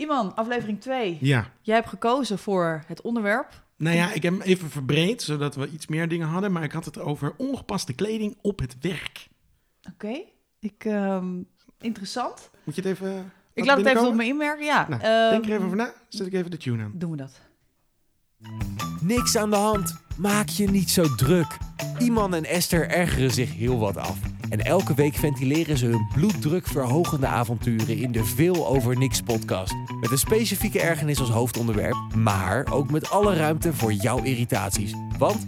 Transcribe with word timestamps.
Iman, 0.00 0.34
aflevering 0.34 0.80
2. 0.80 1.18
Ja. 1.20 1.50
Jij 1.60 1.74
hebt 1.74 1.88
gekozen 1.88 2.38
voor 2.38 2.82
het 2.86 3.00
onderwerp. 3.00 3.62
Nou 3.76 3.96
ja, 3.96 4.12
ik 4.12 4.22
heb 4.22 4.32
hem 4.32 4.42
even 4.42 4.70
verbreed, 4.70 5.22
zodat 5.22 5.54
we 5.54 5.68
iets 5.68 5.86
meer 5.86 6.08
dingen 6.08 6.26
hadden. 6.28 6.52
Maar 6.52 6.62
ik 6.62 6.72
had 6.72 6.84
het 6.84 6.98
over 6.98 7.34
ongepaste 7.36 7.92
kleding 7.92 8.36
op 8.42 8.58
het 8.58 8.76
werk. 8.80 9.28
Oké. 9.92 10.20
Ik, 10.58 10.84
ehm, 10.84 11.26
interessant. 11.80 12.50
Moet 12.64 12.74
je 12.74 12.80
het 12.80 12.90
even 12.90 13.32
Ik 13.54 13.64
laat 13.64 13.76
het 13.78 13.86
even 13.86 14.06
op 14.06 14.14
me 14.14 14.24
inmerken. 14.24 14.64
Ja. 14.64 14.86
Nou, 14.88 15.02
Ehm, 15.02 15.30
denk 15.30 15.44
er 15.44 15.50
even 15.52 15.64
over 15.64 15.76
na. 15.76 15.92
Zet 16.08 16.26
ik 16.26 16.32
even 16.32 16.50
de 16.50 16.56
tune 16.56 16.82
aan. 16.82 16.92
Doen 16.94 17.10
we 17.10 17.16
dat. 17.16 17.40
Niks 19.00 19.36
aan 19.36 19.50
de 19.50 19.56
hand. 19.56 19.96
Maak 20.16 20.48
je 20.48 20.70
niet 20.70 20.90
zo 20.90 21.14
druk. 21.14 21.56
Iman 21.98 22.34
en 22.34 22.44
Esther 22.44 22.88
ergeren 22.88 23.30
zich 23.30 23.54
heel 23.54 23.78
wat 23.78 23.96
af. 23.96 24.18
En 24.50 24.60
elke 24.60 24.94
week 24.94 25.14
ventileren 25.14 25.76
ze 25.76 25.86
hun 25.86 26.08
bloeddrukverhogende 26.14 27.26
avonturen 27.26 27.96
in 27.96 28.12
de 28.12 28.24
Veel 28.24 28.66
Over 28.66 28.98
Niks 28.98 29.20
podcast. 29.20 29.74
Met 30.00 30.10
een 30.10 30.18
specifieke 30.18 30.80
ergernis 30.80 31.20
als 31.20 31.28
hoofdonderwerp, 31.30 31.96
maar 32.16 32.66
ook 32.72 32.90
met 32.90 33.10
alle 33.10 33.34
ruimte 33.34 33.72
voor 33.74 33.92
jouw 33.92 34.22
irritaties. 34.22 34.94
Want 35.18 35.46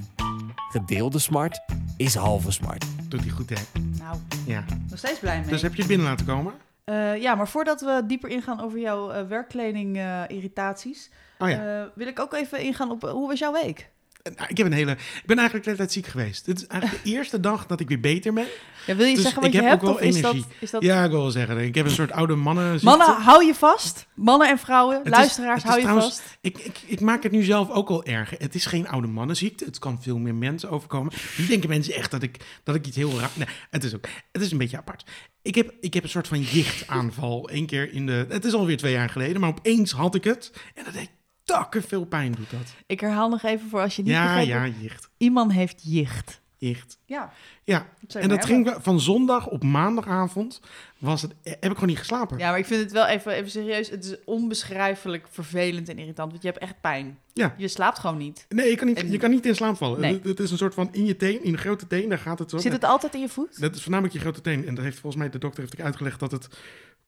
gedeelde 0.71 1.19
smart 1.19 1.61
is 1.97 2.15
halve 2.15 2.51
smart. 2.51 2.85
Doet 3.09 3.21
hij 3.21 3.31
goed, 3.31 3.49
hè? 3.51 3.81
Nou, 3.99 4.17
Ja. 4.47 4.65
nog 4.89 4.99
steeds 4.99 5.19
blij 5.19 5.41
mee. 5.41 5.48
Dus 5.48 5.62
heb 5.62 5.73
je 5.73 5.79
het 5.79 5.89
binnen 5.89 6.07
laten 6.07 6.27
komen? 6.27 6.53
Eh, 6.84 7.17
ja, 7.17 7.34
maar 7.34 7.48
voordat 7.48 7.81
we 7.81 8.03
dieper 8.07 8.31
ingaan 8.31 8.61
over 8.61 8.79
jouw 8.79 9.11
eh, 9.11 9.27
werkkleding-irritaties... 9.27 11.11
Oh 11.39 11.48
ja. 11.48 11.91
wil 11.95 12.07
ik 12.07 12.21
ook 12.21 12.34
even 12.34 12.61
ingaan 12.61 12.91
op 12.91 13.05
eh, 13.05 13.11
hoe 13.11 13.29
was 13.29 13.39
jouw 13.39 13.53
week? 13.53 13.91
Nou, 14.23 14.49
ik 14.49 14.57
heb 14.57 14.67
een 14.67 14.73
hele... 14.73 14.91
Ik 14.93 15.23
ben 15.27 15.37
eigenlijk 15.37 15.65
de 15.65 15.71
hele 15.71 15.77
tijd 15.83 15.93
ziek 15.93 16.07
geweest. 16.07 16.45
Dit 16.45 16.59
is 16.61 16.67
eigenlijk 16.67 17.05
de 17.05 17.11
eerste 17.11 17.41
dag 17.41 17.67
dat 17.67 17.81
ik 17.81 17.89
weer 17.89 18.01
beter 18.01 18.33
ben. 18.33 18.47
Ja, 18.87 18.97
wil 18.97 19.07
je 19.07 19.15
Dus 19.15 19.23
zeggen 19.23 19.41
wat 19.43 19.51
ik 19.55 19.61
je 19.61 19.62
heb 19.67 19.73
ook 19.83 19.89
hebt? 19.89 20.01
wel 20.01 20.09
is 20.09 20.21
dat, 20.21 20.33
energie. 20.33 20.53
is 20.61 20.71
dat... 20.71 20.83
Ja, 20.83 21.05
ik 21.05 21.11
wil 21.11 21.21
wel 21.21 21.31
zeggen. 21.31 21.59
Ik 21.59 21.75
heb 21.75 21.85
een 21.85 21.91
soort 21.91 22.12
oude 22.12 22.35
mannen. 22.35 22.79
Mannen, 22.83 23.07
hou 23.23 23.45
je 23.45 23.55
vast. 23.55 24.07
Mannen 24.15 24.48
en 24.48 24.59
vrouwen, 24.59 25.05
is- 25.05 25.11
luisteraars, 25.11 25.62
het 25.62 25.62
is 25.62 25.69
hou 25.69 25.77
je 25.77 25.83
trouwens- 25.87 26.17
vast. 26.17 26.39
Ik, 26.41 26.59
ik, 26.59 26.81
ik 26.87 27.01
maak 27.01 27.23
het 27.23 27.33
nu 27.33 27.43
zelf 27.43 27.71
ook 27.71 27.89
al 27.89 28.05
erger. 28.05 28.39
Het 28.41 28.55
is 28.55 28.67
geen 28.67 28.89
oude 28.89 29.06
mannenziekte. 29.09 29.65
Het 29.65 29.78
kan 29.78 30.03
veel 30.03 30.19
meer 30.19 30.34
mensen 30.34 30.70
overkomen. 30.70 31.12
Nu 31.39 31.47
denken 31.47 31.69
mensen 31.69 31.95
echt 31.95 32.11
dat 32.11 32.23
ik, 32.23 32.37
dat 32.65 32.75
ik 32.75 32.87
iets 32.87 32.97
heel 32.97 33.19
raar... 33.20 33.31
Nee, 33.34 33.48
het 33.70 33.84
is 33.84 33.95
ook... 33.95 34.06
Het 34.33 34.43
is 34.43 34.50
een 34.53 34.59
beetje 34.59 34.77
apart. 34.77 35.05
Ik 35.43 35.55
heb, 35.55 35.73
ik 35.81 35.95
heb 35.95 36.03
een 36.03 36.09
soort 36.09 36.28
van 36.28 36.41
jichtaanval. 36.41 37.48
Eén 37.53 37.67
keer 37.67 37.93
in 37.93 38.06
de... 38.06 38.27
Het 38.28 38.45
is 38.45 38.53
alweer 38.53 38.77
twee 38.77 38.93
jaar 38.93 39.09
geleden, 39.11 39.41
maar 39.41 39.50
opeens 39.50 39.93
had 39.93 40.15
ik 40.15 40.25
het. 40.25 40.53
En 40.75 40.84
dat 40.84 40.93
deed 40.95 41.11
takken 41.45 41.83
veel 41.83 42.05
pijn, 42.05 42.33
doet 42.33 42.51
dat. 42.51 42.75
Ik 42.87 43.01
herhaal 43.01 43.29
nog 43.29 43.43
even 43.43 43.69
voor 43.69 43.81
als 43.81 43.97
je 43.97 44.03
niet 44.03 44.11
Ja, 44.11 44.39
ja, 44.39 44.61
hebt. 44.61 44.75
jicht. 44.81 45.09
Iemand 45.17 45.53
heeft 45.53 45.81
jicht. 45.84 46.41
Jicht. 46.57 46.99
Ja, 47.07 47.33
Ja, 47.65 47.87
en 48.09 48.29
dat 48.29 48.45
ging 48.45 48.75
van 48.81 49.01
zondag 49.01 49.47
op 49.49 49.62
maandagavond. 49.62 50.61
Was 50.99 51.23
het, 51.23 51.34
heb 51.43 51.65
ik 51.65 51.71
gewoon 51.73 51.89
niet 51.89 51.99
geslapen. 51.99 52.39
Ja, 52.39 52.51
maar 52.51 52.59
ik 52.59 52.67
vind 52.67 52.83
het 52.83 52.93
wel 52.93 53.07
even, 53.07 53.33
even 53.33 53.51
serieus. 53.51 53.91
Het 53.91 54.05
is 54.05 54.17
onbeschrijfelijk 54.25 55.27
vervelend 55.31 55.89
en 55.89 55.99
irritant. 55.99 56.31
Want 56.31 56.43
je 56.43 56.49
hebt 56.49 56.61
echt 56.61 56.81
pijn. 56.81 57.19
Ja. 57.33 57.55
Je 57.56 57.69
slaapt 57.69 57.99
gewoon 57.99 58.17
niet. 58.17 58.47
Nee, 58.49 58.71
je 58.71 58.77
kan 58.77 58.87
niet, 58.87 58.97
En- 58.99 59.11
je 59.11 59.19
kan 59.19 59.31
niet 59.31 59.47
in 59.47 59.55
slaap 59.55 59.77
vallen. 59.77 60.01
Nee. 60.01 60.12
Het, 60.12 60.25
het 60.25 60.41
is 60.41 60.51
een 60.51 60.56
soort 60.59 60.75
van 60.75 60.89
in 60.93 61.05
je 61.05 61.17
teen, 61.17 61.45
in 61.45 61.53
de 61.53 61.59
grote 61.59 61.87
teen, 61.87 62.09
daar 62.09 62.19
gaat 62.19 62.39
het 62.39 62.51
zo. 62.51 62.59
Zit 62.59 62.73
het 62.73 62.84
altijd 62.84 63.15
in 63.15 63.21
je 63.21 63.29
voet? 63.29 63.61
Dat 63.61 63.75
is 63.75 63.83
voornamelijk 63.83 64.15
je 64.15 64.21
grote 64.21 64.41
teen. 64.41 64.67
En 64.67 64.75
dat 64.75 64.84
heeft 64.84 64.99
volgens 64.99 65.23
mij 65.23 65.31
de 65.31 65.39
dokter 65.39 65.61
heeft 65.62 65.79
ook 65.79 65.84
uitgelegd 65.87 66.21
dat 66.21 66.31
het 66.33 66.49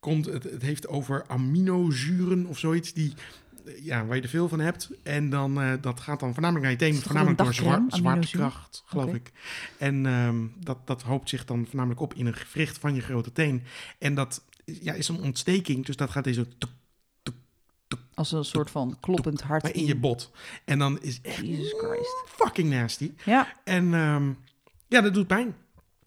komt. 0.01 0.27
Het, 0.27 0.43
het 0.45 0.63
heeft 0.63 0.89
over 0.89 1.25
aminozuren 1.27 2.47
of 2.47 2.59
zoiets 2.59 2.93
die. 2.93 3.15
Eh, 3.65 3.85
Ja, 3.85 4.07
waar 4.07 4.17
je 4.17 4.23
er 4.23 4.29
veel 4.29 4.49
van 4.49 4.61
hebt. 4.61 4.91
En 5.03 5.31
dan, 5.31 5.61
eh, 5.61 5.73
dat 5.81 6.01
gaat 6.01 6.21
dan 6.21 6.33
voornamelijk 6.33 6.65
naar 6.65 6.73
je 6.73 6.79
teen, 6.79 7.03
voornamelijk 7.03 7.39
door 7.39 7.47
aminozuur? 7.47 7.99
zwaartekracht, 7.99 8.83
geloof 8.87 9.15
ik. 9.15 9.33
En 9.79 10.07
ehm, 10.07 10.37
dat, 10.57 10.87
dat 10.87 11.03
hoopt 11.03 11.29
zich 11.29 11.45
dan 11.45 11.67
voornamelijk 11.67 12.01
op 12.01 12.15
in 12.15 12.27
een 12.27 12.35
gewricht 12.35 12.79
van 12.79 12.95
je 12.95 13.01
grote 13.01 13.33
teen. 13.33 13.63
En 13.99 14.15
dat 14.15 14.45
ja, 14.65 14.93
is 14.93 15.09
een 15.09 15.21
ontsteking, 15.23 15.87
dus 15.87 15.97
dat 15.97 16.11
gaat 16.11 16.25
deze 16.25 16.47
tuk, 16.59 16.71
Als 18.15 18.33
een 18.33 18.45
soort 18.45 18.71
van 18.71 18.97
kloppend 19.01 19.43
hart 19.43 19.69
in 19.69 19.87
je 19.87 19.97
bot. 19.97 20.31
En 20.65 20.79
dan 20.79 21.03
is 21.03 21.21
echt 21.23 21.37
Jesus 21.37 21.73
Christ. 21.73 22.25
fucking 22.27 22.71
nasty. 22.71 23.13
Ja. 23.25 23.61
En 23.65 23.95
ehm, 23.95 24.33
ja, 24.89 25.01
dat 25.01 25.15
doet 25.15 25.27
pijn. 25.27 25.55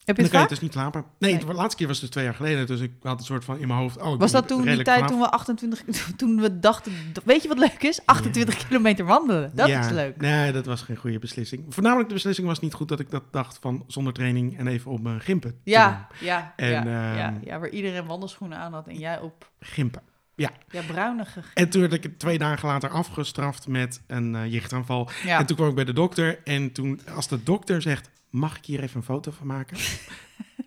Heb 0.08 0.16
je 0.18 0.22
dan 0.24 0.32
het 0.32 0.32
kan 0.32 0.42
je 0.42 0.48
vaak? 0.48 0.50
dus 0.50 0.60
niet 0.60 0.74
slapen. 0.74 1.06
Nee, 1.20 1.32
Nee. 1.34 1.46
de 1.46 1.54
laatste 1.54 1.78
keer 1.78 1.88
was 1.88 2.00
dus 2.00 2.10
twee 2.10 2.24
jaar 2.24 2.34
geleden. 2.34 2.68
Dus 2.68 2.80
ik 2.80 2.92
had 3.02 3.20
een 3.20 3.26
soort 3.26 3.44
van 3.46 3.58
in 3.60 3.68
mijn 3.68 3.80
hoofd... 3.80 4.02
Oh, 4.02 4.20
Was 4.20 4.32
dat 4.32 4.48
toen 4.48 4.62
die 4.62 4.82
tijd 4.82 4.88
vanaf. 4.96 5.10
toen 5.10 5.20
we 5.20 5.30
28... 5.30 5.84
Toen 6.18 6.42
we 6.42 6.60
dachten... 6.60 6.92
Weet 7.24 7.42
je 7.42 7.48
wat 7.48 7.58
leuk 7.60 7.84
is? 7.84 8.00
28 8.06 8.68
kilometer 8.68 9.06
wandelen. 9.06 9.52
Dat 9.54 9.68
Ja, 9.68 9.80
is 9.80 9.90
leuk. 9.92 10.18
Nee, 10.22 10.52
dat 10.52 10.66
was 10.66 10.82
geen 10.82 10.96
goede 10.96 11.20
beslissing. 11.20 11.66
Voornamelijk 11.70 12.08
de 12.08 12.14
beslissing 12.14 12.48
was 12.48 12.60
niet 12.60 12.74
goed 12.74 12.88
dat 12.88 13.00
ik 13.00 13.10
dat 13.10 13.24
dacht 13.32 13.58
van 13.62 13.84
zonder 13.88 14.14
training 14.14 14.58
en 14.58 14.68
even 14.68 14.92
op 14.92 15.02
mijn 15.02 15.22
gimpen. 15.22 15.60
Ja, 15.64 16.08
ja, 16.20 16.54
En, 16.56 16.70
ja, 16.70 16.84
ja, 17.16 17.28
ehm, 17.28 17.36
ja. 17.44 17.60
Waar 17.60 17.70
iedereen 17.70 18.06
wandelschoenen 18.06 18.58
aan 18.58 18.74
had 18.74 18.88
en 18.88 18.98
jij 18.98 19.20
op... 19.20 19.52
Gimpen. 19.60 20.02
Ja, 20.36 20.50
bruinige... 20.88 21.42
En 21.54 21.70
toen 21.70 21.82
werd 21.82 21.94
ik 21.94 22.18
twee 22.18 22.38
dagen 22.38 22.68
later 22.68 22.90
afgestraft 22.90 23.68
met 23.68 24.02
een 24.08 24.36
eh, 24.36 24.52
jichtaanval. 24.52 25.10
Ja. 25.26 25.40
En 25.40 25.46
toen 25.46 25.56
kwam 25.56 25.70
ik 25.70 25.76
bij 25.76 25.84
de 25.86 25.94
dokter. 25.94 26.40
En 26.44 26.72
toen, 26.72 27.00
als 27.16 27.28
de 27.28 27.44
dokter 27.44 27.82
zegt, 27.82 28.10
mag 28.30 28.58
ik 28.58 28.66
hier 28.66 28.82
even 28.82 28.98
een 28.98 29.04
foto 29.04 29.32
van 29.32 29.48
maken? 29.48 29.78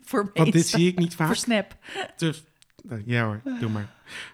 Voor 0.02 0.30
Want 0.34 0.52
dit 0.52 0.66
zie 0.66 0.88
ik 0.88 0.98
niet 0.98 1.14
Voor 1.14 1.26
vaak. 1.26 1.34
Snap. 1.36 1.76
Dus, 2.16 2.42
nou, 2.82 3.02
ja 3.06 3.24
hoor, 3.24 3.40
doe 3.60 3.70
maar. 3.70 3.88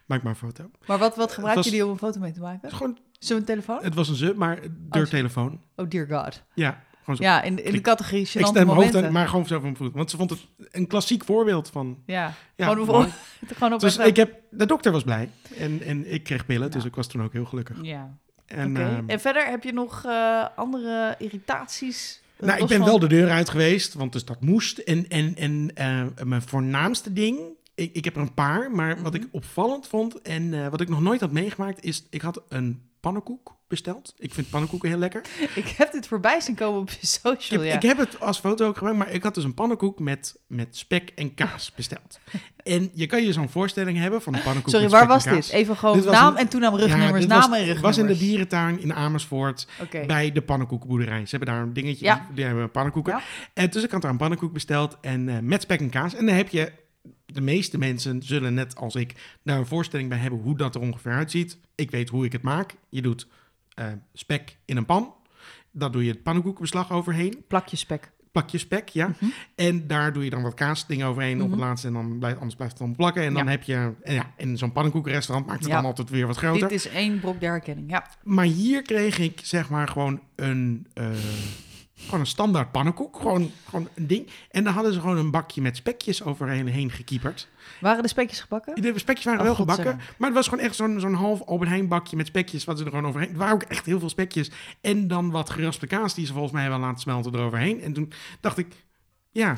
Maak 0.07 0.23
maar 0.23 0.33
een 0.33 0.39
foto. 0.39 0.71
Maar 0.87 0.99
wat, 0.99 1.17
wat 1.17 1.33
gebruik 1.33 1.57
was- 1.57 1.65
je 1.65 1.71
die 1.71 1.85
om 1.85 1.91
een 1.91 1.99
foto 1.99 2.21
mee 2.21 2.33
te 2.33 2.41
maken? 2.41 2.73
Gewoon, 2.73 2.99
Zo'n 3.19 3.45
telefoon? 3.45 3.79
het 3.83 3.95
was 3.95 4.09
een 4.09 4.15
ze, 4.15 4.33
maar 4.37 4.59
deurtelefoon. 4.71 5.61
Oh, 5.77 5.89
dear 5.91 6.07
god. 6.07 6.43
Ja, 6.55 6.83
gewoon 7.01 7.17
zo. 7.17 7.23
Ja, 7.23 7.43
in, 7.43 7.65
in 7.65 7.73
de 7.73 7.81
categorie 7.81 8.21
ik 8.21 8.29
stem 8.29 8.53
mijn 8.53 8.69
hoofd 8.69 8.95
aan, 8.97 9.13
maar 9.13 9.29
gewoon 9.29 9.47
zo 9.47 9.55
van 9.55 9.63
mijn 9.63 9.77
voet. 9.77 9.93
Want 9.93 10.11
ze 10.11 10.17
vond 10.17 10.31
het 10.31 10.47
een 10.71 10.87
klassiek 10.87 11.25
voorbeeld 11.25 11.71
van... 11.71 12.03
Ja, 12.07 12.33
Ja, 12.57 12.67
gewoon, 12.69 12.89
op, 12.89 13.11
gewoon 13.57 13.73
op 13.73 13.81
Dus 13.81 13.97
ik 13.97 14.17
heb, 14.17 14.41
de 14.51 14.67
dokter 14.67 14.93
was 14.93 15.03
blij 15.03 15.31
en, 15.57 15.83
en 15.83 16.13
ik 16.13 16.25
kreeg 16.25 16.47
pillen, 16.47 16.71
dus 16.71 16.85
ik 16.85 16.95
was 16.95 17.07
toen 17.07 17.23
ook 17.23 17.33
heel 17.33 17.45
gelukkig. 17.45 17.79
Ja, 17.83 18.17
En, 18.47 18.77
ehm, 18.77 19.03
En 19.09 19.21
verder 19.21 19.47
heb 19.47 19.63
je 19.63 19.73
nog 19.73 20.05
eh, 20.05 20.45
andere 20.57 21.15
irritaties? 21.19 22.21
Nou, 22.39 22.61
ik 22.63 22.67
ben 22.67 22.79
van- 22.79 22.87
wel 22.87 22.99
de 22.99 23.07
deur 23.09 23.31
uit 23.31 23.49
geweest, 23.49 23.95
want 23.95 24.13
dus 24.13 24.25
dat 24.25 24.41
moest. 24.41 24.79
En, 24.79 25.09
en, 25.09 25.35
en 25.37 25.71
eh, 25.75 26.03
mijn 26.25 26.43
voornaamste 26.43 27.13
ding, 27.13 27.39
ik, 27.75 27.95
ik 27.95 28.05
heb 28.05 28.15
er 28.17 28.23
een 28.23 28.35
paar, 28.35 28.71
maar 28.71 29.03
wat 29.03 29.13
Mhm. 29.13 29.23
ik 29.23 29.29
opvallend 29.33 29.87
vond 29.87 30.23
en 30.23 30.55
eh, 30.55 30.69
wat 30.69 30.81
ik 30.81 30.89
nog 30.89 31.01
nooit 31.01 31.21
had 31.21 31.33
meegemaakt, 31.33 31.85
is 31.85 32.07
ik 32.11 32.21
had 32.23 32.43
een 32.49 32.83
pannenkoek 33.07 33.55
besteld. 33.69 34.15
Ik 34.19 34.35
vind 34.35 34.51
pannenkoeken 34.51 34.89
heel 34.89 34.99
lekker. 34.99 35.23
Ik 35.55 35.69
heb 35.69 35.93
dit 35.93 36.07
voorbij 36.07 36.41
zien 36.41 36.55
komen 36.55 36.81
op 36.81 36.91
je 36.91 36.97
Ik 37.01 37.05
social, 37.09 37.61
heb, 37.61 37.69
ja. 37.71 37.77
ik 37.77 37.83
heb 37.83 37.99
het 37.99 38.21
als 38.21 38.39
foto 38.39 38.67
ook 38.67 38.77
gemaakt, 38.77 38.97
maar 38.97 39.11
ik 39.11 39.23
had 39.23 39.35
dus 39.35 39.45
een 39.45 39.55
pannenkoek 39.55 39.99
met, 39.99 40.37
met 40.47 40.77
spek 40.77 41.11
en 41.15 41.35
kaas 41.35 41.73
besteld. 41.77 42.19
en 42.57 42.91
je 42.95 43.07
kan 43.07 43.23
je 43.23 43.33
zo'n 43.33 43.49
voorstelling 43.49 43.99
hebben 43.99 44.23
van 44.23 44.35
een 44.35 44.43
pannenkoek 44.43 44.71
Sorry, 44.71 44.85
met 44.85 44.95
waar 44.95 45.07
was 45.07 45.25
dit? 45.25 45.49
Even 45.51 45.77
gewoon 45.77 45.97
Dit 46.01 46.11
naam 46.11 46.33
een- 46.33 46.39
en 46.39 46.49
toen 46.49 46.61
naam 46.61 46.73
Ja, 46.79 46.85
rugnummers, 46.85 47.21
dit 47.21 47.29
naam 47.29 47.39
was, 47.39 47.47
en 47.49 47.55
rugnummers. 47.65 47.81
was 47.81 47.99
in 47.99 48.07
de 48.07 48.19
dierentuin 48.19 48.81
in 48.81 48.95
Amersfoort 48.95 49.69
bij 50.07 50.33
de 50.33 50.43
pannenkoekenboerderij. 50.43 51.27
Ze 51.27 51.37
hebben 51.37 51.55
daar 51.55 51.63
een 51.63 51.73
dingetje, 51.73 52.05
Ja. 52.05 52.27
die 52.35 52.45
hebben 52.45 52.71
pannenkoeken. 52.71 53.13
Ja. 53.13 53.23
En 53.55 53.71
dus 53.71 53.83
ik 53.83 53.91
had 53.91 54.03
daar 54.03 54.11
een 54.11 54.17
pannenkoek 54.17 54.53
besteld 54.53 54.97
en 55.01 55.29
eh, 55.29 55.39
met 55.39 55.63
spek 55.63 55.81
en 55.81 55.91
kaas. 55.91 56.15
En 56.15 56.27
dan 56.27 56.35
heb 56.35 56.49
je, 56.49 56.73
de 57.27 57.41
meeste 57.41 57.79
mensen 57.79 58.23
zullen 58.23 58.55
net 58.55 58.77
als 58.77 58.95
ik 58.95 59.37
daar 59.43 59.59
een 59.59 59.67
voorstelling 59.67 60.09
bij 60.09 60.19
hebben 60.19 60.41
hoe 60.41 60.57
dat 60.57 60.75
er 60.75 60.81
ongeveer 60.81 61.13
uitziet. 61.13 61.59
Ik 61.75 61.91
weet 61.91 62.09
hoe 62.09 62.25
ik 62.25 62.33
het 62.33 62.43
maak. 62.43 62.75
Je 62.89 63.03
doet 63.03 63.27
eh, 63.75 63.87
spek 64.13 64.57
in 64.65 64.77
een 64.77 64.87
pan. 64.87 65.15
Daar 65.71 65.91
doe 65.91 66.05
je 66.05 66.11
het 66.11 66.23
pannenkoekenbeslag 66.23 66.93
overheen. 66.93 67.45
Plakje 67.49 67.77
spek. 67.77 68.11
Plakje 68.33 68.59
spek, 68.59 68.89
ja. 68.89 69.07
Mhm. 69.09 69.25
En 69.55 69.87
daar 69.87 70.13
doe 70.13 70.25
je 70.25 70.31
dan 70.31 70.43
wat 70.43 70.55
kaasdingen 70.55 71.07
overheen 71.07 71.41
op 71.43 71.49
Mhm. 71.49 71.51
het 71.51 71.61
laatste. 71.61 71.87
En 71.87 71.93
dan 71.93 72.19
blijft, 72.19 72.37
anders 72.37 72.57
blijft 72.57 72.79
het 72.79 72.83
dan 72.87 72.97
plakken. 72.97 73.23
En 73.23 73.35
dan 73.35 73.45
Ja. 73.45 73.51
heb 73.51 73.63
je, 73.63 73.93
en 74.03 74.15
ja, 74.15 74.33
in 74.37 74.59
zo'n 74.59 74.73
pannenkoekenrestaurant 74.73 75.47
maakt 75.49 75.61
het 75.61 75.69
Ja. 75.71 75.77
dan 75.77 75.85
altijd 75.85 76.11
weer 76.11 76.27
wat 76.27 76.37
groter. 76.37 76.69
Dit 76.69 76.79
is 76.79 76.89
één 76.89 77.21
brok 77.21 77.41
der 77.41 77.51
herkenning, 77.51 77.91
ja. 77.91 78.07
Maar 78.23 78.45
hier 78.45 78.83
kreeg 78.83 79.19
ik 79.19 79.41
zeg 79.43 79.71
maar 79.71 79.89
gewoon 79.89 80.21
een, 80.37 80.87
eh, 80.95 81.07
gewoon 82.17 82.31
een 82.31 82.35
standaard 82.35 82.73
pannenkoek. 82.73 83.17
Gewoon, 83.17 83.51
gewoon 83.69 83.89
een 83.95 84.07
ding. 84.07 84.31
En 84.51 84.65
dan 84.65 84.73
hadden 84.73 84.93
ze 84.93 85.01
gewoon 85.01 85.17
een 85.17 85.31
bakje 85.31 85.61
met 85.61 85.77
spekjes 85.77 86.23
overheen 86.23 86.67
heen 86.67 86.91
gekieperd. 86.91 87.49
Waren 87.81 88.03
de 88.03 88.09
spekjes 88.09 88.41
gebakken? 88.41 88.83
De 88.83 88.99
spekjes 88.99 89.25
waren 89.25 89.41
Oh, 89.41 89.47
wel 89.47 89.55
gebakken. 89.55 90.01
Maar 90.17 90.29
het 90.29 90.37
was 90.37 90.49
gewoon 90.49 90.65
echt 90.65 90.77
zo'n 90.77 91.01
zo'n 91.01 91.15
half 91.15 91.43
Albert 91.43 91.71
Heijn 91.71 91.89
bakje 91.89 92.17
met 92.17 92.27
spekjes. 92.27 92.65
Wat 92.65 92.79
ze 92.79 92.85
er 92.85 92.91
gewoon 92.91 93.07
overheen. 93.07 93.31
Er 93.31 93.37
waren 93.37 93.55
ook 93.55 93.63
echt 93.63 93.87
heel 93.87 93.99
veel 93.99 94.09
spekjes. 94.09 94.51
En 94.81 95.09
dan 95.09 95.31
wat 95.31 95.51
geraspte 95.51 95.87
kaas 95.87 96.15
die 96.15 96.27
ze 96.27 96.33
volgens 96.33 96.53
mij 96.53 96.69
wel 96.69 96.79
laten 96.79 97.01
smelten 97.01 97.35
eroverheen. 97.35 97.81
En 97.81 97.93
toen 97.93 98.13
dacht 98.41 98.59
ik, 98.59 98.67
ja, 99.31 99.57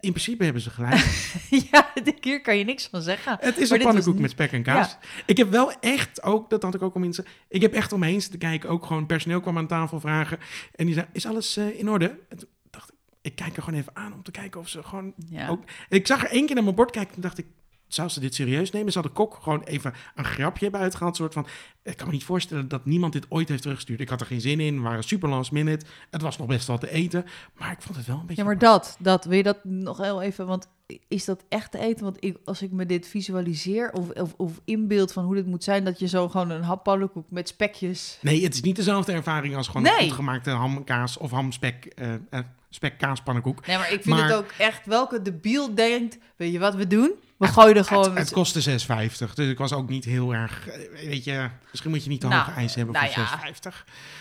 in 0.00 0.10
principe 0.10 0.44
hebben 0.44 0.62
ze 0.62 0.70
gelijk. 0.70 1.28
ja, 1.70 1.92
hier 2.20 2.40
kan 2.40 2.58
je 2.58 2.64
niks 2.64 2.86
van 2.86 3.02
zeggen. 3.02 3.36
Het 3.40 3.58
is 3.58 3.70
Maar 3.70 3.78
een 3.78 3.84
was 3.84 3.94
pannenkoek 3.94 4.18
met 4.20 4.30
spek 4.30 4.52
en 4.52 4.62
kaas. 4.62 4.96
Ik 5.26 5.36
heb 5.36 5.50
wel 5.50 5.72
echt 5.80 6.22
ook, 6.22 6.50
dat 6.50 6.62
had 6.62 6.74
ik 6.74 6.82
ook 6.82 6.94
al 6.94 7.00
mensen. 7.00 7.24
Ik 7.48 7.62
heb 7.62 7.72
echt 7.72 7.92
om 7.92 8.00
me 8.00 8.06
heen 8.06 8.20
zitten 8.20 8.38
kijken. 8.38 8.70
Ook 8.70 8.86
gewoon 8.86 9.06
personeel 9.06 9.40
kwam 9.40 9.58
aan 9.58 9.66
tafel 9.66 10.00
vragen. 10.00 10.38
En 10.74 10.86
die 10.86 10.94
zei: 10.94 11.06
Is 11.12 11.26
alles 11.26 11.56
eh, 11.56 11.78
in 11.78 11.90
orde? 11.90 12.18
En 12.28 12.38
dacht 12.70 12.90
ik: 12.90 12.96
Ik 13.22 13.34
kijk 13.34 13.56
er 13.56 13.62
gewoon 13.62 13.80
even 13.80 13.96
aan 13.96 14.12
om 14.12 14.22
te 14.22 14.30
kijken 14.30 14.60
of 14.60 14.68
ze 14.68 14.82
gewoon. 14.82 15.14
Ja. 15.28 15.48
Ook, 15.48 15.62
ik 15.88 16.06
zag 16.06 16.22
er 16.24 16.30
één 16.30 16.46
keer 16.46 16.54
naar 16.54 16.64
mijn 16.64 16.76
bord 16.76 16.90
kijken. 16.90 17.14
En 17.14 17.20
dacht 17.20 17.38
ik: 17.38 17.46
zou 17.88 18.08
ze 18.08 18.20
dit 18.20 18.34
serieus 18.34 18.70
nemen? 18.70 18.92
Zou 18.92 19.06
de 19.06 19.12
kok 19.12 19.38
gewoon 19.42 19.62
even 19.62 19.94
een 20.14 20.24
grapje 20.24 20.62
hebben 20.62 20.80
uitgehaald? 20.80 21.16
soort 21.16 21.32
van, 21.32 21.46
ik 21.82 21.96
kan 21.96 22.06
me 22.06 22.12
niet 22.12 22.24
voorstellen 22.24 22.68
dat 22.68 22.84
niemand 22.84 23.12
dit 23.12 23.26
ooit 23.28 23.48
heeft 23.48 23.62
teruggestuurd. 23.62 24.00
Ik 24.00 24.08
had 24.08 24.20
er 24.20 24.26
geen 24.26 24.40
zin 24.40 24.60
in, 24.60 24.74
we 24.76 24.80
waren 24.80 25.04
super 25.04 25.28
last 25.28 25.52
minute. 25.52 25.86
Het 26.10 26.22
was 26.22 26.38
nog 26.38 26.46
best 26.46 26.66
wel 26.66 26.78
te 26.78 26.90
eten, 26.90 27.24
maar 27.58 27.70
ik 27.72 27.82
vond 27.82 27.96
het 27.96 28.06
wel 28.06 28.16
een 28.18 28.26
beetje... 28.26 28.42
Ja, 28.42 28.48
maar 28.48 28.58
dat, 28.58 28.96
dat, 28.98 29.24
wil 29.24 29.36
je 29.36 29.42
dat 29.42 29.64
nog 29.64 29.98
heel 29.98 30.22
even, 30.22 30.46
want 30.46 30.68
is 31.08 31.24
dat 31.24 31.44
echt 31.48 31.70
te 31.70 31.78
eten? 31.78 32.04
Want 32.04 32.16
ik, 32.24 32.36
als 32.44 32.62
ik 32.62 32.70
me 32.72 32.86
dit 32.86 33.08
visualiseer 33.08 33.90
of, 33.92 34.10
of, 34.10 34.34
of 34.36 34.60
inbeeld 34.64 35.12
van 35.12 35.24
hoe 35.24 35.34
dit 35.34 35.46
moet 35.46 35.64
zijn, 35.64 35.84
dat 35.84 35.98
je 35.98 36.08
zo 36.08 36.28
gewoon 36.28 36.50
een 36.50 36.62
hap 36.62 36.82
pannenkoek 36.84 37.30
met 37.30 37.48
spekjes... 37.48 38.18
Nee, 38.20 38.42
het 38.44 38.54
is 38.54 38.60
niet 38.62 38.76
dezelfde 38.76 39.12
ervaring 39.12 39.56
als 39.56 39.66
gewoon 39.66 39.82
Nee. 39.82 39.92
een 39.98 40.00
goed 40.06 40.12
gemaakte 40.12 40.50
hamkaas 40.50 41.16
of 41.18 41.30
hamspek, 41.30 41.84
eh 41.84 42.14
eh, 42.30 42.40
spekkaaspannenkoek. 42.70 43.66
Nee, 43.66 43.76
maar 43.76 43.92
ik 43.92 44.02
vind 44.02 44.16
Maar- 44.16 44.28
het 44.28 44.36
ook 44.36 44.50
echt, 44.58 44.86
welke 44.86 45.22
debiel 45.22 45.74
denkt, 45.74 46.18
weet 46.36 46.52
je 46.52 46.58
wat 46.58 46.74
we 46.74 46.86
doen? 46.86 47.10
We 47.38 47.46
gooien 47.46 47.76
er 47.76 47.84
gewoon... 47.84 48.08
Het, 48.08 48.18
het 48.18 48.30
kostte 48.32 48.70
6,50, 48.70 49.32
dus 49.34 49.48
ik 49.50 49.58
was 49.58 49.72
ook 49.72 49.88
niet 49.88 50.04
heel 50.04 50.34
erg... 50.34 50.68
eh, 50.68 51.08
Weet 51.08 51.24
je, 51.24 51.48
misschien 51.70 51.90
moet 51.90 52.02
je 52.04 52.08
niet 52.10 52.20
te 52.20 52.26
Nou, 52.28 52.44
hoge 52.44 52.56
eisen 52.58 52.78
hebben 52.78 53.02
nou 53.02 53.12
voor 53.12 53.22
ja. 53.22 53.52
6,50. 53.72 53.76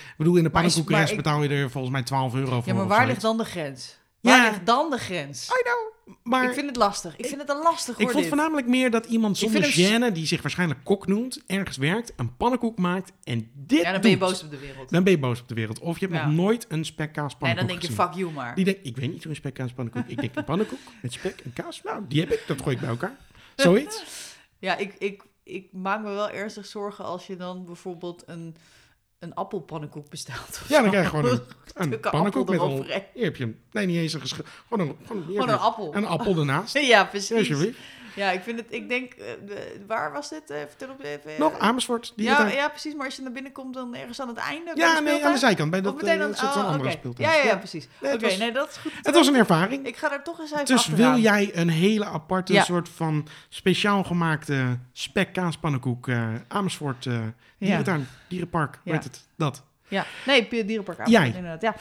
Ik 0.08 0.14
bedoel, 0.18 0.36
in 0.36 0.44
de 0.44 0.50
pannenkoekenrest 0.50 1.16
betaal 1.16 1.44
je 1.44 1.50
er 1.50 1.72
volgens 1.72 1.94
mij 1.94 2.04
12 2.04 2.34
euro 2.34 2.62
voor. 2.62 2.64
ja, 2.66 2.74
maar 2.74 2.88
waar 2.88 3.08
ligt 3.08 3.22
dan 3.22 3.38
de 3.38 3.46
grens? 3.46 3.98
Ja. 4.22 4.32
Waar 4.40 4.50
ligt 4.52 4.66
dan 4.66 4.90
de 4.90 4.98
grens? 4.98 5.46
I 5.48 5.64
know, 5.64 5.94
maar 6.24 6.44
ik 6.48 6.54
vind 6.54 6.66
het 6.68 6.76
lastig. 6.76 7.16
Ik 7.18 7.26
vind 7.26 7.42
het 7.42 7.50
een 7.50 7.62
lastig 7.64 7.94
ik 7.96 8.02
hoor, 8.02 8.12
vond 8.12 8.24
dit. 8.24 8.28
voornamelijk 8.34 8.68
meer 8.68 8.92
dat 8.92 9.06
iemand 9.06 9.42
Ik 9.42 9.50
zonder 9.50 9.74
gêne, 9.74 10.14
die 10.14 10.26
zich 10.26 10.42
waarschijnlijk 10.42 10.80
kok 10.84 11.08
noemt, 11.08 11.44
ergens 11.48 11.78
werkt, 11.78 12.14
een 12.16 12.36
pannenkoek 12.38 12.78
maakt 12.78 13.12
en 13.24 13.50
dit 13.54 13.82
Ja, 13.82 13.92
dan 13.92 14.02
ben 14.02 14.10
je 14.10 14.18
doet. 14.18 14.28
boos 14.30 14.44
op 14.44 14.50
de 14.52 14.58
wereld. 14.60 14.90
Dan 14.90 15.04
ben 15.04 15.12
je 15.14 15.20
boos 15.20 15.42
op 15.42 15.48
de 15.48 15.56
wereld. 15.56 15.80
Of 15.80 16.00
je 16.00 16.06
hebt 16.06 16.18
Ja. 16.18 16.26
nog 16.26 16.36
nooit 16.36 16.66
een 16.70 16.76
Nee, 16.76 16.84
spekkaaspannenkoek 16.84 17.68
dan 17.68 17.78
denk 17.80 17.82
je, 17.92 17.96
gezien. 17.98 18.06
fuck 18.14 18.20
you 18.20 18.32
maar. 18.32 18.56
Die 18.56 18.66
denkt, 18.66 18.80
ik 18.84 18.98
weet 18.98 19.12
niet 19.12 19.22
hoe 19.22 19.32
een 19.32 19.38
spekkaaspannenkoek. 19.38 20.08
Ik 20.08 20.22
denk 20.22 20.36
een 20.36 20.44
pannenkoek 20.44 20.80
met 21.02 21.14
spek 21.14 21.40
en 21.44 21.54
kaas. 21.54 21.82
Nou, 21.84 22.04
die 22.08 22.20
heb 22.20 22.32
ik. 22.32 22.44
Dat 22.48 22.62
gooi 22.62 22.76
ik 22.76 22.82
bij 22.82 22.90
elkaar. 22.90 23.16
Zoiets. 23.56 24.04
Ja, 24.60 24.78
ik, 24.78 24.94
ik, 24.98 25.24
ik 25.44 25.68
maak 25.72 26.02
me 26.04 26.10
wel 26.10 26.30
ernstig 26.30 26.66
zorgen 26.66 27.06
als 27.06 27.28
je 27.28 27.36
dan 27.36 27.66
bijvoorbeeld 27.66 28.24
een, 28.26 28.56
een 29.20 29.34
appelpannenkoek 29.34 30.10
bestelt. 30.10 30.50
of 30.50 30.70
Ja, 30.70 30.82
dan 30.82 30.90
krijg 30.90 31.12
je 31.12 31.18
gewoon 31.18 31.40
een, 31.74 32.00
pannenkoek 32.12 32.50
met 32.50 32.62
een... 32.62 32.84
Hier 33.14 33.24
heb 33.24 33.36
je 33.36 33.44
hem. 33.44 33.60
Nee, 33.72 33.86
niet 33.86 33.98
eens 33.98 34.14
een 34.14 34.22
geschil. 34.22 34.44
Gewoon 34.70 34.88
een, 34.88 34.98
gewoon, 35.06 35.50
een 35.50 35.58
appel. 35.58 35.96
Een 35.96 36.06
appel 36.06 36.38
ernaast. 36.38 36.80
Ja, 36.96 37.04
precies. 37.06 37.38
Alsjeblieft. 37.38 37.80
Ja, 38.16 38.32
ik 38.32 38.42
vind 38.42 38.60
het, 38.60 38.68
ik 38.70 38.90
denk, 38.90 39.14
eh, 39.14 39.26
waar 39.88 40.12
was 40.12 40.30
dit? 40.30 40.50
Eh, 40.50 40.58
vertel 40.68 40.90
op 40.90 41.04
even. 41.04 41.32
eh, 41.32 41.40
Nog 41.40 41.60
Amersfoort. 41.60 42.14
Die 42.16 42.26
ja, 42.26 42.38
daar- 42.38 42.54
ja, 42.54 42.70
precies. 42.70 42.96
Maar 42.96 43.06
als 43.06 43.16
je 43.16 43.22
naar 43.22 43.32
binnen 43.32 43.52
komt, 43.52 43.74
dan 43.74 43.96
ergens 43.96 44.22
aan 44.22 44.28
het 44.28 44.38
einde. 44.38 44.72
ja, 44.76 45.00
nee, 45.00 45.26
aan 45.26 45.32
de 45.32 45.38
zijkant. 45.38 45.72
Bij 45.72 45.82
dat, 45.82 45.96
meteen 45.96 46.36
zo'n 46.36 46.48
oh, 46.48 46.56
andere 46.66 46.80
oké. 46.80 46.92
speeltuin. 46.92 47.30
Ja, 47.30 47.36
ja, 47.36 47.44
ja, 47.44 47.56
precies. 47.58 47.88
Nee, 48.02 48.14
Oké, 48.14 48.36
nee, 48.38 48.52
dat 48.52 48.70
is 48.70 48.78
goed. 48.78 48.92
Het 49.02 49.16
was 49.16 49.28
een 49.28 49.36
ervaring. 49.36 49.86
Ik 49.88 49.98
ga 49.98 50.12
er 50.12 50.24
toch 50.24 50.40
eens 50.40 50.52
even 50.54 50.66
Dus 50.66 50.76
achteraan. 50.90 51.12
wil 51.14 51.22
jij 51.22 51.50
een 51.54 51.70
hele 51.70 52.06
aparte 52.06 52.54
Ja. 52.54 52.64
soort 52.64 52.90
van 52.90 53.28
speciaal 53.50 54.04
gemaakte 54.04 54.78
spek 54.94 55.34
kaaspannenkoek 55.34 56.08
Amersfoort 56.48 57.08
dierentuin, 57.60 58.08
dierenpark, 58.28 58.80
weet 58.84 59.04
het, 59.04 59.28
dat. 59.38 59.64
Ja, 59.88 60.06
nee, 60.26 60.48
Dierenpark 60.66 61.08
Jij. 61.08 61.18
Amersfoort, 61.20 61.36
inderdaad. 61.44 61.62
Ja. 61.62 61.76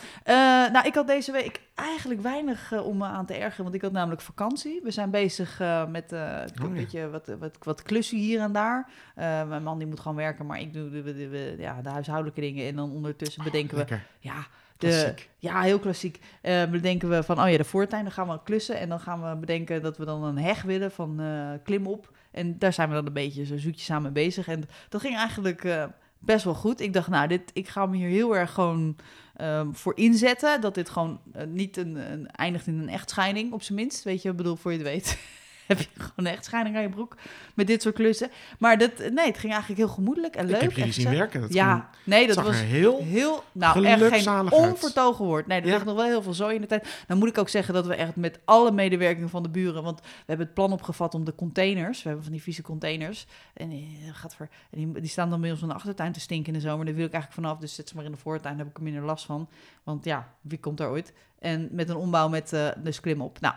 Eh, 0.67 0.73
nou, 0.73 0.87
ik 0.87 0.95
had 0.95 1.07
deze 1.07 1.33
week 1.33 1.61
eigenlijk 1.75 2.21
weinig 2.23 2.73
eh, 2.73 2.87
om 2.87 2.97
me 2.97 3.05
aan 3.05 3.27
te 3.27 3.35
ergeren, 3.35 3.63
want 3.63 3.75
ik 3.75 3.83
had 3.83 3.93
namelijk 3.93 4.21
vakantie. 4.21 4.81
We 4.83 4.91
zijn 4.91 5.11
bezig 5.11 5.61
eh, 5.61 5.87
met 5.87 6.13
eh, 6.13 6.21
Oh, 6.21 6.29
een 6.55 6.69
ja. 6.69 6.81
beetje 6.81 7.11
wat, 7.11 7.31
wat, 7.39 7.57
wat 7.63 7.83
klussen 7.83 8.19
hier 8.19 8.41
en 8.41 8.53
daar. 8.53 8.89
Eh, 9.15 9.49
mijn 9.49 9.63
man 9.63 9.79
die 9.79 9.87
moet 9.87 10.01
gewoon 10.01 10.17
werken, 10.17 10.47
maar 10.47 10.61
ik 10.61 10.73
doe 10.73 10.91
de, 10.91 11.03
de, 11.03 11.13
de- 11.15 11.55
ja, 11.59 11.83
de 11.83 11.89
huishoudelijke 11.89 12.41
dingen. 12.41 12.67
En 12.69 12.77
dan 12.77 12.91
ondertussen 12.91 13.45
bedenken 13.45 13.71
we, 13.73 13.77
Lekker. 13.77 14.07
ja, 14.19 14.47
de, 14.79 14.87
Klassiek. 14.89 15.29
ja, 15.39 15.61
heel 15.61 15.79
klassiek. 15.79 16.21
Eh, 16.41 16.65
bedenken 16.65 17.09
we 17.09 17.23
van, 17.23 17.41
oh 17.43 17.51
ja, 17.51 17.57
de 17.57 17.65
voortuin, 17.65 18.03
dan 18.03 18.13
gaan 18.13 18.29
we 18.29 18.39
klussen. 18.45 18.79
En 18.79 18.89
dan 18.89 19.01
gaan 19.01 19.29
we 19.31 19.37
bedenken 19.37 19.83
dat 19.83 19.97
we 19.99 20.05
dan 20.05 20.25
een 20.25 20.39
heg 20.39 20.63
willen 20.63 20.91
van 20.91 21.21
eh, 21.21 21.49
klim 21.63 21.87
op. 21.87 22.11
En 22.31 22.59
daar 22.59 22.73
zijn 22.73 22.89
we 22.89 22.95
dan 22.95 23.07
een 23.07 23.13
beetje 23.13 23.45
zo 23.45 23.57
zoetjes 23.59 23.91
aan 23.91 24.03
mee 24.03 24.11
bezig. 24.13 24.49
En 24.49 24.65
dat 24.89 25.01
ging 25.01 25.17
eigenlijk 25.17 25.65
eh, 25.65 25.85
best 26.25 26.45
wel 26.45 26.55
goed. 26.55 26.81
Ik 26.81 26.93
dacht, 26.93 27.09
nou, 27.09 27.29
dit, 27.29 27.51
ik 27.53 27.69
ga 27.69 27.87
me 27.87 27.97
hier 27.97 28.09
heel 28.09 28.37
erg 28.37 28.53
gewoon 28.53 28.97
ehm, 29.37 29.73
voor 29.73 29.97
inzetten. 29.97 30.61
Dat 30.61 30.75
dit 30.75 30.89
gewoon 30.89 31.21
eh, 31.33 31.47
niet 31.47 31.77
een, 31.77 32.13
een, 32.13 32.27
eindigt 32.31 32.67
in 32.67 32.79
een 32.79 32.89
echtscheiding, 32.89 33.53
op 33.53 33.63
zijn 33.63 33.79
minst. 33.79 34.05
Weet 34.05 34.23
je, 34.23 34.31
ik 34.31 34.37
bedoel, 34.37 34.57
voor 34.57 34.73
je 34.73 34.79
het 34.79 34.87
weet... 34.87 35.19
heb 35.67 35.79
je 35.79 35.87
gewoon 35.95 36.13
een 36.15 36.27
echtscheiding 36.27 36.77
aan 36.77 36.83
je 36.83 36.89
broek 36.89 37.17
met 37.55 37.67
dit 37.67 37.83
soort 37.83 37.95
klussen. 37.95 38.31
Maar 38.59 38.79
dat, 38.79 38.99
nee, 38.99 39.27
het 39.27 39.39
ging 39.39 39.53
eigenlijk 39.53 39.81
heel 39.81 39.89
gemoedelijk 39.89 40.37
en 40.37 40.47
leuk. 40.47 40.55
ik 40.55 40.61
heb 40.63 40.73
jullie 40.73 40.93
zien 40.93 41.11
werken. 41.11 41.41
Dat 41.41 41.53
Ja, 41.53 41.91
nee, 42.05 42.27
dat 42.27 42.37
was 42.37 42.61
heel... 42.61 43.03
heel, 43.03 43.45
nou 43.53 43.85
echt 43.85 44.23
geen 44.23 44.53
onvertogen 44.53 45.25
woord. 45.25 45.47
Nee, 45.47 45.61
er 45.61 45.67
Ja. 45.67 45.73
ligt 45.73 45.85
nog 45.85 45.95
wel 45.95 46.05
heel 46.05 46.23
veel 46.23 46.35
zooi 46.35 46.55
in 46.55 46.61
de 46.61 46.67
tijd. 46.67 47.05
Dan 47.07 47.19
moet 47.19 47.29
ik 47.29 47.39
ook 47.39 47.49
zeggen 47.49 47.75
dat 47.75 47.87
we 47.87 47.95
echt 47.95 48.17
met 48.17 48.39
alle 48.45 48.71
medewerking 48.71 49.31
van 49.31 49.43
de 49.43 49.49
buren, 49.49 49.83
want 49.83 50.01
we 50.01 50.07
hebben 50.27 50.47
het 50.47 50.55
plan 50.55 50.73
opgevat 50.73 51.15
om 51.15 51.25
de 51.25 51.35
containers, 51.35 51.99
we 51.99 52.07
hebben 52.07 52.25
van 52.25 52.33
die 52.33 52.43
vieze 52.43 52.63
containers, 52.63 53.27
en 53.55 53.69
die, 53.69 53.99
gaat 54.13 54.35
voor, 54.35 54.49
en 54.71 54.79
die, 54.79 55.01
die 55.01 55.11
staan 55.11 55.31
dan 55.31 55.41
bij 55.41 55.51
ons 55.51 55.63
in 55.63 55.69
de 55.69 55.75
achtertuin 55.75 56.13
te 56.13 56.21
stinken 56.21 56.53
in 56.53 56.59
de 56.59 56.67
zomer. 56.69 56.85
Daar 56.85 56.95
wil 56.95 57.07
ik 57.07 57.13
eigenlijk 57.13 57.43
vanaf, 57.43 57.59
dus 57.61 57.75
zet 57.75 57.89
ze 57.89 57.97
maar 57.97 58.05
in 58.05 58.13
de 58.13 58.17
voortuin, 58.19 58.57
daar 58.57 58.65
heb 58.65 58.75
ik 58.75 58.77
er 58.79 58.85
minder 58.85 59.03
last 59.03 59.25
van. 59.25 59.49
Want 59.83 60.05
ja, 60.05 60.29
wie 60.41 60.59
komt 60.59 60.79
daar 60.79 60.91
ooit? 60.91 61.13
En 61.39 61.69
met 61.73 61.89
een 61.89 61.97
ombouw 61.97 62.29
met 62.29 62.53
eh 62.53 62.69
dus 62.77 63.01
klim 63.01 63.21
op. 63.21 63.41
Nou, 63.41 63.55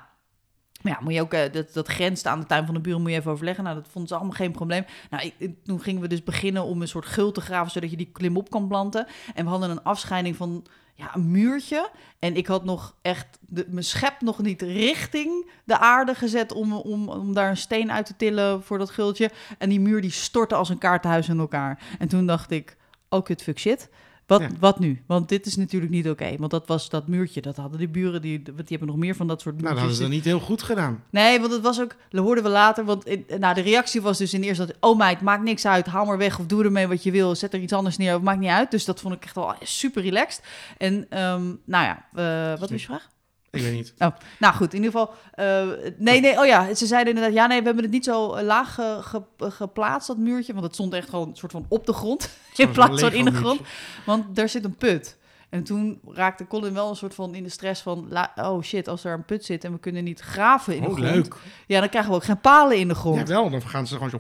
ja, 0.82 0.98
moet 1.02 1.14
je 1.14 1.22
ook, 1.22 1.34
eh, 1.34 1.52
dat, 1.52 1.74
dat 1.74 1.88
grenst 1.88 2.28
aan 2.28 2.40
de 2.40 2.46
tuin 2.46 2.66
van 2.66 2.74
de 2.74 2.82
buren, 2.82 3.02
moet 3.02 3.12
je 3.12 3.18
even 3.18 3.32
overleggen. 3.32 3.64
Nou, 3.64 3.76
dat 3.76 3.88
vonden 3.90 4.10
ze 4.10 4.16
allemaal 4.16 4.36
geen 4.36 4.52
probleem. 4.52 4.86
Nou, 5.10 5.32
ik, 5.38 5.56
toen 5.64 5.82
gingen 5.82 6.02
we 6.02 6.08
dus 6.08 6.24
beginnen 6.24 6.64
om 6.64 6.82
een 6.82 6.88
soort 6.88 7.06
gul 7.06 7.32
te 7.32 7.42
graven, 7.42 7.72
zodat 7.72 7.92
je 7.92 7.98
die 7.98 8.12
klim 8.12 8.38
op 8.38 8.50
kan 8.50 8.68
planten. 8.68 9.08
En 9.34 9.44
we 9.44 9.50
hadden 9.50 9.70
een 9.70 9.84
afscheiding 9.84 10.36
van 10.36 10.66
ja, 10.94 11.16
een 11.16 11.32
muurtje. 11.32 11.90
En 12.20 12.36
ik 12.36 12.48
had 12.48 12.64
nog 12.64 12.96
echt 13.02 13.38
de, 13.42 13.66
mijn 13.70 13.84
schep 13.84 14.22
nog 14.22 14.42
niet 14.42 14.62
richting 14.62 15.50
de 15.64 15.78
aarde 15.78 16.16
gezet 16.16 16.52
om, 16.52 16.74
om, 16.74 17.10
om 17.10 17.34
daar 17.34 17.50
een 17.50 17.58
steen 17.58 17.92
uit 17.92 18.06
te 18.06 18.16
tillen 18.16 18.64
voor 18.64 18.78
dat 18.78 18.90
gultje. 18.90 19.32
En 19.58 19.70
die 19.70 19.80
muur 19.80 20.02
die 20.02 20.12
stortte 20.12 20.56
als 20.56 20.70
een 20.70 20.78
kaartenhuis 20.78 21.30
in 21.30 21.40
elkaar. 21.40 21.84
En 22.00 22.08
toen 22.08 22.26
dacht 22.26 22.52
ik, 22.52 22.78
oh 23.10 23.24
kut, 23.24 23.44
fuck 23.44 23.60
shit. 23.60 23.90
Wat, 24.28 24.42
Ja. 24.42 24.50
wat 24.60 24.80
nu? 24.80 25.04
Want 25.06 25.30
dit 25.30 25.46
is 25.46 25.56
natuurlijk 25.56 25.92
niet 25.92 26.10
oké. 26.10 26.36
Want 26.38 26.52
dat 26.52 26.68
was 26.68 26.90
dat 26.90 27.08
muurtje. 27.08 27.42
Dat 27.42 27.56
hadden 27.56 27.78
die 27.80 27.88
buren. 27.88 28.22
Die, 28.22 28.42
die 28.42 28.54
hebben 28.68 28.88
nog 28.88 28.98
meer 28.98 29.16
van 29.16 29.28
dat 29.28 29.42
soort 29.42 29.56
Nou, 29.62 29.68
muurtjes. 29.68 29.90
dat 29.90 29.98
hadden 30.00 30.16
ze 30.22 30.30
niet 30.30 30.40
heel 30.40 30.46
goed 30.46 30.64
gedaan. 30.64 31.04
Nee, 31.10 31.40
want 31.40 31.52
het 31.52 31.62
was 31.62 31.82
ook, 31.82 31.96
dat 32.10 32.24
hoorden 32.24 32.44
we 32.44 32.50
later, 32.50 32.86
want 32.86 33.06
in- 33.06 33.26
nou, 33.40 33.54
de 33.54 33.62
reactie 33.62 34.02
was 34.02 34.18
dus 34.18 34.34
in 34.34 34.42
eerste 34.42 34.66
dat, 34.66 34.76
oh 34.80 34.98
meid, 34.98 35.22
maakt 35.22 35.44
niks 35.44 35.66
uit, 35.66 35.86
haal 35.86 36.06
maar 36.06 36.18
weg 36.18 36.40
of 36.40 36.46
doe 36.46 36.64
ermee 36.64 36.88
wat 36.88 37.04
je 37.04 37.12
wil, 37.12 37.36
zet 37.36 37.54
er 37.54 37.60
iets 37.60 37.74
anders 37.74 37.98
neer, 37.98 38.22
maakt 38.24 38.40
niet 38.40 38.50
uit. 38.50 38.72
Dus 38.72 38.86
dat 38.86 39.00
vond 39.02 39.14
ik 39.14 39.24
echt 39.24 39.36
wel 39.36 39.54
super 39.64 40.02
relaxed. 40.02 40.44
En 40.78 41.06
ehm, 41.10 41.46
nou 41.66 41.86
ja, 41.86 42.06
eh, 42.14 42.60
wat 42.60 42.70
was 42.70 42.80
je 42.82 42.86
vraag? 42.88 43.08
Ik 43.58 43.64
weet 43.64 43.74
niet. 43.74 43.94
Oh, 43.98 44.08
nou 44.40 44.54
goed, 44.56 44.74
in 44.74 44.84
ieder 44.84 45.00
geval, 45.00 45.14
eh, 45.32 45.68
nee, 45.98 46.20
nee, 46.22 46.40
oh 46.40 46.46
ja, 46.46 46.74
ze 46.74 46.86
zeiden 46.86 47.14
inderdaad, 47.16 47.36
ja 47.38 47.48
nee, 47.48 47.60
we 47.60 47.66
hebben 47.66 47.84
het 47.84 47.94
niet 47.94 48.06
zo 48.06 48.34
eh, 48.34 48.46
laag 48.46 48.74
ge- 48.74 48.98
ge- 49.02 49.50
geplaatst, 49.52 50.08
dat 50.08 50.18
muurtje, 50.18 50.54
want 50.54 50.66
het 50.66 50.74
stond 50.74 50.94
echt 50.94 51.10
gewoon 51.10 51.30
een 51.30 51.36
soort 51.36 51.52
van 51.52 51.66
op 51.70 51.86
de 51.86 51.94
grond, 51.94 52.30
in 52.56 52.72
plaats 52.72 53.02
van 53.02 53.14
in 53.14 53.26
de 53.26 53.32
grond. 53.34 53.62
Want 54.06 54.36
daar 54.36 54.50
zit 54.50 54.64
een 54.66 54.76
put. 54.76 55.18
En 55.50 55.64
toen 55.64 56.00
raakte 56.08 56.48
Colin 56.48 56.74
wel 56.74 56.90
een 56.90 56.96
soort 56.96 57.16
van 57.16 57.36
in 57.36 57.44
de 57.44 57.50
stress 57.50 57.82
van... 57.82 58.18
oh 58.36 58.62
shit, 58.62 58.88
als 58.88 59.04
er 59.04 59.14
een 59.14 59.26
put 59.26 59.46
zit 59.46 59.64
en 59.64 59.72
we 59.72 59.80
kunnen 59.80 60.04
niet 60.04 60.20
graven 60.20 60.76
in 60.76 60.82
de 60.82 60.88
Oh, 60.88 60.96
grond... 60.96 61.12
leuk. 61.12 61.36
Ja, 61.68 61.80
dan 61.80 61.90
krijgen 61.90 62.12
we 62.12 62.18
ook 62.18 62.24
geen 62.24 62.42
palen 62.42 62.78
in 62.78 62.88
de 62.88 62.96
grond. 62.96 63.18
Ja, 63.18 63.26
wel. 63.26 63.50
Dan 63.50 63.62
gaan 63.62 63.88
ze 63.88 63.94
gewoon 63.94 64.10
zo... 64.10 64.18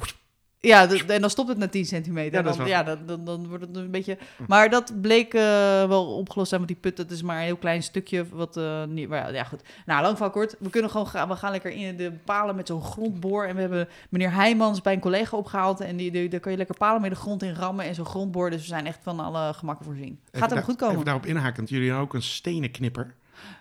Ja, 0.59 0.89
en 1.07 1.21
dan 1.21 1.30
stopt 1.30 1.50
het 1.50 1.57
na 1.57 1.68
10 1.68 1.86
centimeter. 1.86 2.33
Ja, 2.33 2.42
dan, 2.42 2.57
wel- 2.57 2.68
ja 2.68 2.83
dan, 2.83 2.98
dan, 3.06 3.25
dan 3.25 3.48
wordt 3.48 3.63
het 3.68 3.75
een 3.75 3.92
beetje... 3.92 4.18
Maar 4.47 4.69
dat 4.69 5.02
bleek 5.02 5.33
eh, 5.33 5.42
wel 5.87 6.06
opgelost 6.16 6.49
zijn, 6.49 6.61
want 6.61 6.73
die 6.73 6.81
put, 6.81 6.97
dat 6.97 7.11
is 7.11 7.21
maar 7.21 7.37
een 7.37 7.44
heel 7.44 7.57
klein 7.57 7.83
stukje 7.83 8.26
wat... 8.31 8.57
eh, 8.57 8.83
niet, 8.83 9.09
maar 9.09 9.33
ja, 9.33 9.44
goed. 9.44 9.61
Nou, 9.85 10.02
lang 10.02 10.18
van 10.18 10.31
kort. 10.31 10.56
We 10.59 10.69
kunnen 10.69 10.92
gewoon 10.92 11.07
gaan, 11.07 11.28
we 11.28 11.35
gaan 11.35 11.52
lekker 11.52 11.71
in 11.71 11.97
de 11.97 12.11
palen 12.26 12.56
met 12.56 12.68
zo'n 12.68 12.83
grondboor. 12.83 13.45
En 13.45 13.56
we 13.56 13.61
hebben 13.61 13.87
meneer 14.09 14.33
Heijmans 14.33 14.81
bij 14.81 14.94
een 14.94 14.99
collega 14.99 15.37
opgehaald. 15.37 15.80
En 15.80 15.97
die, 15.97 16.11
die, 16.11 16.30
daar 16.30 16.40
kan 16.40 16.52
je 16.52 16.57
lekker 16.57 16.78
palen 16.78 17.02
met 17.02 17.09
de 17.09 17.16
grond 17.18 17.44
in 17.44 17.54
rammen 17.54 17.85
en 17.85 17.95
zo'n 17.95 18.06
grondboor. 18.06 18.49
Dus 18.49 18.61
we 18.61 18.68
zijn 18.68 18.85
echt 18.85 18.99
van 19.02 19.19
alle 19.19 19.54
gemakken 19.54 19.85
voorzien. 19.85 20.19
Gaat 20.31 20.49
hem 20.49 20.64
goed 20.64 20.76
komen. 20.76 20.94
Even 20.94 21.06
daarop 21.06 21.26
inhakend. 21.26 21.69
Jullie 21.69 21.85
hebben 21.87 22.04
ook 22.06 22.14
een 22.14 22.21
stenen 22.21 22.71
knipper. 22.71 23.14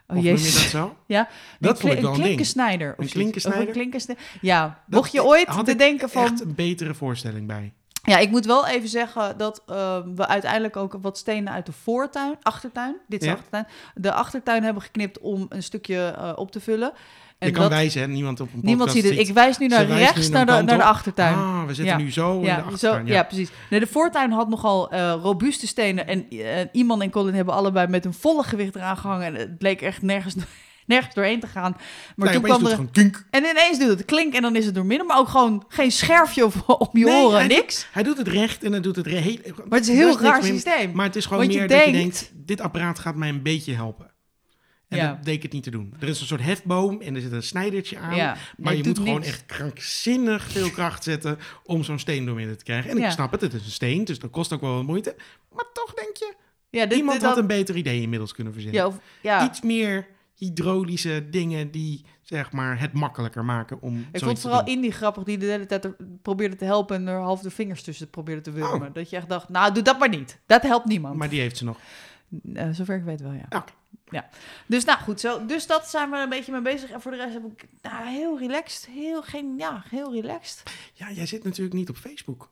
Oh 0.08 0.16
of 0.16 0.22
noem 0.22 0.24
je 0.24 0.30
jezus. 0.30 0.54
dat 0.54 0.62
zo? 0.70 0.96
Ja, 1.06 1.28
Dat 1.60 1.70
een 1.70 1.76
vond 1.76 1.92
ik 1.92 1.98
kli- 1.98 2.02
wel 2.08 2.14
een 2.16 2.20
klinkensnijder. 2.22 2.94
Een 2.98 3.06
klinkensnijder? 3.06 4.16
Ja, 4.40 4.82
Dat 4.86 5.00
mocht 5.00 5.12
je 5.12 5.24
ooit 5.24 5.64
te 5.64 5.76
denken 5.76 6.10
van... 6.10 6.24
echt 6.24 6.40
een 6.40 6.54
betere 6.54 6.94
voorstelling 6.94 7.46
bij. 7.46 7.72
Ja, 8.02 8.18
ik 8.18 8.30
moet 8.30 8.46
wel 8.46 8.66
even 8.66 8.88
zeggen 8.88 9.38
dat 9.38 9.62
eh, 9.66 9.98
we 10.14 10.26
uiteindelijk 10.26 10.76
ook 10.76 10.96
wat 11.00 11.18
stenen 11.18 11.52
uit 11.52 11.66
de 11.66 11.72
voortuin, 11.72 12.36
achtertuin, 12.42 12.96
dit 13.08 13.22
is 13.22 13.26
Ja. 13.28 13.32
de 13.34 13.38
achtertuin, 13.40 13.66
de 13.94 14.12
achtertuin 14.12 14.62
hebben 14.62 14.82
geknipt 14.82 15.18
om 15.18 15.46
een 15.48 15.62
stukje 15.62 16.14
eh, 16.18 16.32
op 16.36 16.50
te 16.50 16.60
vullen. 16.60 16.92
En 17.38 17.46
je 17.48 17.52
kan 17.52 17.62
dat, 17.62 17.70
wijzen, 17.72 18.00
hè? 18.00 18.06
Niemand 18.08 18.40
op 18.40 18.52
een 18.52 18.60
niemand 18.62 18.90
ziet 18.90 19.04
het. 19.04 19.18
Ik 19.18 19.28
wijs 19.34 19.58
nu 19.58 19.68
Ze 19.68 19.74
naar 19.74 19.86
nu 19.86 19.92
rechts 19.92 20.28
naar 20.28 20.46
de, 20.46 20.62
naar 20.62 20.82
achtertuin. 20.82 21.34
Ah, 21.34 21.60
we 21.66 21.74
zitten 21.74 21.98
Ja. 21.98 22.04
nu 22.04 22.12
zo 22.12 22.34
in 22.36 22.40
de 22.40 22.46
ja, 22.46 22.56
zo, 22.56 22.62
achtertuin. 22.64 23.06
ja. 23.06 23.14
Ja. 23.14 23.22
precies. 23.22 23.48
Nee, 23.70 23.80
de 23.80 23.86
voortuin 23.86 24.30
had 24.32 24.48
nogal 24.48 24.90
eh, 24.90 25.14
robuuste 25.22 25.66
stenen. 25.66 26.06
En 26.06 26.26
eh, 26.30 26.38
Iman 26.72 27.02
en 27.02 27.10
Colin 27.10 27.34
hebben 27.34 27.54
allebei 27.54 27.86
met 27.86 28.04
een 28.04 28.14
volle 28.14 28.42
gewicht 28.42 28.74
eraan 28.74 28.96
gehangen. 28.96 29.26
En 29.26 29.34
het 29.34 29.58
bleek 29.58 29.82
echt 29.82 30.02
nergens, 30.02 30.34
nergens 30.86 31.14
doorheen 31.14 31.40
te 31.40 31.46
gaan. 31.46 31.76
Maar 32.16 32.26
Nee, 32.28 32.34
toen 32.40 32.44
kwam 32.44 32.66
er... 32.66 32.78
En 33.30 33.44
ineens 33.44 33.78
doet 33.78 33.88
het 33.88 34.04
klink 34.04 34.34
en 34.34 34.42
dan 34.42 34.56
is 34.56 34.64
het 34.66 34.74
door 34.74 34.86
midden. 34.86 35.06
Maar 35.06 35.18
ook 35.18 35.28
gewoon 35.28 35.64
geen 35.68 35.92
scherfje 35.92 36.44
op, 36.44 36.54
op 36.66 36.96
je 36.96 37.04
Nee, 37.04 37.24
oren, 37.24 37.38
hij 37.38 37.48
doet- 37.48 37.56
niks. 37.56 37.86
Hij 37.92 38.02
doet 38.02 38.18
het 38.18 38.28
recht 38.28 38.64
en 38.64 38.72
hij 38.72 38.80
doet 38.80 38.96
het 38.96 39.06
heel... 39.06 39.36
Maar 39.68 39.78
het 39.78 39.80
is 39.80 39.88
een 39.88 39.94
heel 39.94 40.20
raar 40.20 40.42
systeem. 40.42 40.92
Maar 40.94 41.06
het 41.06 41.16
is 41.16 41.26
gewoon 41.26 41.46
meer 41.46 41.68
dat 41.68 41.70
je 41.84 41.92
denkt- 41.92 41.92
denkt, 41.92 42.32
dit 42.34 42.60
apparaat 42.60 42.98
gaat 42.98 43.14
mij 43.16 43.28
een 43.28 43.42
beetje 43.42 43.74
helpen. 43.74 44.14
En 44.88 44.96
Ja. 44.96 45.08
dat 45.14 45.24
deed 45.24 45.34
ik 45.34 45.42
het 45.42 45.52
niet 45.52 45.62
te 45.62 45.70
doen. 45.70 45.94
Er 46.00 46.08
is 46.08 46.20
een 46.20 46.26
soort 46.26 46.40
hefboom 46.42 47.00
en 47.00 47.14
er 47.14 47.20
zit 47.20 47.32
een 47.32 47.42
snijdertje 47.42 47.98
aan. 47.98 48.16
Ja. 48.16 48.36
Maar 48.56 48.74
je 48.74 48.84
moet 48.84 48.98
gewoon 48.98 49.22
echt 49.22 49.46
krankzinnig 49.46 50.42
veel 50.50 50.70
kracht 50.70 51.02
zetten 51.04 51.38
om 51.64 51.82
zo'n 51.84 51.98
steen 51.98 52.24
door 52.26 52.34
midden 52.34 52.58
te 52.58 52.64
krijgen. 52.64 52.90
En 52.90 52.96
Ja. 52.98 53.06
ik 53.06 53.10
snap 53.12 53.32
het, 53.32 53.40
het 53.40 53.52
is 53.52 53.64
een 53.64 53.70
steen, 53.70 54.04
dus 54.04 54.18
dat 54.18 54.30
kost 54.30 54.52
ook 54.52 54.60
wel 54.60 54.74
wat 54.74 54.84
moeite. 54.84 55.16
Maar 55.54 55.64
toch 55.72 55.94
denk 55.94 56.16
je, 56.16 56.34
dit, 56.70 56.92
iemand 56.92 57.20
dit 57.20 57.28
had 57.28 57.38
een 57.38 57.46
beter 57.46 57.76
idee 57.76 58.00
inmiddels 58.00 58.32
kunnen 58.34 58.52
verzinnen. 58.52 58.86
Of. 58.86 58.98
Iets 59.44 59.60
meer 59.60 60.06
hydraulische 60.34 61.26
dingen 61.30 61.70
die 61.70 62.04
zeg 62.22 62.52
maar 62.52 62.80
het 62.80 62.92
makkelijker 62.92 63.44
maken 63.44 63.80
om 63.82 64.06
Ik 64.12 64.22
vond 64.22 64.40
vooral. 64.40 64.64
Indie 64.64 64.92
grappig 64.92 65.22
die 65.22 65.38
de 65.38 65.46
hele 65.46 65.66
tijd 65.66 65.84
er 65.84 65.96
probeerde 66.22 66.56
te 66.56 66.64
helpen 66.64 66.96
en 66.96 67.06
er 67.06 67.18
half 67.20 67.40
de 67.40 67.50
vingers 67.50 67.82
tussen 67.82 68.10
probeerde 68.10 68.40
te 68.42 68.50
wurmen. 68.50 68.88
Oh. 68.88 68.94
Dat 68.94 69.10
je 69.10 69.16
echt 69.16 69.28
dacht, 69.28 69.48
nou 69.48 69.72
doe 69.74 69.82
dat 69.82 69.98
maar 69.98 70.08
niet. 70.08 70.38
Dat 70.46 70.62
helpt 70.62 70.86
niemand. 70.86 71.16
Maar 71.16 71.28
die 71.28 71.40
heeft 71.40 71.56
ze 71.56 71.64
nog. 71.64 71.78
Eh, 72.54 72.68
zover 72.72 72.96
ik 72.96 73.04
weet 73.04 73.20
wel, 73.20 73.32
ja. 73.32 73.46
Oké. 73.58 73.72
Ja. 74.10 74.28
Dus 74.66 74.84
nou 74.84 74.98
goed, 74.98 75.20
zo, 75.20 75.46
dus 75.46 75.66
dat 75.66 75.88
zijn 75.88 76.10
we 76.10 76.16
een 76.16 76.28
beetje 76.28 76.52
mee 76.52 76.62
bezig. 76.62 76.90
En 76.90 77.00
voor 77.00 77.10
de 77.10 77.16
rest 77.16 77.32
heb 77.32 77.44
ik 77.44 77.68
nou, 77.82 78.08
heel 78.08 78.38
relaxed. 78.38 78.86
Heel, 78.86 79.22
geen, 79.22 79.54
ja, 79.58 79.84
heel 79.88 80.12
relaxed. 80.12 80.62
Ja, 80.92 81.10
jij 81.10 81.26
zit 81.26 81.44
natuurlijk 81.44 81.74
niet 81.74 81.88
op 81.88 81.96
Facebook. 81.96 82.50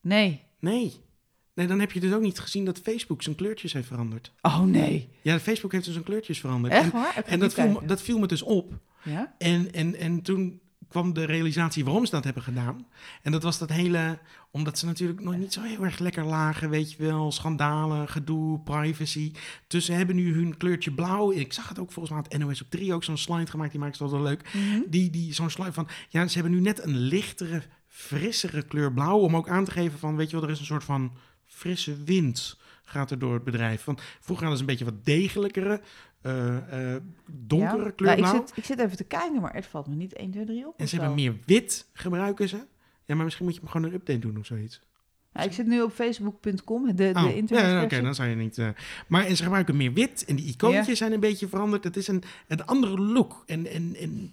Nee. 0.00 0.42
Nee. 0.58 1.06
Nee, 1.54 1.66
dan 1.66 1.80
heb 1.80 1.92
je 1.92 2.00
dus 2.00 2.12
ook 2.12 2.20
niet 2.20 2.38
gezien 2.38 2.64
dat 2.64 2.78
Facebook 2.78 3.22
zijn 3.22 3.34
kleurtjes 3.36 3.72
heeft 3.72 3.86
veranderd. 3.86 4.32
Oh 4.42 4.62
nee. 4.62 5.08
Ja, 5.22 5.40
Facebook 5.40 5.72
heeft 5.72 5.84
dus 5.84 5.92
zijn 5.92 6.04
kleurtjes 6.04 6.40
veranderd. 6.40 6.74
Echt 6.74 6.84
En, 6.84 6.90
waar? 6.90 7.16
En 7.16 7.30
niet 7.30 7.40
dat, 7.40 7.54
viel 7.54 7.68
me, 7.68 7.86
dat 7.86 8.02
viel 8.02 8.18
me 8.18 8.26
dus 8.26 8.42
op. 8.42 8.72
Ja? 9.02 9.34
En, 9.38 9.72
en, 9.72 9.96
en 9.96 10.22
toen 10.22 10.60
kwam 10.88 11.12
de 11.12 11.24
realisatie 11.24 11.84
waarom 11.84 12.04
ze 12.04 12.10
dat 12.10 12.24
hebben 12.24 12.42
gedaan. 12.42 12.86
En 13.22 13.32
dat 13.32 13.42
was 13.42 13.58
dat 13.58 13.70
hele, 13.70 14.18
omdat 14.50 14.78
ze 14.78 14.86
natuurlijk 14.86 15.20
nog 15.20 15.36
niet 15.36 15.52
zo 15.52 15.62
heel 15.62 15.84
erg 15.84 15.98
lekker 15.98 16.24
lagen, 16.24 16.70
weet 16.70 16.92
je 16.92 17.02
wel, 17.02 17.32
schandalen, 17.32 18.08
gedoe, 18.08 18.60
privacy. 18.60 19.32
Dus 19.66 19.84
ze 19.84 19.92
hebben 19.92 20.16
nu 20.16 20.34
hun 20.34 20.56
kleurtje 20.56 20.92
blauw. 20.92 21.32
Ik 21.32 21.52
zag 21.52 21.68
het 21.68 21.78
ook 21.78 21.92
volgens 21.92 22.14
mij 22.14 22.24
het 22.28 22.38
NOS 22.38 22.62
op 22.62 22.70
3 22.70 22.94
ook 22.94 23.04
zo'n 23.04 23.16
slide 23.16 23.50
gemaakt, 23.50 23.70
die 23.70 23.80
maakt 23.80 23.92
het 23.92 24.02
altijd 24.02 24.22
wel 24.22 24.30
leuk. 24.30 24.52
Mhm. 24.52 24.90
Die, 24.90 25.10
die 25.10 25.34
zo'n 25.34 25.50
slide 25.50 25.72
van, 25.72 25.88
ja, 26.08 26.26
ze 26.26 26.34
hebben 26.38 26.52
nu 26.52 26.60
net 26.60 26.84
een 26.84 26.96
lichtere, 26.96 27.62
frissere 27.88 28.62
kleur 28.62 28.92
blauw, 28.92 29.18
om 29.18 29.36
ook 29.36 29.48
aan 29.48 29.64
te 29.64 29.70
geven 29.70 29.98
van, 29.98 30.16
weet 30.16 30.30
je 30.30 30.36
wel, 30.36 30.44
er 30.44 30.52
is 30.52 30.60
een 30.60 30.66
soort 30.66 30.84
van 30.84 31.12
frisse 31.46 32.02
wind 32.04 32.58
gaat 32.88 33.10
er 33.10 33.18
door 33.18 33.34
het 33.34 33.44
bedrijf. 33.44 33.82
Van, 33.82 33.98
vroeger 34.20 34.46
hadden 34.46 34.56
ze 34.56 34.60
een 34.60 34.76
beetje 34.76 34.92
wat 34.92 35.04
degelijkere, 35.04 35.80
eh, 36.22 36.94
eh, 36.94 37.02
donkere 37.26 37.84
Ja? 37.84 37.90
kleur 37.90 38.20
Nou, 38.20 38.36
ik, 38.36 38.42
zit, 38.46 38.56
ik 38.56 38.64
zit 38.64 38.78
even 38.78 38.96
te 38.96 39.04
kijken, 39.04 39.40
maar 39.40 39.54
het 39.54 39.66
valt 39.66 39.86
me 39.86 39.94
niet 39.94 40.12
1, 40.14 40.30
2, 40.30 40.44
3 40.44 40.66
op. 40.66 40.74
En 40.78 40.88
ze 40.88 40.96
hebben 40.96 41.14
meer 41.14 41.34
wit, 41.46 41.86
gebruiken 41.92 42.48
ze. 42.48 42.56
Ja, 43.04 43.14
maar 43.14 43.24
misschien 43.24 43.44
moet 43.44 43.54
je 43.54 43.60
hem 43.60 43.70
gewoon 43.70 43.86
een 43.86 43.94
update 43.94 44.18
doen 44.18 44.38
of 44.38 44.46
zoiets. 44.46 44.80
Ja, 45.32 45.40
ik 45.40 45.52
zit 45.52 45.66
nu 45.66 45.82
op 45.82 45.92
facebook.com, 45.92 46.86
de, 46.86 46.94
de 46.94 47.12
Oh, 47.14 47.36
internet. 47.36 47.66
ja, 47.70 47.82
oké, 47.82 48.00
dan 48.02 48.14
zou 48.14 48.28
je 48.28 48.34
niet... 48.36 48.58
eh, 48.58 48.68
maar 49.08 49.24
en 49.26 49.36
ze 49.36 49.42
gebruiken 49.42 49.76
meer 49.76 49.92
wit 49.92 50.24
en 50.24 50.36
die 50.36 50.44
icoontjes 50.46 50.98
zijn 50.98 51.12
een 51.12 51.20
beetje 51.20 51.48
veranderd. 51.48 51.84
Het 51.84 51.96
is 51.96 52.08
een, 52.08 52.22
een 52.48 52.66
andere 52.66 52.98
look. 53.00 53.42
En, 53.46 53.66
en, 53.66 53.94
en, 54.00 54.32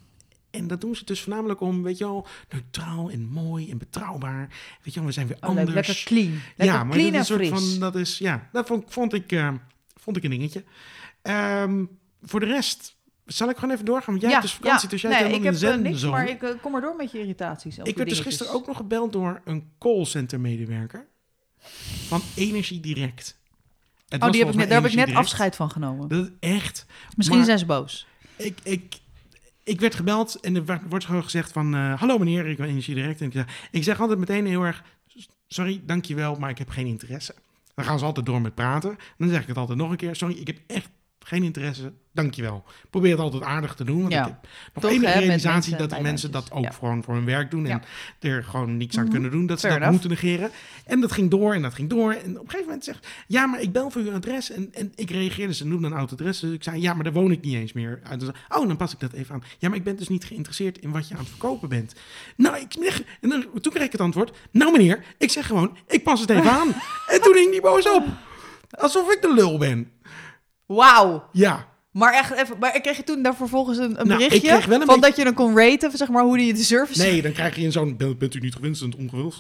en 0.50 0.68
dat 0.68 0.82
doen 0.82 0.96
ze 0.96 1.06
dus 1.06 1.22
voornamelijk 1.22 1.62
om, 1.62 1.84
weet 1.84 1.98
je 1.98 2.04
wel, 2.04 2.27
neutraal 2.50 3.10
en 3.10 3.25
mooi 3.27 3.72
en 3.72 3.77
betrouwbaar. 3.77 4.48
Weet 4.84 4.94
je 4.94 5.00
wel, 5.00 5.06
we 5.06 5.12
zijn 5.15 5.27
weer 5.27 5.38
Oh, 5.42 5.50
anders. 5.50 5.74
lekker 5.74 6.01
clean. 6.06 6.32
Lekker 6.56 6.65
ja, 6.77 6.84
maar 6.84 6.98
clean 6.98 7.12
dat 7.12 7.22
is 7.22 7.30
en 7.30 7.39
een 7.39 7.46
soort 7.46 7.60
fris. 7.60 7.72
van, 7.72 7.80
dat 7.80 7.96
is, 7.96 8.18
ja, 8.18 8.50
dat 8.51 8.68
vond, 8.68 8.84
vond, 8.88 9.13
ik, 9.13 9.44
vond 9.96 10.18
ik 10.18 10.24
een 10.24 10.30
dingetje. 10.30 10.63
Ehm, 11.25 11.86
voor 12.22 12.39
de 12.39 12.46
rest, 12.46 12.96
zal 13.25 13.50
ik 13.50 13.55
gewoon 13.55 13.74
even 13.74 13.86
doorgaan? 13.86 14.05
Want 14.13 14.22
jij 14.22 14.29
hebt 14.32 14.41
dus 14.44 14.53
vakantie, 14.53 14.89
dus 14.89 15.01
jij 15.01 15.12
nee, 15.12 15.20
hebt 15.20 15.36
ik 15.36 15.44
helemaal 15.44 15.62
heb 15.72 15.79
eh, 15.86 15.91
niks, 15.91 16.03
maar 16.03 16.29
ik 16.29 16.41
eh, 16.44 16.50
kom 16.62 16.72
maar 16.72 16.82
door 16.82 16.96
met 16.96 17.12
je 17.12 17.20
irritaties. 17.20 17.77
Ik 17.77 17.96
werd 17.98 18.10
dus 18.10 18.20
gisteren 18.20 18.53
ook 18.53 18.67
nog 18.67 18.77
gebeld 18.77 19.13
door 19.13 19.41
een 19.46 19.70
callcenter 19.79 20.39
medewerker 20.39 21.08
van 22.08 22.22
Energie 22.36 22.79
Direct. 22.79 23.38
Het 24.10 24.24
Oh, 24.24 24.32
die 24.32 24.39
heb 24.44 24.50
ik 24.50 24.55
net, 24.55 24.70
daar 24.70 24.82
heb 24.82 24.89
ik 24.91 24.96
net 24.98 25.05
Direct. 25.05 25.25
afscheid 25.25 25.55
van 25.55 25.70
genomen. 25.72 26.08
Dat 26.08 26.25
is 26.25 26.32
echt. 26.51 26.86
Misschien 27.15 27.38
maar- 27.38 27.46
zijn 27.46 27.60
ze 27.60 27.65
boos. 27.65 28.08
Ik, 28.36 28.60
ik, 28.63 28.96
ik 29.63 29.79
werd 29.79 29.96
gebeld 29.96 30.39
en 30.39 30.55
er 30.55 30.79
wordt 30.89 31.05
gewoon 31.05 31.24
gezegd 31.24 31.51
van... 31.51 31.75
eh, 31.75 32.00
Hallo 32.00 32.17
meneer, 32.17 32.46
ik 32.48 32.58
ben 32.58 32.67
Energie 32.67 32.96
Direct. 32.96 33.20
En 33.22 33.25
ik, 33.27 33.34
zeg, 33.34 33.67
ik 33.72 33.84
zeg 33.84 34.00
altijd 34.01 34.20
meteen 34.20 34.46
heel 34.46 34.63
erg... 34.63 34.84
Sorry, 35.48 35.82
dankjewel, 35.86 36.36
maar 36.36 36.50
ik 36.50 36.58
heb 36.58 36.70
geen 36.70 36.86
interesse. 36.86 37.36
Dan 37.75 37.86
gaan 37.86 38.00
ze 38.00 38.05
altijd 38.05 38.25
door 38.25 38.41
met 38.41 38.55
praten. 38.55 38.98
Dan 39.17 39.29
zeg 39.29 39.41
ik 39.41 39.48
het 39.48 39.58
altijd 39.58 39.77
nog 39.77 39.89
een 39.91 39.98
keer. 39.98 40.15
Sorry, 40.15 40.36
ik 40.36 40.48
heb 40.48 40.60
echt 40.67 40.89
geen 41.27 41.44
interesse. 41.44 41.91
Dankjewel. 42.13 42.63
Probeer 42.89 43.12
het 43.12 43.20
altijd 43.20 43.44
aardig 43.44 43.75
te 43.75 43.84
doen. 43.84 44.01
Want 44.01 44.13
Ja. 44.13 44.20
ik 44.20 44.25
heb 44.25 44.50
nog 44.74 44.84
Toch, 44.84 44.91
enige 44.91 45.12
hè, 45.12 45.20
realisatie 45.20 45.51
mensen, 45.72 45.77
dat 45.77 45.89
de 45.98 46.03
mensen 46.03 46.32
dat 46.32 46.51
ook 46.51 46.63
Ja. 46.63 46.72
gewoon 46.72 47.03
voor 47.03 47.13
hun 47.13 47.25
werk 47.25 47.51
doen. 47.51 47.65
En 47.65 47.82
er 48.20 48.44
gewoon 48.44 48.77
niets 48.77 48.98
aan 48.98 49.03
Mhm. 49.03 49.12
kunnen 49.13 49.32
doen. 49.32 49.46
Dat 49.46 49.60
ze 49.60 49.67
Fair 49.67 49.79
dat 49.79 49.88
enough. 49.89 50.08
moeten 50.08 50.27
negeren. 50.27 50.51
En 50.86 51.00
dat 51.01 51.12
ging 51.12 51.29
door 51.29 51.53
en 51.53 51.62
dat 51.62 51.74
ging 51.74 51.89
door. 51.89 52.12
En 52.12 52.20
op 52.20 52.44
een 52.44 52.50
gegeven 52.50 52.65
moment 52.65 52.84
zegt... 52.84 53.08
Ja, 53.27 53.46
maar 53.46 53.62
ik 53.62 53.72
bel 53.72 53.89
voor 53.89 54.01
uw 54.01 54.12
adres. 54.13 54.51
En, 54.51 54.70
en 54.74 54.91
ik 54.96 55.10
reageerde. 55.10 55.53
Ze 55.53 55.65
noemde 55.67 55.88
een 55.88 55.94
oud 55.94 56.12
adres. 56.12 56.39
Dus 56.39 56.51
ik 56.53 56.63
zei... 56.63 56.82
Ja, 56.82 56.94
maar 56.94 57.03
daar 57.03 57.13
woon 57.13 57.32
ik 57.32 57.41
niet 57.41 57.53
eens 57.55 57.74
meer. 57.74 58.00
En 58.03 58.17
toen 58.20 58.32
zei, 58.48 58.62
oh, 58.62 58.67
dan 58.67 58.77
pas 58.77 58.94
ik 58.94 59.00
dat 59.00 59.13
even 59.13 59.36
aan. 59.36 59.44
Ja, 59.58 59.67
maar 59.70 59.77
ik 59.77 59.84
ben 59.84 59.96
dus 59.96 60.08
niet 60.08 60.24
geïnteresseerd 60.25 60.77
in 60.77 60.91
wat 60.91 61.08
je 61.08 61.13
aan 61.13 61.20
het 61.20 61.29
verkopen 61.29 61.70
bent. 61.70 61.94
Nou, 62.38 62.58
ik 62.58 62.74
zeg... 62.79 63.01
En 63.22 63.29
dan, 63.29 63.46
toen 63.62 63.74
kreeg 63.74 63.86
ik 63.86 63.91
het 63.91 64.01
antwoord. 64.01 64.38
Nou, 64.51 64.72
meneer, 64.72 65.03
ik 65.17 65.32
zeg 65.32 65.48
gewoon... 65.48 65.77
Ik 65.88 66.03
pas 66.03 66.20
het 66.22 66.29
even 66.29 66.51
aan. 66.51 66.67
En 67.13 67.22
toen 67.22 67.36
hing 67.36 67.51
die 67.51 67.62
boos 67.62 67.89
op. 67.91 68.03
Alsof 68.70 69.12
ik 69.12 69.22
de 69.22 69.34
lul 69.34 69.58
ben. 69.58 69.89
Wauw. 70.66 71.24
Ja. 71.32 71.66
Maar 71.92 72.14
echt 72.14 72.32
even, 72.32 72.56
maar 72.60 72.82
kreeg 72.82 72.98
je 72.98 73.04
toen 73.04 73.22
daar 73.22 73.36
vervolgens 73.36 73.78
een, 73.78 73.84
een 74.00 74.08
Nou, 74.08 74.22
ik 74.24 74.28
berichtje 74.28 74.52
een 74.52 74.62
van 74.62 74.80
beetje- 74.80 75.00
dat 75.02 75.16
je 75.16 75.24
dan 75.24 75.34
kon 75.34 75.58
raten, 75.58 75.92
zeg 75.98 76.10
maar, 76.10 76.24
hoe 76.24 76.38
die 76.38 76.54
de 76.54 76.64
service... 76.64 77.02
Nee, 77.02 77.22
dan 77.22 77.32
krijg 77.32 77.56
je 77.56 77.62
in 77.62 77.72
zo'n... 77.72 77.98
Bent, 77.98 78.36
u 78.36 78.40
niet 78.40 78.56
gewend 78.56 78.82
en 78.82 78.94
ongewild? 79.00 79.38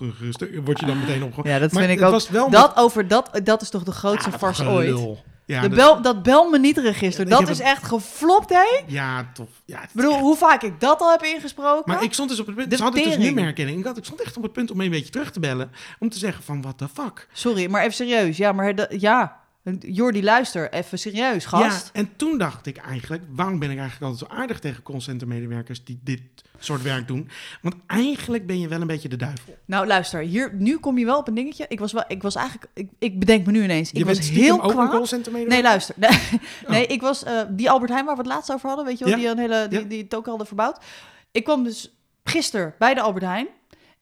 Word 0.65 0.79
je 0.79 0.85
dan 0.85 0.99
meteen 0.99 1.23
opgehouden. 1.23 1.51
Ja, 1.53 1.59
dat 1.59 1.71
Maar 1.71 1.83
vind 1.83 1.99
ik 1.99 2.05
ook. 2.05 2.11
was 2.11 2.29
wel 2.29 2.49
dat 2.49 2.75
over 2.77 3.07
dat, 3.07 3.39
dat 3.43 3.61
is 3.61 3.69
toch 3.69 3.83
de 3.83 3.91
grootste 3.91 4.29
Ja, 4.29 4.37
farce 4.37 4.65
ooit. 4.67 4.99
Ja, 5.45 5.61
de 5.61 5.67
dat- 5.67 5.77
bel, 5.77 6.01
dat 6.01 6.23
bel 6.23 6.49
me 6.49 6.59
niet 6.59 6.77
register, 6.77 7.23
Ja, 7.23 7.29
dat 7.29 7.41
ik 7.41 7.47
is 7.49 7.59
echt 7.59 7.83
geflopt, 7.83 8.49
hè? 8.49 8.81
Ja, 8.87 9.29
tof. 9.33 9.49
Ja, 9.65 9.83
Ik 9.83 9.89
bedoel, 9.91 10.19
hoe 10.19 10.35
vaak 10.37 10.63
ik 10.63 10.79
dat 10.79 10.99
al 11.01 11.11
heb 11.11 11.21
ingesproken. 11.23 11.93
Maar 11.93 12.03
ik 12.03 12.13
stond 12.13 12.29
dus 12.29 12.39
op 12.39 12.45
het 12.45 12.55
punt, 12.55 12.69
De 12.69 12.75
ze 12.75 12.83
hadden 12.83 13.01
dus 13.01 13.09
tering. 13.09 13.27
nummerherkenning. 13.27 13.79
Ik, 13.79 13.85
had, 13.85 13.97
ik 13.97 14.05
stond 14.05 14.21
echt 14.21 14.37
op 14.37 14.43
het 14.43 14.51
punt 14.53 14.71
om 14.71 14.81
een 14.81 14.89
beetje 14.89 15.09
terug 15.11 15.31
te 15.31 15.39
bellen. 15.39 15.71
Om 15.99 16.09
te 16.09 16.17
zeggen 16.17 16.43
van, 16.43 16.61
what 16.61 16.77
the 16.77 16.87
fuck. 16.93 17.27
Sorry, 17.33 17.69
maar 17.69 17.81
even 17.81 17.93
serieus. 17.93 18.37
Ja, 18.37 18.51
maar 18.51 18.75
dat- 18.75 19.01
ja, 19.01 19.37
Jordi, 19.79 20.23
luister, 20.23 20.71
even 20.73 20.99
serieus, 20.99 21.45
gast. 21.45 21.85
Ja, 21.93 21.99
en 21.99 22.09
toen 22.15 22.37
dacht 22.37 22.65
ik 22.65 22.77
eigenlijk, 22.77 23.23
waarom 23.29 23.59
ben 23.59 23.71
ik 23.71 23.77
eigenlijk 23.77 24.11
altijd 24.11 24.31
zo 24.31 24.37
aardig 24.37 24.59
tegen 24.59 24.83
callcentermedewerkers 24.83 25.83
die 25.83 25.99
dit 26.03 26.21
soort 26.59 26.81
werk 26.81 27.07
doen? 27.07 27.29
Want 27.61 27.75
eigenlijk 27.87 28.45
ben 28.47 28.59
je 28.59 28.67
wel 28.67 28.81
een 28.81 28.87
beetje 28.87 29.09
de 29.09 29.15
duivel. 29.15 29.57
Nou, 29.65 29.87
luister, 29.87 30.19
hier, 30.19 30.53
nu 30.53 30.77
kom 30.77 30.97
je 30.97 31.05
wel 31.05 31.17
op 31.17 31.27
een 31.27 31.33
dingetje. 31.33 31.65
Ik 31.67 31.79
was, 31.79 31.91
wel, 31.91 32.03
ik 32.07 32.21
was 32.21 32.35
eigenlijk, 32.35 32.67
ik, 32.73 32.89
ik 32.99 33.19
bedenk 33.19 33.45
me 33.45 33.51
nu 33.51 33.63
ineens, 33.63 33.91
ik 33.91 33.97
je 33.97 34.05
was 34.05 34.13
bent 34.13 34.25
stiekem 34.25 34.43
heel 34.43 34.63
ook 34.63 34.71
kwaad. 34.71 34.89
callcentermedewerker? 34.89 35.63
Nee, 35.63 35.71
luister. 35.71 35.95
Nee, 35.99 36.39
Oh. 36.63 36.69
nee 36.69 36.85
ik 36.87 37.01
was 37.01 37.23
eh, 37.23 37.41
die 37.49 37.69
Albert 37.69 37.91
Heijn 37.91 38.05
waar 38.05 38.15
we 38.15 38.21
het 38.21 38.31
laatst 38.31 38.51
over 38.51 38.67
hadden, 38.67 38.85
weet 38.85 38.97
je 38.99 39.05
wel, 39.05 39.13
Ja. 39.13 39.19
die, 39.19 39.27
een 39.29 39.37
hele, 39.51 39.67
die, 39.69 39.79
Ja. 39.79 39.85
die 39.85 40.03
het 40.03 40.15
ook 40.15 40.25
hadden 40.25 40.47
verbouwd. 40.47 40.83
Ik 41.31 41.43
kwam 41.43 41.63
dus 41.63 41.91
gisteren 42.23 42.73
bij 42.79 42.93
de 42.93 43.01
Albert 43.01 43.25
Heijn. 43.25 43.47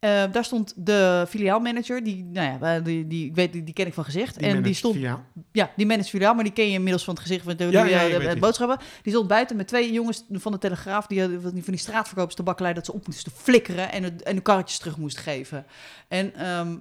Eh, 0.03 0.23
daar 0.31 0.45
stond 0.45 0.73
de 0.75 1.25
filiaalmanager, 1.29 2.03
die, 2.03 2.23
nou 2.23 2.47
ja, 2.59 2.75
eh, 2.75 2.83
die, 2.83 3.07
die, 3.07 3.25
ik 3.25 3.35
weet, 3.35 3.51
die, 3.53 3.63
die 3.63 3.73
ken 3.73 3.87
ik 3.87 3.93
van 3.93 4.03
gezicht. 4.03 4.37
en 4.37 4.61
die 4.63 4.73
stond, 4.73 4.95
via- 4.95 5.23
ja, 5.51 5.71
die 5.75 5.85
managt 5.85 6.09
filiaal, 6.09 6.33
maar 6.33 6.43
die 6.43 6.53
ken 6.53 6.65
je 6.67 6.71
inmiddels 6.73 7.03
van 7.03 7.13
het 7.13 7.23
gezicht 7.23 7.43
van 7.43 7.55
de, 7.57 7.63
Ja, 7.69 7.83
de- 7.83 7.89
ja, 7.89 8.03
de- 8.07 8.17
de 8.19 8.29
wie. 8.31 8.39
boodschappen. 8.39 8.77
Die 9.01 9.13
stond 9.13 9.27
buiten 9.27 9.55
met 9.55 9.67
twee 9.67 9.91
jongens 9.91 10.23
van 10.31 10.51
de 10.51 10.57
Telegraaf, 10.57 11.07
die 11.07 11.21
van 11.39 11.61
die, 11.65 11.77
straatverkopers 11.77 12.35
de 12.35 12.43
bakkelei, 12.43 12.73
dat 12.73 12.85
ze 12.85 12.93
op 12.93 13.05
moesten 13.07 13.31
flikkeren 13.31 13.91
en, 13.91 14.03
het, 14.03 14.23
en 14.23 14.35
de 14.35 14.41
karretjes 14.41 14.77
terug 14.79 14.97
moesten 14.97 15.23
geven. 15.23 15.65
En 16.07 16.35
ehm, 16.35 16.75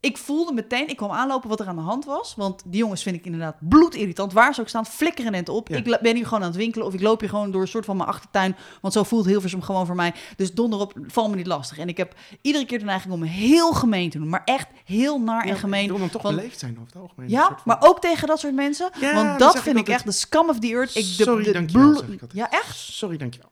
ik 0.00 0.18
voelde 0.18 0.52
meteen, 0.52 0.88
ik 0.88 0.96
kwam 0.96 1.10
aanlopen 1.10 1.48
wat 1.48 1.60
er 1.60 1.66
aan 1.66 1.76
de 1.76 1.82
hand 1.82 2.04
was. 2.04 2.34
Want 2.36 2.62
die 2.66 2.78
jongens 2.80 3.02
vind 3.02 3.16
ik 3.16 3.24
inderdaad 3.24 3.56
bloedirritant. 3.60 4.32
Waar 4.32 4.54
ze 4.54 4.60
ook 4.60 4.68
staan, 4.68 4.86
flikkeren 4.86 5.34
het 5.34 5.48
op. 5.48 5.68
Ja. 5.68 5.76
Ik 5.76 5.98
ben 6.02 6.14
hier 6.16 6.24
gewoon 6.24 6.40
aan 6.42 6.48
het 6.48 6.56
winkelen 6.56 6.86
of 6.86 6.94
ik 6.94 7.00
loop 7.00 7.20
hier 7.20 7.28
gewoon 7.28 7.50
door 7.50 7.60
een 7.60 7.68
soort 7.68 7.84
van 7.84 7.96
mijn 7.96 8.08
achtertuin. 8.08 8.56
Want 8.80 8.94
zo 8.94 9.02
voelt 9.02 9.24
Hilversum 9.26 9.62
gewoon 9.62 9.86
voor 9.86 9.94
mij. 9.94 10.14
Dus 10.36 10.54
donder 10.54 10.78
op, 10.80 10.92
val 11.06 11.28
me 11.30 11.36
niet 11.36 11.46
lastig. 11.46 11.78
En 11.78 11.88
ik 11.88 11.96
heb 11.96 12.14
iedere 12.42 12.64
keer 12.66 12.78
de 12.78 12.84
neiging 12.84 13.12
om 13.12 13.22
heel 13.22 13.72
gemeen 13.72 14.10
te 14.10 14.18
doen. 14.18 14.28
Maar 14.28 14.42
echt 14.44 14.66
heel 14.84 15.20
naar 15.20 15.46
Ja, 15.46 15.52
en 15.52 15.58
gemeen. 15.58 15.88
Wil 15.88 15.98
dan 15.98 16.10
toch 16.10 16.22
Want- 16.22 16.36
beleefd 16.36 16.58
zijn 16.58 16.72
over 16.72 16.86
het 16.92 17.02
algemeen. 17.02 17.26
Een 17.26 17.32
Ja, 17.34 17.46
van- 17.46 17.56
maar 17.64 17.78
ook 17.80 18.00
tegen 18.00 18.28
dat 18.28 18.38
soort 18.40 18.54
mensen. 18.54 18.90
Ja, 19.00 19.14
want 19.14 19.38
dat 19.38 19.52
vind 19.52 19.66
ik 19.66 19.76
altijd. 19.76 19.96
echt 19.96 20.04
de 20.04 20.12
scam 20.12 20.48
of 20.48 20.58
the 20.58 20.68
earth. 20.68 20.90
Ik, 20.96 21.04
de, 21.16 21.22
Sorry, 21.22 21.44
de 21.44 21.52
dankjewel, 21.52 21.94
zeg 21.96 22.08
ik. 22.08 22.20
Ja, 22.32 22.50
echt? 22.50 22.76
Sorry, 22.76 23.16
dankjewel. 23.16 23.48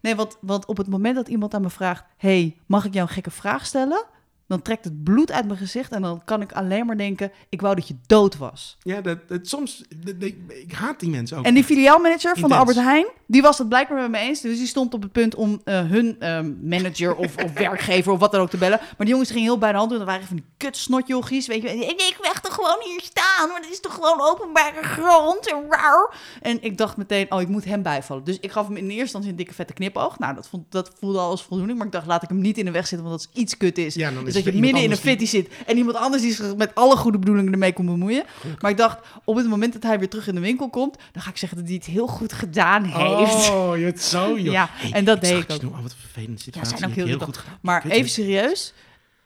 Nee, 0.00 0.14
want, 0.16 0.36
want 0.40 0.66
op 0.66 0.76
het 0.76 0.88
moment 0.88 1.14
dat 1.16 1.28
iemand 1.28 1.54
aan 1.54 1.62
me 1.62 1.70
vraagt... 1.70 2.04
hey, 2.16 2.56
mag 2.66 2.84
ik 2.84 2.94
jou 2.94 3.06
een 3.08 3.14
gekke 3.14 3.30
vraag 3.30 3.66
stellen? 3.66 4.04
Dan 4.50 4.62
trekt 4.62 4.84
het 4.84 5.04
bloed 5.04 5.32
uit 5.32 5.46
mijn 5.46 5.58
gezicht... 5.58 5.92
en 5.92 6.02
dan 6.02 6.22
kan 6.24 6.40
ik 6.40 6.52
alleen 6.52 6.86
maar 6.86 6.96
denken... 6.96 7.32
ik 7.48 7.60
wou 7.60 7.74
dat 7.74 7.88
je 7.88 7.94
dood 8.06 8.36
was. 8.36 8.76
Ja, 8.82 9.00
dat, 9.00 9.28
dat, 9.28 9.48
soms... 9.48 9.84
dat- 9.96 10.22
ik 10.22 10.72
haat 10.72 11.00
die 11.00 11.10
mensen 11.10 11.38
ook. 11.38 11.44
En 11.44 11.54
die 11.54 11.64
filiaalmanager 11.64 12.36
van 12.38 12.48
de. 12.48 12.54
Albert 12.54 12.76
Heijn... 12.76 13.06
die 13.26 13.42
was 13.42 13.58
het 13.58 13.68
blijkbaar 13.68 14.00
met 14.00 14.10
me 14.10 14.18
eens. 14.18 14.40
Dus 14.40 14.58
die 14.58 14.66
stond 14.66 14.94
op 14.94 15.02
het 15.02 15.12
punt 15.12 15.34
om 15.34 15.60
eh, 15.64 15.80
hun 15.80 16.16
ehm, 16.18 16.52
manager 16.62 17.14
of, 17.14 17.36
of 17.44 17.52
werkgever 17.52 18.12
of 18.12 18.18
wat 18.18 18.32
dan 18.32 18.40
ook 18.40 18.50
te 18.50 18.56
bellen. 18.56 18.78
Maar 18.78 18.96
die 18.98 19.08
jongens 19.08 19.30
gingen 19.30 19.44
heel 19.44 19.58
bij 19.58 19.72
de 19.72 19.78
hand 19.78 19.90
doen. 19.90 19.98
Dat 19.98 20.06
waren 20.06 20.26
van 20.26 20.36
die 20.36 20.44
kutsnotjochies, 20.56 21.46
weet 21.46 21.62
je. 21.62 21.68
En 21.68 21.82
ik, 21.82 22.00
ik 22.00 22.38
toch 22.42 22.54
gewoon 22.54 22.78
hier 22.84 23.00
staan, 23.00 23.48
want 23.48 23.64
het 23.64 23.72
is 23.72 23.80
toch 23.80 23.94
gewoon 23.94 24.20
openbare 24.20 24.82
grond 24.82 25.50
en 25.50 25.64
raar. 25.68 26.14
En 26.42 26.62
ik 26.62 26.78
dacht 26.78 26.96
meteen, 26.96 27.32
oh, 27.32 27.40
ik 27.40 27.48
moet 27.48 27.64
hem 27.64 27.82
bijvallen. 27.82 28.24
Dus 28.24 28.38
ik 28.40 28.52
gaf 28.52 28.66
hem 28.66 28.76
in 28.76 28.84
eerste 28.84 29.00
instantie 29.00 29.30
een 29.30 29.36
dikke 29.36 29.54
vette 29.54 29.72
knipoog. 29.72 30.18
Nou, 30.18 30.34
dat, 30.34 30.48
vond, 30.48 30.72
dat 30.72 30.90
voelde 30.98 31.18
al 31.18 31.30
als 31.30 31.42
voldoening. 31.42 31.78
Maar 31.78 31.86
ik 31.86 31.92
dacht, 31.92 32.06
laat 32.06 32.22
ik 32.22 32.28
hem 32.28 32.40
niet 32.40 32.58
in 32.58 32.64
de 32.64 32.70
weg 32.70 32.86
zitten, 32.86 33.08
want 33.08 33.20
dat 33.20 33.28
is 33.32 33.40
iets 33.40 33.56
kut 33.56 33.78
is. 33.78 33.94
Ja, 33.94 34.10
dan 34.10 34.24
dus 34.24 34.34
is 34.34 34.39
dat 34.44 34.54
je 34.54 34.60
midden 34.60 34.82
in 34.82 34.90
een 34.90 34.96
die- 34.96 35.04
fitty 35.06 35.26
zit 35.26 35.48
en 35.66 35.76
iemand 35.76 35.96
anders 35.96 36.22
die 36.22 36.32
zich 36.34 36.56
met 36.56 36.74
alle 36.74 36.96
goede 36.96 37.18
bedoelingen 37.18 37.52
ermee 37.52 37.72
kon 37.72 37.86
bemoeien. 37.86 38.24
Maar 38.60 38.70
ik 38.70 38.76
dacht, 38.76 38.98
op 39.24 39.36
het 39.36 39.48
moment 39.48 39.72
dat 39.72 39.82
hij 39.82 39.98
weer 39.98 40.08
terug 40.08 40.26
in 40.28 40.34
de 40.34 40.40
winkel 40.40 40.68
komt, 40.70 40.96
dan 41.12 41.22
ga 41.22 41.30
ik 41.30 41.36
zeggen 41.36 41.58
dat 41.58 41.66
hij 41.66 41.76
het 41.76 41.86
heel 41.86 42.06
goed 42.06 42.32
gedaan 42.32 42.84
heeft. 42.84 43.50
Oh, 43.50 43.78
je 43.78 43.84
het 43.84 44.02
zo, 44.02 44.38
joh. 44.38 44.52
Ja, 44.52 44.68
Hey, 44.72 44.92
en 44.92 45.04
dat 45.04 45.20
deed 45.20 45.42
ik 45.42 45.50
ook. 45.50 45.62
Oh, 45.62 45.82
wat 45.82 45.90
een 45.90 45.96
vervelende 46.00 46.40
situatie. 46.40 46.76
zijn 46.78 46.90
ook 46.90 46.96
je 46.96 47.04
heel 47.04 47.18
goed 47.18 47.36
gedaan. 47.36 47.58
Maar 47.62 47.84
even 47.86 48.10
serieus, 48.10 48.72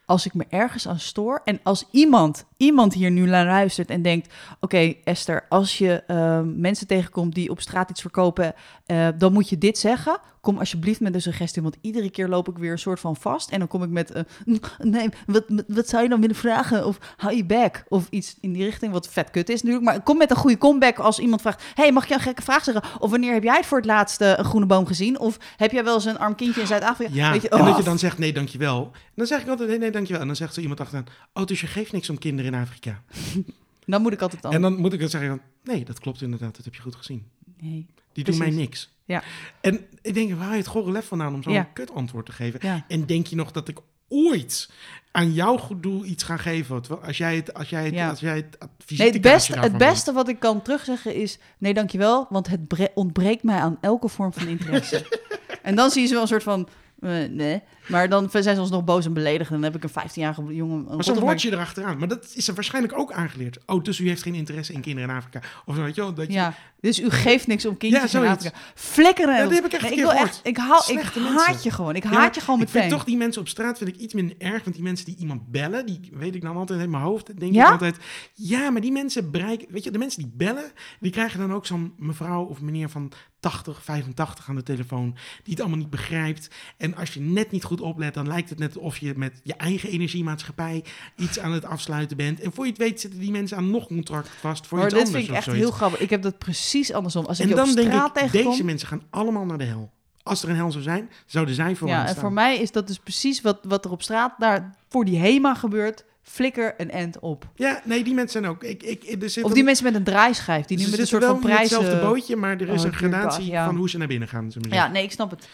als 0.05 0.25
ik 0.25 0.33
me 0.33 0.45
ergens 0.49 0.87
aan 0.87 0.99
stoor 0.99 1.41
en 1.45 1.59
als 1.63 1.85
iemand, 1.91 2.45
iemand 2.57 2.93
hier 2.93 3.11
nu 3.11 3.25
naar 3.25 3.45
luistert 3.45 3.89
en 3.89 4.01
denkt: 4.01 4.33
Oké, 4.59 4.93
Esther, 5.03 5.45
als 5.49 5.77
je 5.77 6.03
eh, 6.07 6.41
mensen 6.55 6.87
tegenkomt 6.87 7.35
die 7.35 7.49
op 7.49 7.61
straat 7.61 7.89
iets 7.89 8.01
verkopen, 8.01 8.53
eh, 8.85 9.07
dan 9.17 9.33
moet 9.33 9.49
je 9.49 9.57
dit 9.57 9.77
zeggen. 9.77 10.19
Kom 10.41 10.57
alsjeblieft 10.57 10.99
met 10.99 11.13
een 11.13 11.21
suggestie, 11.21 11.61
want 11.61 11.77
iedere 11.81 12.09
keer 12.09 12.27
loop 12.27 12.49
ik 12.49 12.57
weer 12.57 12.71
een 12.71 12.79
soort 12.79 12.99
van 12.99 13.15
vast. 13.15 13.49
En 13.49 13.59
dan 13.59 13.67
kom 13.67 13.83
ik 13.83 13.89
met: 13.89 14.11
eh, 14.11 14.23
Nee, 14.77 15.09
wat, 15.25 15.43
wat 15.67 15.89
zou 15.89 16.03
je 16.03 16.09
dan 16.09 16.21
willen 16.21 16.35
vragen? 16.35 16.85
Of 16.85 16.97
hou 17.17 17.35
je 17.35 17.45
back? 17.45 17.85
Of 17.87 18.07
iets 18.09 18.37
in 18.41 18.53
die 18.53 18.63
richting, 18.63 18.91
wat 18.91 19.07
vet 19.07 19.31
kut 19.31 19.49
is 19.49 19.61
natuurlijk. 19.61 19.91
Maar 19.91 20.03
kom 20.03 20.17
met 20.17 20.29
een 20.29 20.35
goede 20.35 20.57
comeback 20.57 20.99
als 20.99 21.19
iemand 21.19 21.41
vraagt: 21.41 21.63
Hey, 21.73 21.91
mag 21.91 22.03
ik 22.03 22.09
jou 22.09 22.21
een 22.21 22.27
gekke 22.27 22.41
vraag 22.41 22.63
zeggen? 22.63 22.83
Of 22.99 23.09
wanneer 23.09 23.33
heb 23.33 23.43
jij 23.43 23.57
het 23.57 23.65
voor 23.65 23.77
het 23.77 23.87
laatst 23.87 24.21
eh, 24.21 24.33
een 24.37 24.45
groene 24.45 24.65
boom 24.65 24.85
gezien? 24.85 25.19
Of 25.19 25.37
heb 25.57 25.71
jij 25.71 25.83
wel 25.83 25.93
eens 25.93 26.05
een 26.05 26.19
arm 26.19 26.35
kindje 26.35 26.61
in 26.61 26.67
Zuid-Afrika? 26.67 27.11
Ja, 27.13 27.31
Weet 27.31 27.41
je, 27.41 27.49
en 27.49 27.57
dat 27.57 27.67
oh, 27.67 27.77
je 27.77 27.83
dan 27.83 27.99
zegt 27.99 28.17
nee, 28.17 28.33
dankjewel. 28.33 28.91
En 28.93 29.11
dan 29.15 29.25
zeg 29.25 29.41
ik 29.41 29.47
altijd 29.47 29.69
nee, 29.69 29.77
nee, 29.77 29.91
dankjewel. 29.91 30.21
En 30.21 30.27
dan 30.27 30.35
zegt 30.35 30.53
zo 30.53 30.61
iemand 30.61 30.79
achteraan, 30.79 31.05
oh, 31.33 31.45
dus 31.45 31.61
je 31.61 31.67
geeft 31.67 31.91
niks 31.91 32.09
om 32.09 32.17
kinderen 32.17 32.53
in 32.53 32.54
Afrika. 32.61 33.01
Dan 33.85 34.01
moet 34.01 34.13
ik 34.13 34.21
altijd 34.21 34.41
dan. 34.41 34.51
En 34.53 34.61
dan 34.61 34.75
moet 34.75 34.93
ik 34.93 34.99
dan 34.99 35.09
zeggen, 35.09 35.41
nee, 35.63 35.85
dat 35.85 35.99
klopt 35.99 36.21
inderdaad, 36.21 36.55
dat 36.55 36.65
heb 36.65 36.75
je 36.75 36.81
goed 36.81 36.95
gezien. 36.95 37.25
Nee. 37.61 37.85
Die 38.13 38.23
doen 38.23 38.37
mij 38.37 38.49
niks. 38.49 38.89
Ja. 39.05 39.23
En 39.61 39.85
ik 40.01 40.13
denk, 40.13 40.33
waar 40.33 40.51
je 40.51 40.57
het 40.57 40.67
gore 40.67 40.91
lef 40.91 41.05
vandaan 41.07 41.33
om 41.33 41.43
zo'n 41.43 41.53
Ja. 41.53 41.63
kut 41.63 41.93
antwoord 41.93 42.25
te 42.25 42.31
geven? 42.31 42.59
Ja. 42.63 42.85
En 42.87 43.05
denk 43.05 43.27
je 43.27 43.35
nog 43.35 43.51
dat 43.51 43.67
ik 43.67 43.79
ooit 44.09 44.69
aan 45.11 45.33
jouw 45.33 45.57
goed 45.57 45.83
doel 45.83 46.05
iets 46.05 46.23
ga 46.23 46.37
geven? 46.37 46.81
Als 47.01 47.17
jij 47.17 47.35
het, 47.35 47.53
als 47.53 47.69
jij 47.69 47.85
het, 47.85 47.93
Ja. 47.93 48.09
als 48.09 48.19
jij 48.19 48.35
het 48.35 48.57
Nee, 48.97 49.11
het 49.11 49.21
beste, 49.21 49.59
het 49.59 49.77
beste 49.77 50.11
wat 50.13 50.29
ik 50.29 50.39
kan 50.39 50.61
terugzeggen 50.61 51.15
is... 51.15 51.39
Nee, 51.57 51.73
dankjewel, 51.73 52.27
want 52.29 52.47
het 52.47 52.67
bre- 52.67 52.91
ontbreekt 52.93 53.43
mij 53.43 53.57
aan 53.59 53.77
elke 53.81 54.07
vorm 54.07 54.33
van 54.33 54.47
interesse. 54.47 55.05
en 55.61 55.75
dan 55.75 55.89
zie 55.89 56.01
je 56.01 56.07
ze 56.07 56.13
wel 56.13 56.21
een 56.21 56.27
soort 56.27 56.43
van... 56.43 56.67
eh, 56.99 57.29
nee. 57.29 57.61
Maar 57.87 58.09
dan 58.09 58.29
zijn 58.31 58.43
ze 58.55 58.61
ons 58.61 58.69
nog 58.69 58.83
boos 58.83 59.05
en 59.05 59.13
beledigd. 59.13 59.49
En 59.51 59.61
dan 59.61 59.71
heb 59.71 59.75
ik 59.75 59.83
een 59.83 60.03
15-jarige 60.09 60.55
jongen... 60.55 60.77
een 60.89 60.95
Maar 60.95 61.03
zo'n 61.03 61.19
woordje 61.19 61.51
erachteraan. 61.51 61.97
Maar 61.97 62.07
dat 62.07 62.31
is 62.35 62.47
er 62.47 62.53
waarschijnlijk 62.53 62.97
ook 62.97 63.11
aangeleerd. 63.11 63.57
Oh, 63.65 63.83
dus 63.83 63.99
u 63.99 64.07
heeft 64.07 64.21
geen 64.23 64.35
interesse 64.35 64.73
in 64.73 64.81
kinderen 64.81 65.09
in 65.09 65.15
Afrika. 65.15 65.41
Of 65.65 65.75
zo, 65.75 65.81
weet 65.81 65.95
je 65.95 66.01
wel. 66.01 66.13
Dat 66.13 66.27
je, 66.27 66.33
Ja, 66.33 66.53
dus 66.79 66.99
u 66.99 67.09
geeft 67.09 67.47
niks 67.47 67.65
om 67.65 67.77
kindjes 67.77 68.11
Ja, 68.11 68.21
in. 68.23 68.27
Afrika. 68.29 68.57
Flikkeren. 68.75 69.35
Ja, 69.35 69.43
dat 69.43 69.53
heb 69.53 69.65
ik 69.65 69.73
echt 69.73 69.91
ik 69.91 69.97
wil 69.97 70.11
echt, 70.13 70.39
ik, 70.43 70.45
ik 70.47 70.57
haat 70.57 70.91
mensen. 70.93 71.57
je 71.63 71.71
gewoon. 71.71 71.95
Ik 71.95 72.03
haat 72.03 72.35
je 72.35 72.41
gewoon 72.41 72.59
Ik 72.59 72.65
meteen. 72.65 72.81
vind 72.81 72.93
toch 72.93 73.03
die 73.03 73.17
mensen 73.17 73.41
op 73.41 73.47
straat 73.47 73.77
vind 73.77 73.89
ik 73.89 73.95
iets 73.95 74.13
minder 74.13 74.35
erg. 74.37 74.63
Want 74.63 74.75
die 74.75 74.83
mensen 74.85 75.05
die 75.05 75.15
iemand 75.17 75.51
bellen, 75.51 75.85
die 75.85 75.99
weet 76.13 76.35
ik 76.35 76.41
dan 76.41 76.55
altijd 76.57 76.81
in 76.81 76.89
mijn 76.89 77.03
hoofd. 77.03 77.39
Denk 77.39 77.53
Ja? 77.53 77.65
ik 77.65 77.71
altijd. 77.71 77.97
Ja, 78.33 78.69
maar 78.69 78.81
die 78.81 78.91
mensen 78.91 79.31
bereiken. 79.31 79.67
Weet 79.71 79.83
je, 79.83 79.91
de 79.91 79.97
mensen 79.97 80.21
die 80.23 80.31
bellen, 80.35 80.71
die 80.99 81.11
krijgen 81.11 81.39
dan 81.39 81.53
ook 81.53 81.65
zo'n 81.65 81.93
mevrouw 81.97 82.43
of 82.43 82.61
meneer 82.61 82.89
van 82.89 83.11
80, 83.39 83.83
85 83.83 84.49
aan 84.49 84.55
de 84.55 84.63
telefoon. 84.63 85.11
Die 85.43 85.53
het 85.53 85.59
allemaal 85.59 85.77
niet 85.79 85.89
begrijpt. 85.89 86.47
En 86.77 86.95
als 86.95 87.13
je 87.13 87.19
net 87.19 87.51
niet 87.51 87.63
goed 87.63 87.74
oplet, 87.81 88.13
dan 88.13 88.27
lijkt 88.27 88.49
het 88.49 88.59
net 88.59 88.77
of 88.77 88.97
je 88.97 89.13
met 89.15 89.39
je 89.43 89.53
eigen 89.53 89.89
energiemaatschappij 89.89 90.83
iets 91.17 91.39
aan 91.39 91.51
het 91.51 91.65
afsluiten 91.65 92.17
bent. 92.17 92.39
En 92.39 92.53
voor 92.53 92.63
je 92.65 92.69
het 92.71 92.79
weet 92.79 93.01
zitten 93.01 93.19
die 93.19 93.31
mensen 93.31 93.57
aan 93.57 93.71
nog 93.71 93.81
een 93.89 93.95
contract 93.95 94.29
vast 94.39 94.67
voor 94.67 94.77
maar 94.77 94.87
iets 94.87 94.95
dit 94.95 95.03
anders 95.05 95.23
vind 95.25 95.37
ik 95.37 95.43
echt 95.45 95.57
heel 95.57 95.71
grappig. 95.71 95.99
Ik 95.99 96.09
heb 96.09 96.21
dat 96.21 96.37
precies 96.37 96.93
andersom. 96.93 97.25
Als 97.25 97.37
ik 97.39 97.43
En 97.43 97.49
je 97.55 97.59
op 97.59 97.65
dan 97.65 97.75
denk 97.75 97.87
straat 97.91 98.07
ik, 98.07 98.23
tegenkom... 98.23 98.51
deze 98.51 98.63
mensen 98.63 98.87
gaan 98.87 99.01
allemaal 99.09 99.45
naar 99.45 99.57
de 99.57 99.63
hel. 99.63 99.91
Als 100.23 100.43
er 100.43 100.49
een 100.49 100.55
hel 100.55 100.71
zou 100.71 100.83
zijn, 100.83 101.09
zouden 101.25 101.55
zij 101.55 101.75
vooraan 101.75 101.95
Ja, 101.97 102.03
en 102.03 102.09
staan. 102.09 102.21
voor 102.21 102.33
mij 102.33 102.57
is 102.57 102.71
dat 102.71 102.87
dus 102.87 102.97
precies 102.99 103.41
wat, 103.41 103.59
wat 103.67 103.85
er 103.85 103.91
op 103.91 104.01
straat 104.01 104.33
daar 104.37 104.75
voor 104.89 105.05
die 105.05 105.17
HEMA 105.19 105.55
gebeurt. 105.55 106.05
Flikker 106.27 106.73
een 106.77 106.91
end 106.91 107.19
op. 107.19 107.47
Ja, 107.55 107.81
nee, 107.83 108.03
die 108.03 108.13
mensen 108.13 108.41
zijn 108.41 108.51
ook. 108.53 108.63
Ik, 108.63 108.83
ik, 108.83 109.21
er 109.21 109.29
zit 109.29 109.43
Of 109.43 109.49
een- 109.49 109.55
die 109.55 109.63
mensen 109.63 109.85
met 109.85 109.95
een 109.95 110.03
draaischijf, 110.03 110.65
die 110.65 110.77
nu 110.77 110.89
met 110.89 110.99
een 110.99 111.07
soort 111.07 111.23
van 111.23 111.39
prijzen... 111.39 111.77
hetzelfde 111.79 112.07
bootje, 112.07 112.35
maar 112.35 112.51
er 112.61 112.69
is 112.69 112.79
Oh, 112.81 112.85
een 112.87 112.93
gradatie 112.93 113.45
ja. 113.45 113.65
van 113.65 113.75
hoe 113.75 113.89
ze 113.89 113.97
naar 113.97 114.07
binnen 114.07 114.27
gaan. 114.27 114.51
Ja, 114.69 114.87
nee, 114.87 115.03
ik 115.03 115.11
snap 115.11 115.29
het. 115.31 115.47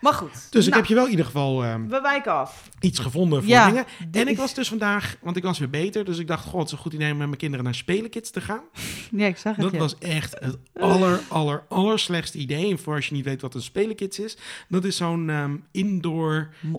Maar 0.00 0.12
goed. 0.12 0.46
Dus 0.50 0.64
ik 0.64 0.70
Nou, 0.70 0.76
heb 0.80 0.86
je 0.86 0.94
wel 0.94 1.04
in 1.04 1.10
ieder 1.10 1.24
geval 1.26 1.64
ehm, 1.64 1.86
We 1.88 2.00
wijken 2.00 2.32
af. 2.32 2.68
iets 2.80 2.98
gevonden 2.98 3.42
voor 3.42 3.50
Ja, 3.50 3.66
dingen. 3.66 3.84
En 4.12 4.28
ik 4.28 4.36
was 4.36 4.54
dus 4.54 4.68
vandaag, 4.68 5.16
want 5.22 5.36
ik 5.36 5.42
was 5.42 5.58
weer 5.58 5.70
beter, 5.70 6.04
dus 6.04 6.18
ik 6.18 6.26
dacht, 6.26 6.44
god, 6.44 6.54
het 6.58 6.66
is 6.66 6.72
een 6.72 6.78
goed 6.78 6.92
idee 6.92 7.10
om 7.12 7.16
met 7.16 7.26
mijn 7.26 7.38
kinderen 7.38 7.64
naar 7.64 7.74
Spelenkids 7.74 8.30
te 8.30 8.40
gaan. 8.40 8.62
Ja, 9.10 9.26
ik 9.26 9.36
zag 9.36 9.56
het, 9.56 9.64
Dat 9.64 9.72
ja. 9.72 9.78
was 9.78 9.98
echt 9.98 10.36
het 10.40 10.56
aller, 10.78 11.20
aller, 11.28 11.64
aller 11.68 11.98
slechtste 11.98 12.38
idee. 12.38 12.70
En 12.70 12.78
voor 12.78 12.94
als 12.94 13.06
je 13.06 13.14
niet 13.14 13.24
weet 13.24 13.40
wat 13.40 13.54
een 13.54 13.62
Spelenkids 13.62 14.18
is, 14.18 14.36
dat 14.68 14.84
is 14.84 14.96
zo'n 14.96 15.30
ehm, 15.30 15.56
indoor 15.72 16.48
Mo- 16.60 16.76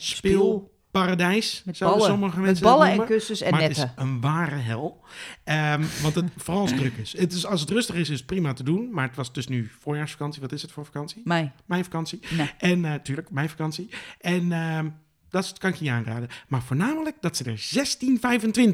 speelparadijs. 0.98 1.62
Met 1.66 1.80
ballen. 1.80 2.06
sommige 2.06 2.40
mensen 2.40 2.64
ballen 2.64 2.90
en 2.90 3.06
kussens 3.06 3.42
en 3.42 3.52
maar 3.52 3.60
netten. 3.60 3.82
het 3.82 3.92
is 3.98 4.04
een 4.04 4.22
ware 4.22 4.56
hel. 4.56 5.02
Ehm, 5.44 5.84
want 6.02 6.16
het, 6.16 6.26
vooral 6.38 6.62
als 6.62 6.72
het 6.72 6.80
druk 6.80 6.98
is. 6.98 7.18
Het 7.18 7.34
is. 7.34 7.46
Als 7.46 7.62
het 7.62 7.70
rustig 7.70 7.96
is, 7.96 8.10
is 8.10 8.18
het 8.18 8.26
prima 8.26 8.54
te 8.54 8.64
doen. 8.64 8.90
Maar 8.92 9.08
het 9.08 9.16
was 9.16 9.34
dus 9.34 9.48
nu 9.48 9.72
voorjaarsvakantie. 9.80 10.42
Wat 10.42 10.52
is 10.52 10.62
het 10.62 10.72
voor 10.72 10.86
vakantie? 10.86 11.22
Mij. 11.26 11.52
Mijn 11.66 11.84
vakantie. 11.84 12.20
Nee. 12.30 12.52
En 12.58 12.80
natuurlijk, 12.80 13.30
mijn 13.30 13.50
vakantie. 13.50 13.90
En 14.20 14.52
ehm, 14.52 14.90
dat 15.30 15.58
kan 15.58 15.70
ik 15.70 15.76
je 15.76 15.84
niet 15.84 15.94
aanraden. 15.94 16.30
Maar 16.48 16.62
voornamelijk 16.62 17.16
dat 17.22 17.38
ze 17.38 17.44
er 17.44 17.58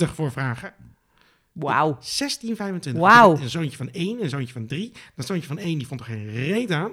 16,25 0.06 0.14
voor 0.14 0.32
vragen. 0.32 0.74
Wauw. 1.52 1.98
16,25. 2.02 2.92
Wauw. 2.94 3.38
Een 3.38 3.50
zoontje 3.50 3.78
van 3.78 3.90
1, 3.92 4.24
een 4.24 4.30
zoontje 4.30 4.54
van 4.54 4.66
3. 4.66 4.92
Dat 5.16 5.26
zoontje 5.26 5.48
van 5.48 5.58
1 5.58 5.78
die 5.78 5.88
vond 5.88 6.00
er 6.00 6.06
geen 6.06 6.32
reet 6.32 6.72
aan. 6.72 6.92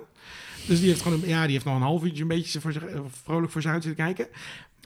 Dus 0.66 0.78
die 0.78 0.88
heeft 0.88 1.02
gewoon 1.02 1.22
een, 1.22 1.28
ja, 1.28 1.42
die 1.42 1.52
heeft 1.52 1.64
nog 1.64 1.74
een 1.74 1.82
half 1.82 2.04
uurtje 2.04 2.22
een 2.22 2.28
beetje 2.28 2.60
voor 2.60 2.72
zich, 2.72 2.84
eh, 2.84 3.00
vrolijk 3.22 3.52
voor 3.52 3.62
zich 3.62 3.70
uit 3.70 3.82
zitten 3.82 4.04
kijken. 4.04 4.28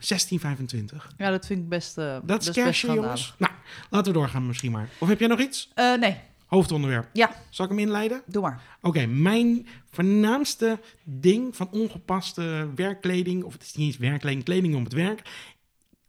16,25. 0.04 1.06
Ja, 1.16 1.30
dat 1.30 1.46
vind 1.46 1.60
ik 1.62 1.68
best 1.68 1.98
uh, 1.98 2.16
Dat 2.24 2.40
is 2.46 2.78
schandalig. 2.78 3.04
jongens. 3.04 3.34
Nou, 3.38 3.52
laten 3.90 4.12
we 4.12 4.18
doorgaan 4.18 4.46
misschien 4.46 4.72
maar. 4.72 4.88
Of 4.98 5.08
heb 5.08 5.18
jij 5.18 5.28
nog 5.28 5.40
iets? 5.40 5.70
Eh, 5.74 5.94
nee, 5.94 6.20
Hoofdonderwerp. 6.46 7.08
Ja. 7.12 7.34
Zal 7.50 7.64
ik 7.64 7.70
hem 7.70 7.80
inleiden? 7.80 8.22
doe 8.26 8.42
maar. 8.42 8.62
Oké, 8.80 9.06
mijn 9.06 9.66
voornaamste 9.90 10.80
ding 11.02 11.56
van 11.56 11.68
ongepaste 11.70 12.68
werkkleding, 12.74 13.44
of 13.44 13.52
het 13.52 13.62
is 13.62 13.74
niet 13.74 13.86
eens 13.86 13.96
werkkleding, 13.96 14.44
kleding 14.44 14.74
om 14.74 14.84
het 14.84 14.92
werk, 14.92 15.22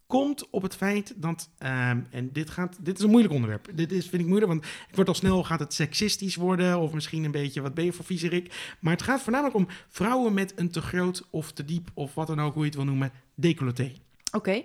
komt 0.06 0.50
op 0.50 0.62
het 0.62 0.76
feit 0.76 1.14
dat, 1.16 1.48
ehm, 1.58 2.00
en 2.10 2.32
dit, 2.32 2.50
gaat, 2.50 2.76
dit 2.80 2.98
is 2.98 3.04
een 3.04 3.10
moeilijk 3.10 3.34
onderwerp. 3.34 3.68
Dit 3.74 3.92
is, 3.92 4.08
vind 4.08 4.22
ik 4.22 4.28
moeilijk, 4.28 4.52
want 4.52 4.64
ik 4.64 4.94
word 4.94 5.08
al 5.08 5.14
snel, 5.14 5.44
gaat 5.44 5.60
het 5.60 5.74
seksistisch 5.74 6.36
worden, 6.36 6.78
of 6.78 6.92
misschien 6.92 7.24
een 7.24 7.30
beetje, 7.30 7.62
wat 7.62 7.74
ben 7.74 7.84
je 7.84 7.92
voor 7.92 8.04
viezerik? 8.04 8.74
Maar 8.80 8.92
het 8.92 9.02
gaat 9.02 9.20
voornamelijk 9.20 9.56
om 9.56 9.68
vrouwen 9.88 10.34
met 10.34 10.52
een 10.56 10.70
te 10.70 10.80
groot 10.80 11.26
of 11.30 11.52
te 11.52 11.64
diep, 11.64 11.88
of 11.94 12.14
wat 12.14 12.26
dan 12.26 12.40
ook, 12.40 12.54
hoe 12.54 12.62
je 12.62 12.68
het 12.68 12.76
wil 12.76 12.84
noemen, 12.84 13.12
decolleté. 13.34 13.92
Oké. 14.32 14.62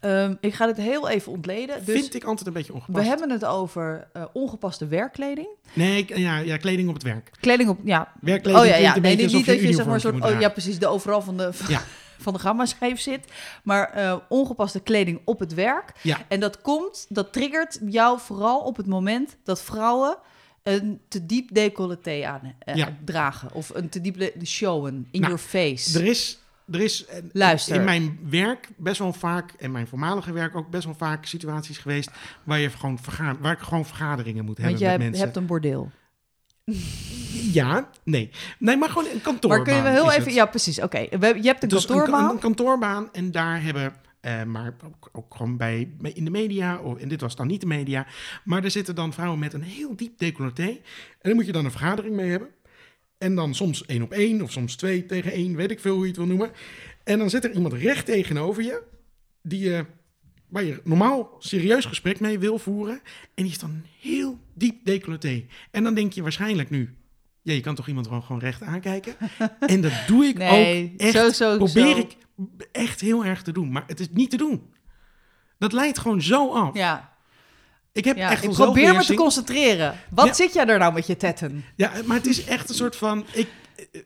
Ehm, 0.00 0.34
ik 0.40 0.54
ga 0.54 0.66
dit 0.66 0.76
heel 0.76 1.08
even 1.08 1.32
ontleden. 1.32 1.84
Dus 1.84 2.00
vind 2.00 2.14
ik 2.14 2.24
altijd 2.24 2.46
een 2.46 2.52
beetje 2.52 2.72
ongepast. 2.72 2.98
we 2.98 3.08
hebben 3.08 3.30
het 3.30 3.44
over 3.44 4.08
eh, 4.12 4.24
ongepaste 4.32 4.86
werkkleding. 4.86 5.48
Nee, 5.72 6.04
ja, 6.18 6.38
ja, 6.38 6.56
kleding 6.56 6.88
op 6.88 6.94
het 6.94 7.02
werk. 7.02 7.30
Kleding 7.40 7.68
op, 7.68 7.78
ja. 7.84 8.12
Werkkleding 8.20 8.64
Oh 8.64 8.68
ja, 8.68 8.76
ja. 8.76 8.96
een 8.96 9.02
Nee, 9.02 9.16
niet 9.16 9.46
dat 9.46 9.60
je 9.60 9.72
zeg 9.72 9.84
maar 9.84 9.94
een 9.94 10.00
soort, 10.00 10.24
oh 10.24 10.40
ja, 10.40 10.48
precies, 10.48 10.78
de 10.78 10.86
overal 10.86 11.22
van 11.22 11.36
de, 11.36 11.50
Ja. 11.68 11.82
Van 12.18 12.32
de 12.32 12.38
gamma-schijf 12.38 13.00
zit. 13.00 13.32
Maar 13.62 13.90
eh, 13.92 14.16
ongepaste 14.28 14.80
kleding 14.80 15.20
op 15.24 15.38
het 15.38 15.54
werk. 15.54 15.92
Ja. 16.02 16.18
En 16.28 16.40
dat 16.40 16.60
komt, 16.60 17.06
dat 17.08 17.32
triggert 17.32 17.78
jou 17.88 18.18
vooral 18.20 18.60
op 18.60 18.76
het 18.76 18.86
moment 18.86 19.36
dat 19.44 19.62
vrouwen 19.62 20.16
een 20.62 21.00
te 21.08 21.26
diep 21.26 21.54
decolleté 21.54 22.24
aan 22.26 22.54
eh, 22.58 22.74
Ja. 22.74 22.96
dragen. 23.04 23.52
Of 23.52 23.70
een 23.74 23.88
te 23.88 24.00
diep 24.00 24.32
showen 24.44 25.08
in 25.10 25.20
Nou, 25.20 25.32
your 25.32 25.38
face. 25.48 25.98
Er 25.98 26.04
is, 26.06 26.38
er 26.72 26.80
is 26.80 27.04
eh, 27.06 27.18
Luister. 27.32 27.74
in 27.76 27.84
mijn 27.84 28.18
werk 28.28 28.68
best 28.76 28.98
wel 28.98 29.12
vaak, 29.12 29.52
en 29.58 29.72
mijn 29.72 29.86
voormalige 29.86 30.32
werk 30.32 30.56
ook 30.56 30.70
best 30.70 30.84
wel 30.84 30.94
vaak 30.94 31.26
situaties 31.26 31.78
geweest 31.78 32.10
waar, 32.44 32.58
je 32.58 32.70
gewoon 32.70 32.98
verga 32.98 33.36
waar 33.40 33.52
ik 33.52 33.58
gewoon 33.58 33.84
vergaderingen 33.86 34.44
moet 34.44 34.58
Want 34.58 34.70
hebben 34.70 34.88
met 34.98 34.98
mensen. 35.06 35.24
hebt 35.24 35.36
een 35.36 35.46
bordeel. 35.46 35.90
Ja, 37.52 37.90
nee. 38.04 38.30
Nee, 38.58 38.76
maar 38.76 38.88
gewoon 38.88 39.08
een 39.12 39.20
kantoorbaan. 39.20 39.82
Maar 39.82 39.92
heel 39.92 40.10
even... 40.10 40.24
het. 40.24 40.34
Ja, 40.34 40.46
precies. 40.46 40.80
Oké. 40.80 40.98
Je 40.98 41.40
hebt 41.42 41.62
een 41.62 41.68
Dus 41.68 41.86
kantoorbaan. 41.86 42.24
Een, 42.24 42.30
een 42.30 42.38
kantoorbaan 42.38 43.08
en 43.12 43.30
daar 43.30 43.62
hebben, 43.62 43.94
eh, 44.20 44.42
maar 44.42 44.74
ook, 44.84 45.08
ook 45.12 45.34
gewoon 45.34 45.56
bij, 45.56 45.94
bij 46.00 46.10
in 46.10 46.24
de 46.24 46.30
media, 46.30 46.78
of, 46.78 46.98
en 46.98 47.08
dit 47.08 47.20
was 47.20 47.36
dan 47.36 47.46
niet 47.46 47.60
de 47.60 47.66
media, 47.66 48.06
maar 48.44 48.64
er 48.64 48.70
zitten 48.70 48.94
dan 48.94 49.12
vrouwen 49.12 49.38
met 49.38 49.52
een 49.52 49.62
heel 49.62 49.96
diep 49.96 50.18
decolleté. 50.18 50.66
En 50.68 50.80
daar 51.20 51.34
moet 51.34 51.46
je 51.46 51.52
dan 51.52 51.64
een 51.64 51.70
vergadering 51.70 52.14
mee 52.14 52.30
hebben. 52.30 52.48
En 53.18 53.34
dan 53.34 53.54
soms 53.54 53.86
één 53.86 54.02
op 54.02 54.12
één, 54.12 54.42
of 54.42 54.52
soms 54.52 54.76
twee 54.76 55.06
tegen 55.06 55.32
één, 55.32 55.56
weet 55.56 55.70
ik 55.70 55.80
veel 55.80 55.94
hoe 55.94 56.02
je 56.02 56.08
het 56.08 56.16
wil 56.16 56.26
noemen. 56.26 56.50
En 57.04 57.18
dan 57.18 57.30
zit 57.30 57.44
er 57.44 57.52
iemand 57.52 57.72
recht 57.72 58.06
tegenover 58.06 58.62
je, 58.62 58.82
die 59.42 59.60
je, 59.60 59.84
waar 60.54 60.64
je 60.64 60.80
normaal 60.84 61.36
serieus 61.38 61.84
gesprek 61.84 62.20
mee 62.20 62.38
wil 62.38 62.58
voeren. 62.58 63.00
En 63.34 63.42
die 63.42 63.52
is 63.52 63.58
dan 63.58 63.82
heel 64.00 64.38
diep 64.54 64.84
decolleté. 64.84 65.44
En 65.70 65.82
dan 65.84 65.94
denk 65.94 66.12
je 66.12 66.22
waarschijnlijk 66.22 66.70
nu, 66.70 66.94
Ja, 67.42 67.52
je 67.52 67.60
kan 67.60 67.74
toch 67.74 67.88
iemand 67.88 68.06
gewoon, 68.06 68.22
gewoon 68.22 68.40
recht 68.40 68.62
aankijken? 68.62 69.14
en 69.60 69.80
dat 69.80 69.92
doe 70.06 70.24
ik 70.24 70.38
Nee, 70.38 70.92
ook 70.92 71.00
echt. 71.00 71.12
zo, 71.12 71.30
zo, 71.30 71.56
probeer 71.56 71.94
zo. 71.94 71.98
ik 71.98 72.16
echt 72.72 73.00
heel 73.00 73.24
erg 73.24 73.42
te 73.42 73.52
doen. 73.52 73.72
Maar 73.72 73.84
het 73.86 74.00
is 74.00 74.08
niet 74.10 74.30
te 74.30 74.36
doen. 74.36 74.72
Dat 75.58 75.72
leidt 75.72 75.98
gewoon 75.98 76.22
zo 76.22 76.52
af. 76.52 76.74
Ja, 76.74 77.12
Ik 77.92 78.04
heb 78.04 78.16
ja. 78.16 78.30
echt 78.30 78.44
ik 78.44 78.50
probeer 78.50 78.94
me 78.96 79.04
te 79.04 79.14
concentreren. 79.14 79.94
Wat 80.10 80.26
Ja. 80.26 80.32
zit 80.32 80.52
jij 80.54 80.64
daar 80.64 80.78
nou 80.78 80.92
met 80.92 81.06
je 81.06 81.16
tetten? 81.16 81.64
Ja, 81.76 81.92
maar 82.04 82.16
het 82.16 82.26
is 82.26 82.44
echt 82.44 82.68
een 82.68 82.74
soort 82.74 82.96
van... 82.96 83.24
Ik, 83.32 83.48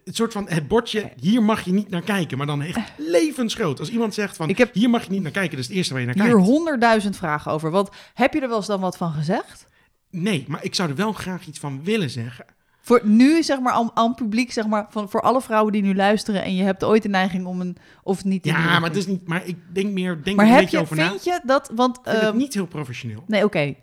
het 0.04 0.16
soort 0.16 0.32
van 0.32 0.46
het 0.48 0.68
bordje, 0.68 1.12
hier 1.20 1.42
mag 1.42 1.60
je 1.64 1.72
niet 1.72 1.88
naar 1.90 2.02
kijken. 2.02 2.38
Maar 2.38 2.46
dan 2.46 2.62
echt 2.62 2.78
levensgroot. 3.16 3.78
Als 3.80 3.90
iemand 3.90 4.14
zegt 4.14 4.36
van, 4.36 4.48
Ik 4.48 4.58
heb- 4.58 4.74
hier 4.74 4.90
mag 4.90 5.04
je 5.04 5.10
niet 5.10 5.22
naar 5.22 5.30
kijken. 5.32 5.50
Dat 5.50 5.60
is 5.60 5.66
het 5.66 5.76
eerste 5.76 5.92
waar 5.92 6.02
je 6.02 6.08
naar 6.08 6.24
Hier 6.24 6.32
kijkt. 6.34 6.46
honderdduizend 6.48 7.16
vragen 7.16 7.52
over. 7.52 7.70
Want 7.70 7.88
heb 8.14 8.34
je 8.34 8.40
er 8.40 8.48
wel 8.48 8.56
eens 8.56 8.66
dan 8.66 8.80
wat 8.80 8.96
van 8.96 9.12
gezegd? 9.12 9.66
Nee, 10.10 10.44
maar 10.48 10.64
ik 10.64 10.74
zou 10.74 10.88
er 10.90 10.96
wel 10.96 11.12
graag 11.12 11.46
iets 11.46 11.58
van 11.58 11.84
willen 11.84 12.10
zeggen. 12.10 12.44
Voor 12.80 13.00
nu, 13.04 13.42
zeg 13.42 13.60
maar, 13.60 13.72
aan, 13.72 13.90
aan 13.94 14.14
publiek, 14.14 14.52
zeg 14.52 14.66
maar, 14.66 14.86
van, 14.90 15.10
voor 15.10 15.20
alle 15.20 15.40
vrouwen 15.42 15.72
die 15.72 15.82
nu 15.82 15.94
luisteren 15.94 16.42
en 16.42 16.54
je 16.54 16.62
hebt 16.62 16.84
ooit 16.84 17.02
de 17.02 17.08
neiging 17.08 17.46
om 17.46 17.60
een, 17.60 17.76
of 18.02 18.24
niet. 18.24 18.42
te 18.42 18.48
Ja, 18.48 18.78
maar 18.78 18.88
het 18.88 18.96
is 18.96 19.06
niet... 19.06 19.28
Maar 19.28 19.46
ik 19.46 19.56
denk 19.72 19.92
meer, 19.92 20.22
denk 20.24 20.36
Maar 20.36 20.46
een 20.46 20.52
heb 20.52 20.60
beetje 20.60 20.76
je, 20.76 20.82
over 20.82 20.96
na. 20.96 21.08
vind 21.08 21.24
je 21.24 21.40
dat, 21.44 21.70
want, 21.74 21.96
Ik 21.98 22.02
vind 22.04 22.16
het 22.16 22.24
ehm, 22.28 22.36
niet 22.36 22.54
heel 22.54 22.66
professioneel. 22.66 23.24
nee, 23.26 23.44
oké, 23.44 23.74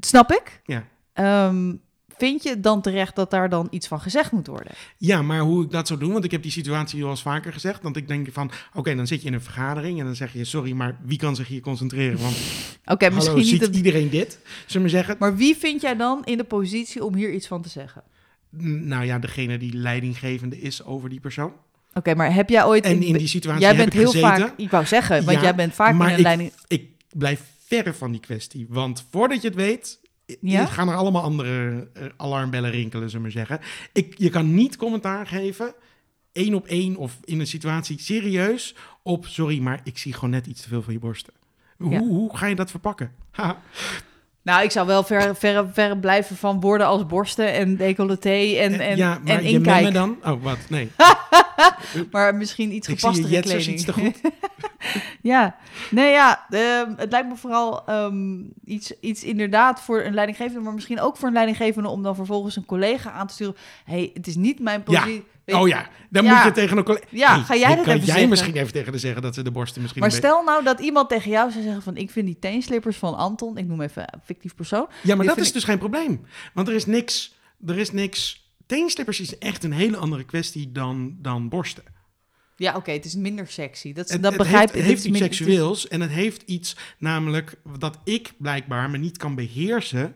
snap 0.00 0.30
ik. 0.32 0.60
Ja. 0.64 0.84
Ehm, 1.12 1.74
vind 2.18 2.42
je 2.42 2.60
dan 2.60 2.82
terecht 2.82 3.16
dat 3.16 3.30
daar 3.30 3.48
dan 3.48 3.66
iets 3.70 3.86
van 3.88 4.00
gezegd 4.00 4.32
moet 4.32 4.46
worden? 4.46 4.72
Ja, 4.96 5.22
maar 5.22 5.40
hoe 5.40 5.64
ik 5.64 5.70
dat 5.70 5.86
zou 5.86 6.00
doen, 6.00 6.12
want 6.12 6.24
ik 6.24 6.30
heb 6.30 6.42
die 6.42 6.50
situatie 6.50 7.04
al 7.04 7.10
eens 7.10 7.22
vaker 7.22 7.52
gezegd. 7.52 7.82
Want 7.82 7.96
ik 7.96 8.08
denk 8.08 8.28
van, 8.32 8.50
oké, 8.74 8.94
dan 8.94 9.06
zit 9.06 9.20
je 9.22 9.26
in 9.28 9.34
een 9.34 9.40
vergadering 9.40 9.98
en 9.98 10.04
dan 10.04 10.14
zeg 10.14 10.32
je, 10.32 10.44
sorry, 10.44 10.72
maar 10.72 10.98
wie 11.04 11.18
kan 11.18 11.36
zich 11.36 11.48
hier 11.48 11.60
concentreren? 11.60 12.20
Want 12.20 12.36
Oké, 12.86 13.10
misschien 13.10 13.36
niet. 13.36 13.46
ziet 13.46 13.76
iedereen 13.76 14.10
dit? 14.10 14.38
Zullen 14.66 14.86
we 14.86 14.92
zeggen? 14.92 15.16
maar 15.18 15.36
wie 15.36 15.56
vind 15.56 15.80
jij 15.80 15.96
dan 15.96 16.24
in 16.24 16.36
de 16.36 16.44
positie 16.44 17.04
om 17.04 17.14
hier 17.14 17.32
iets 17.32 17.46
van 17.46 17.62
te 17.62 17.68
zeggen? 17.68 18.02
Nou 18.60 19.04
ja, 19.04 19.18
degene 19.18 19.58
die 19.58 19.72
leidinggevende 19.76 20.60
is 20.60 20.84
over 20.84 21.08
die 21.08 21.20
persoon. 21.20 21.52
Oké, 21.94 22.14
maar 22.14 22.34
heb 22.34 22.48
jij 22.48 22.64
ooit... 22.64 22.84
En 22.84 23.02
in 23.02 23.16
die 23.16 23.26
situatie 23.28 23.60
jij 23.60 23.68
heb 23.74 23.78
bent 23.78 23.92
ik 23.92 23.98
heel 24.00 24.10
gezeten. 24.10 24.38
vaak... 24.38 24.52
Ik 24.56 24.70
wou 24.70 24.86
zeggen, 24.86 25.24
want 25.24 25.36
Ja, 25.36 25.42
jij 25.42 25.54
bent 25.54 25.74
vaak 25.74 25.94
in 25.94 26.00
een 26.00 26.10
ik- 26.10 26.18
leiding... 26.18 26.52
Ik 26.68 26.90
blijf 27.12 27.42
verre 27.66 27.94
van 27.94 28.10
die 28.10 28.20
kwestie. 28.20 28.66
Want 28.68 29.04
voordat 29.10 29.42
je 29.42 29.48
het 29.48 29.56
weet, 29.56 30.00
Ja? 30.40 30.66
gaan 30.66 30.88
er 30.88 30.94
allemaal 30.96 31.22
andere 31.22 31.88
eh, 31.94 32.02
alarmbellen 32.16 32.70
rinkelen, 32.70 33.10
zullen 33.10 33.26
we 33.26 33.32
zeggen. 33.32 33.60
Ik, 33.92 34.14
je 34.18 34.28
kan 34.30 34.54
niet 34.54 34.76
commentaar 34.76 35.26
geven, 35.26 35.74
één 36.32 36.54
op 36.54 36.66
één 36.66 36.96
of 36.96 37.16
in 37.24 37.40
een 37.40 37.46
situatie 37.46 38.00
serieus, 38.00 38.74
op 39.02 39.26
sorry, 39.26 39.58
maar 39.60 39.80
ik 39.84 39.98
zie 39.98 40.12
gewoon 40.12 40.30
net 40.30 40.46
iets 40.46 40.62
te 40.62 40.68
veel 40.68 40.82
van 40.82 40.92
je 40.92 40.98
borsten. 40.98 41.32
Hoe, 41.76 41.90
Ja. 41.92 41.98
hoe 41.98 42.36
ga 42.36 42.46
je 42.46 42.54
dat 42.54 42.70
verpakken? 42.70 43.12
Ha. 43.30 43.60
Nou, 44.42 44.64
ik 44.64 44.70
zou 44.70 44.86
wel 44.86 45.04
ver, 45.04 45.36
ver, 45.36 45.68
ver 45.72 45.98
blijven 45.98 46.36
van 46.36 46.60
woorden 46.60 46.86
als 46.86 47.06
borsten 47.06 47.52
en 47.52 47.76
decolleté 47.76 48.56
en, 48.58 48.80
en, 48.80 48.96
ja, 48.96 49.18
maar 49.24 49.36
en 49.36 49.42
je 49.42 49.48
inkijk. 49.50 49.92
dan? 49.94 50.16
Oh, 50.24 50.42
wat? 50.42 50.58
Nee. 50.68 50.88
Maar 52.10 52.34
misschien 52.34 52.74
iets 52.74 52.88
ik 52.88 52.98
zie 53.00 53.08
je 53.08 53.14
gepastere 53.16 53.34
jetsers 53.34 53.64
kleding. 53.64 53.76
iets 53.76 53.84
te 53.84 53.92
goed. 53.92 54.20
ja, 55.22 55.56
nee 55.90 56.10
ja, 56.10 56.46
ehm, 56.50 56.92
het 56.96 57.10
lijkt 57.10 57.28
me 57.28 57.36
vooral 57.36 57.86
ehm, 57.86 58.40
iets, 58.64 58.92
iets 59.00 59.24
inderdaad 59.24 59.80
voor 59.80 60.02
een 60.02 60.14
leidinggevende, 60.14 60.60
maar 60.60 60.74
misschien 60.74 61.00
ook 61.00 61.16
voor 61.16 61.28
een 61.28 61.34
leidinggevende 61.34 61.88
om 61.88 62.02
dan 62.02 62.14
vervolgens 62.14 62.56
een 62.56 62.66
collega 62.66 63.10
aan 63.10 63.26
te 63.26 63.34
sturen. 63.34 63.56
hey, 63.84 64.10
het 64.14 64.26
is 64.26 64.36
niet 64.36 64.60
mijn 64.60 64.82
Ja. 64.86 65.00
positie. 65.00 65.24
Weet 65.44 65.56
Oh 65.56 65.68
ja, 65.68 65.88
dan 66.10 66.24
Ja. 66.24 66.34
moet 66.34 66.44
je 66.44 66.52
tegen 66.52 66.76
een 66.76 66.84
collega... 66.84 67.04
Ja, 67.10 67.36
ga 67.38 67.56
jij 67.56 67.74
dat 67.74 67.84
kan 67.84 67.94
even 67.94 67.98
jij 67.98 68.06
zeggen? 68.06 68.28
misschien 68.28 68.54
even 68.54 68.72
tegen 68.72 68.92
de 68.92 68.98
zeggen 68.98 69.22
dat 69.22 69.34
ze 69.34 69.42
de 69.42 69.50
borsten 69.50 69.80
misschien 69.80 70.02
Maar 70.02 70.12
stel 70.12 70.42
nou 70.44 70.64
dat 70.64 70.80
iemand 70.80 71.08
tegen 71.08 71.30
jou 71.30 71.50
zou 71.50 71.62
zeggen 71.62 71.82
van 71.82 71.96
ik 71.96 72.10
vind 72.10 72.26
die 72.26 72.38
teenslippers 72.38 72.96
van 72.96 73.16
Anton, 73.16 73.56
ik 73.56 73.66
noem 73.66 73.80
even 73.80 74.02
een 74.02 74.20
fictief 74.24 74.54
persoon. 74.54 74.86
Ja, 75.02 75.14
maar 75.14 75.26
dat 75.26 75.36
is 75.38 75.52
dus 75.52 75.64
geen 75.64 75.78
probleem. 75.78 76.26
Want 76.54 76.68
er 76.68 76.74
is 76.74 76.86
niks... 76.86 77.34
Er 77.66 77.78
is 77.78 77.92
niks... 77.92 78.44
Teenslippers 78.66 79.20
is 79.20 79.38
echt 79.38 79.64
een 79.64 79.72
hele 79.72 79.96
andere 79.96 80.24
kwestie 80.24 80.72
dan, 80.72 81.16
dan 81.18 81.48
borsten. 81.48 81.84
Ja, 82.56 82.76
oké, 82.76 82.90
het 82.90 83.04
is 83.04 83.14
minder 83.14 83.46
sexy. 83.48 83.92
Dat, 83.92 84.08
Het, 84.08 84.22
dat 84.22 84.32
het 84.32 84.42
begrijp 84.42 84.68
ik. 84.68 84.74
het 84.74 84.84
heeft 84.84 85.04
iets 85.04 85.20
is- 85.20 85.24
seksueels 85.24 85.88
en 85.88 86.00
het 86.00 86.10
heeft 86.10 86.42
iets 86.42 86.76
namelijk 86.98 87.54
dat 87.78 87.98
ik 88.04 88.32
blijkbaar 88.38 88.90
me 88.90 88.98
niet 88.98 89.16
kan 89.16 89.34
beheersen 89.34 90.14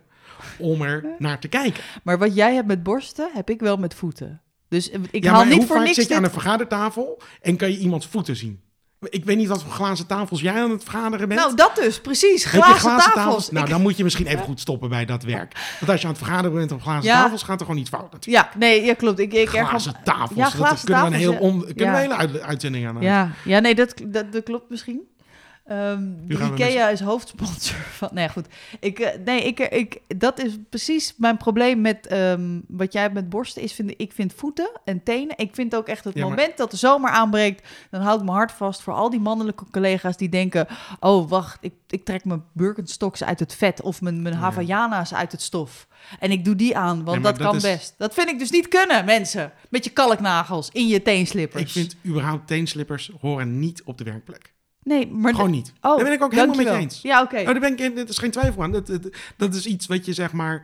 om 0.58 0.82
er 0.82 1.04
naar 1.18 1.40
te 1.40 1.48
kijken. 1.48 1.82
Maar 2.02 2.18
wat 2.18 2.34
jij 2.34 2.54
hebt 2.54 2.66
met 2.66 2.82
borsten, 2.82 3.30
heb 3.34 3.50
ik 3.50 3.60
wel 3.60 3.76
met 3.76 3.94
voeten. 3.94 4.40
Dus 4.68 4.90
ik 5.10 5.24
ja, 5.24 5.32
haal 5.32 5.44
niet 5.44 5.64
voor 5.64 5.82
niks 5.82 5.94
zit 5.94 6.08
je 6.08 6.14
aan 6.14 6.24
een 6.24 6.30
vergadertafel 6.30 7.22
en 7.40 7.56
kan 7.56 7.70
je 7.70 7.78
iemands 7.78 8.06
voeten 8.06 8.36
zien? 8.36 8.60
Ik 9.08 9.24
weet 9.24 9.36
niet 9.36 9.48
wat 9.48 9.62
voor 9.62 9.72
glazen 9.72 10.06
tafels 10.06 10.40
jij 10.40 10.62
aan 10.62 10.70
het 10.70 10.82
vergaderen 10.84 11.28
bent. 11.28 11.40
Nou, 11.40 11.54
dat 11.56 11.76
dus, 11.76 12.00
precies. 12.00 12.44
Glazen, 12.44 12.74
glazen 12.78 13.12
tafels. 13.12 13.50
Nou, 13.50 13.64
Ik- 13.64 13.70
dan 13.70 13.80
moet 13.82 13.96
je 13.96 14.04
misschien 14.04 14.26
even 14.26 14.44
goed 14.44 14.60
stoppen 14.60 14.88
bij 14.88 15.04
dat 15.04 15.22
werk. 15.22 15.52
Want 15.80 15.92
als 15.92 16.00
je 16.00 16.06
aan 16.06 16.12
het 16.12 16.22
vergaderen 16.22 16.56
bent 16.56 16.72
op 16.72 16.82
glazen 16.82 17.02
Ja. 17.10 17.22
tafels, 17.22 17.42
gaat 17.42 17.60
er 17.60 17.66
gewoon 17.66 17.80
iets 17.80 17.90
fout 17.90 18.12
natuurlijk. 18.12 18.44
Ja, 18.52 18.58
nee, 18.58 18.84
ja, 18.84 18.94
klopt. 18.94 19.18
Ik, 19.18 19.32
ik 19.32 19.48
Glazen 19.48 19.94
tafels. 20.04 20.38
Ja, 20.38 20.44
dat 20.44 20.52
glazen 20.52 20.84
kunnen 20.84 21.02
we 21.10 21.16
een, 21.16 21.20
tafels, 21.22 21.38
heel 21.38 21.48
on- 21.48 21.60
kunnen 21.74 21.76
we 21.76 21.84
een 21.84 21.96
hele 21.96 22.14
uit- 22.16 22.40
uitzending 22.40 22.86
aan. 22.88 23.00
Ja, 23.00 23.30
ja 23.44 23.58
nee, 23.58 23.74
dat, 23.74 23.94
dat, 24.06 24.32
dat 24.32 24.42
klopt 24.42 24.70
misschien. 24.70 25.00
De 25.70 26.24
we 26.26 26.44
IKEA 26.44 26.88
is 26.88 27.00
hoofdsponsor 27.00 27.76
van... 28.00 28.08
Nee, 28.12 28.28
goed. 28.28 28.46
Ik, 28.80 28.98
eh, 28.98 29.18
nee, 29.24 29.42
ik, 29.42 29.58
ik, 29.58 30.00
dat 30.16 30.38
is 30.44 30.52
precies 30.68 31.14
mijn 31.16 31.36
probleem 31.36 31.80
met 31.80 32.06
ehm, 32.06 32.60
wat 32.68 32.92
jij 32.92 33.10
met 33.10 33.28
borsten. 33.28 33.62
Is 33.62 33.72
vind, 33.72 33.94
ik 33.96 34.12
vind 34.12 34.32
voeten 34.34 34.70
en 34.84 35.02
tenen. 35.02 35.38
Ik 35.38 35.54
vind 35.54 35.74
ook 35.74 35.86
echt 35.86 36.04
het 36.04 36.14
Ja, 36.14 36.20
maar- 36.20 36.30
moment 36.30 36.56
dat 36.56 36.70
de 36.70 36.76
zomer 36.76 37.10
aanbreekt... 37.10 37.68
dan 37.90 38.00
hou 38.00 38.18
ik 38.18 38.24
mijn 38.24 38.36
hart 38.36 38.52
vast 38.52 38.82
voor 38.82 38.92
al 38.94 39.10
die 39.10 39.20
mannelijke 39.20 39.64
collega's 39.70 40.16
die 40.16 40.28
denken... 40.28 40.66
oh, 41.00 41.28
wacht, 41.28 41.58
ik, 41.60 41.72
ik 41.88 42.04
trek 42.04 42.24
mijn 42.24 42.44
Birkenstocks 42.52 43.24
uit 43.24 43.40
het 43.40 43.54
vet... 43.54 43.82
of 43.82 44.00
mijn, 44.00 44.22
mijn. 44.22 44.34
Havaianas 44.34 45.14
uit 45.14 45.32
het 45.32 45.42
stof. 45.42 45.86
En 46.18 46.30
ik 46.30 46.44
doe 46.44 46.56
die 46.56 46.76
aan, 46.76 47.04
want 47.04 47.22
dat, 47.22 47.36
dat 47.36 47.46
kan 47.46 47.56
is- 47.56 47.62
best. 47.62 47.94
Dat 47.98 48.14
vind 48.14 48.28
ik 48.28 48.38
dus 48.38 48.50
niet 48.50 48.68
kunnen, 48.68 49.04
mensen. 49.04 49.52
Met 49.68 49.84
je 49.84 49.90
kalknagels 49.90 50.68
in 50.72 50.86
je 50.88 51.02
teenslippers. 51.02 51.62
Ik 51.62 51.68
vind 51.68 51.96
überhaupt 52.06 52.46
teenslippers 52.46 53.10
horen 53.20 53.58
niet 53.58 53.82
op 53.84 53.98
de 53.98 54.04
werkplek. 54.04 54.49
Nee, 54.82 55.06
maar... 55.06 55.34
Gewoon 55.34 55.50
niet. 55.50 55.72
Oh, 55.80 55.96
Daar 55.96 56.04
ben 56.04 56.12
ik 56.12 56.22
ook 56.22 56.32
helemaal 56.32 56.56
mee 56.56 56.68
eens. 56.68 57.02
Ja, 57.02 57.22
oké. 57.22 57.38
Oh, 57.38 57.44
daar 57.44 57.60
ben 57.60 57.78
ik, 57.78 57.80
er 57.80 58.08
is 58.08 58.18
geen 58.18 58.30
twijfel 58.30 58.62
aan. 58.62 58.72
Dat, 58.72 58.86
dat, 58.86 59.08
dat 59.36 59.54
is 59.54 59.66
iets 59.66 59.86
wat 59.86 60.06
je 60.06 60.12
zeg 60.12 60.32
maar 60.32 60.62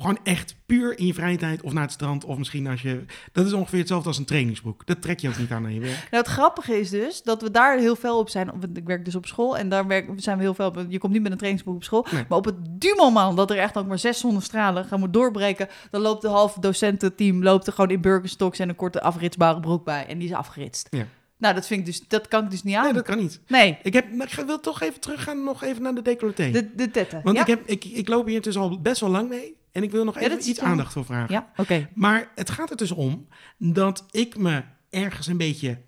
gewoon 0.00 0.18
echt 0.22 0.56
puur 0.66 0.98
in 0.98 1.06
je 1.06 1.14
vrije 1.14 1.36
tijd 1.36 1.62
of 1.62 1.72
naar 1.72 1.82
het 1.82 1.92
strand 1.92 2.24
of 2.24 2.38
misschien 2.38 2.66
als 2.66 2.82
je... 2.82 3.04
Dat 3.32 3.46
is 3.46 3.52
ongeveer 3.52 3.78
hetzelfde 3.78 4.08
als 4.08 4.18
een 4.18 4.24
trainingsbroek. 4.24 4.86
Dat 4.86 5.02
trek 5.02 5.18
je 5.18 5.28
ook 5.28 5.38
niet 5.38 5.50
aan 5.50 5.64
aan 5.64 5.74
je 5.74 5.80
werk. 5.80 6.06
Nou, 6.10 6.22
het 6.22 6.26
grappige 6.32 6.80
is 6.80 6.90
dus 6.90 7.22
dat 7.22 7.42
we 7.42 7.50
daar 7.50 7.78
heel 7.78 7.96
veel 7.96 8.18
op 8.18 8.28
zijn. 8.28 8.50
Ik 8.74 8.86
werk 8.86 9.04
dus 9.04 9.14
op 9.14 9.26
school 9.26 9.56
en 9.56 9.68
daar 9.68 9.86
werk, 9.86 10.10
zijn 10.16 10.36
we 10.36 10.42
heel 10.42 10.54
veel 10.54 10.66
op. 10.66 10.84
Je 10.88 10.98
komt 10.98 11.12
niet 11.12 11.22
met 11.22 11.32
een 11.32 11.38
trainingsboek 11.38 11.76
op 11.76 11.84
school. 11.84 12.06
Nee. 12.10 12.24
Maar 12.28 12.38
op 12.38 12.44
het 12.44 12.56
dumoment 12.68 13.36
dat 13.36 13.50
er 13.50 13.58
echt 13.58 13.76
ook 13.76 13.86
maar 13.86 13.98
zes 13.98 14.18
zonnestralen 14.18 14.84
gaan 14.84 15.00
moet 15.00 15.12
doorbreken... 15.12 15.68
dan 15.90 16.00
loopt 16.00 16.22
de 16.22 16.28
halve 16.28 16.60
docententeam 16.60 17.42
loopt 17.42 17.66
er 17.66 17.72
gewoon 17.72 17.90
in 17.90 18.00
Birkenstocks 18.00 18.58
en 18.58 18.68
een 18.68 18.76
korte 18.76 19.02
afritsbare 19.02 19.60
broek 19.60 19.84
bij. 19.84 20.06
En 20.06 20.18
die 20.18 20.28
is 20.28 20.34
afgeritst. 20.34 20.86
Ja. 20.90 21.06
Nou, 21.40 21.54
dat 21.54 21.66
vind 21.66 21.80
ik 21.80 21.86
dus... 21.86 22.08
Dat 22.08 22.28
kan 22.28 22.44
ik 22.44 22.50
dus 22.50 22.62
niet 22.62 22.76
aan. 22.76 22.84
Nee, 22.84 22.92
dat 22.92 23.04
kan 23.04 23.18
niet. 23.18 23.40
Nee, 23.46 23.78
Ik, 23.82 23.92
heb, 23.92 24.12
maar 24.12 24.26
ik 24.38 24.46
wil 24.46 24.60
toch 24.60 24.80
even 24.80 25.00
teruggaan 25.00 25.44
nog 25.44 25.62
even 25.62 25.82
naar 25.82 25.94
de 25.94 26.02
decolleté. 26.02 26.50
de, 26.50 26.74
de 26.74 26.90
tetten. 26.90 27.20
Want 27.22 27.36
ja? 27.36 27.42
ik, 27.42 27.48
heb, 27.48 27.66
ik, 27.66 27.84
ik 27.84 28.08
loop 28.08 28.26
hier 28.26 28.42
dus 28.42 28.56
al 28.56 28.80
best 28.80 29.00
wel 29.00 29.10
lang 29.10 29.28
mee. 29.28 29.56
En 29.72 29.82
ik 29.82 29.90
wil 29.90 30.04
nog 30.04 30.18
even 30.18 30.48
iets 30.48 30.60
aandacht 30.60 30.92
voor 30.92 31.04
vragen. 31.04 31.34
Ja, 31.34 31.50
oké. 31.56 31.88
Maar 31.94 32.30
het 32.34 32.50
gaat 32.50 32.70
er 32.70 32.76
dus 32.76 32.90
om 32.90 33.26
dat 33.58 34.06
ik 34.10 34.36
me 34.38 34.62
ergens 34.90 35.26
een 35.26 35.36
beetje 35.36 35.78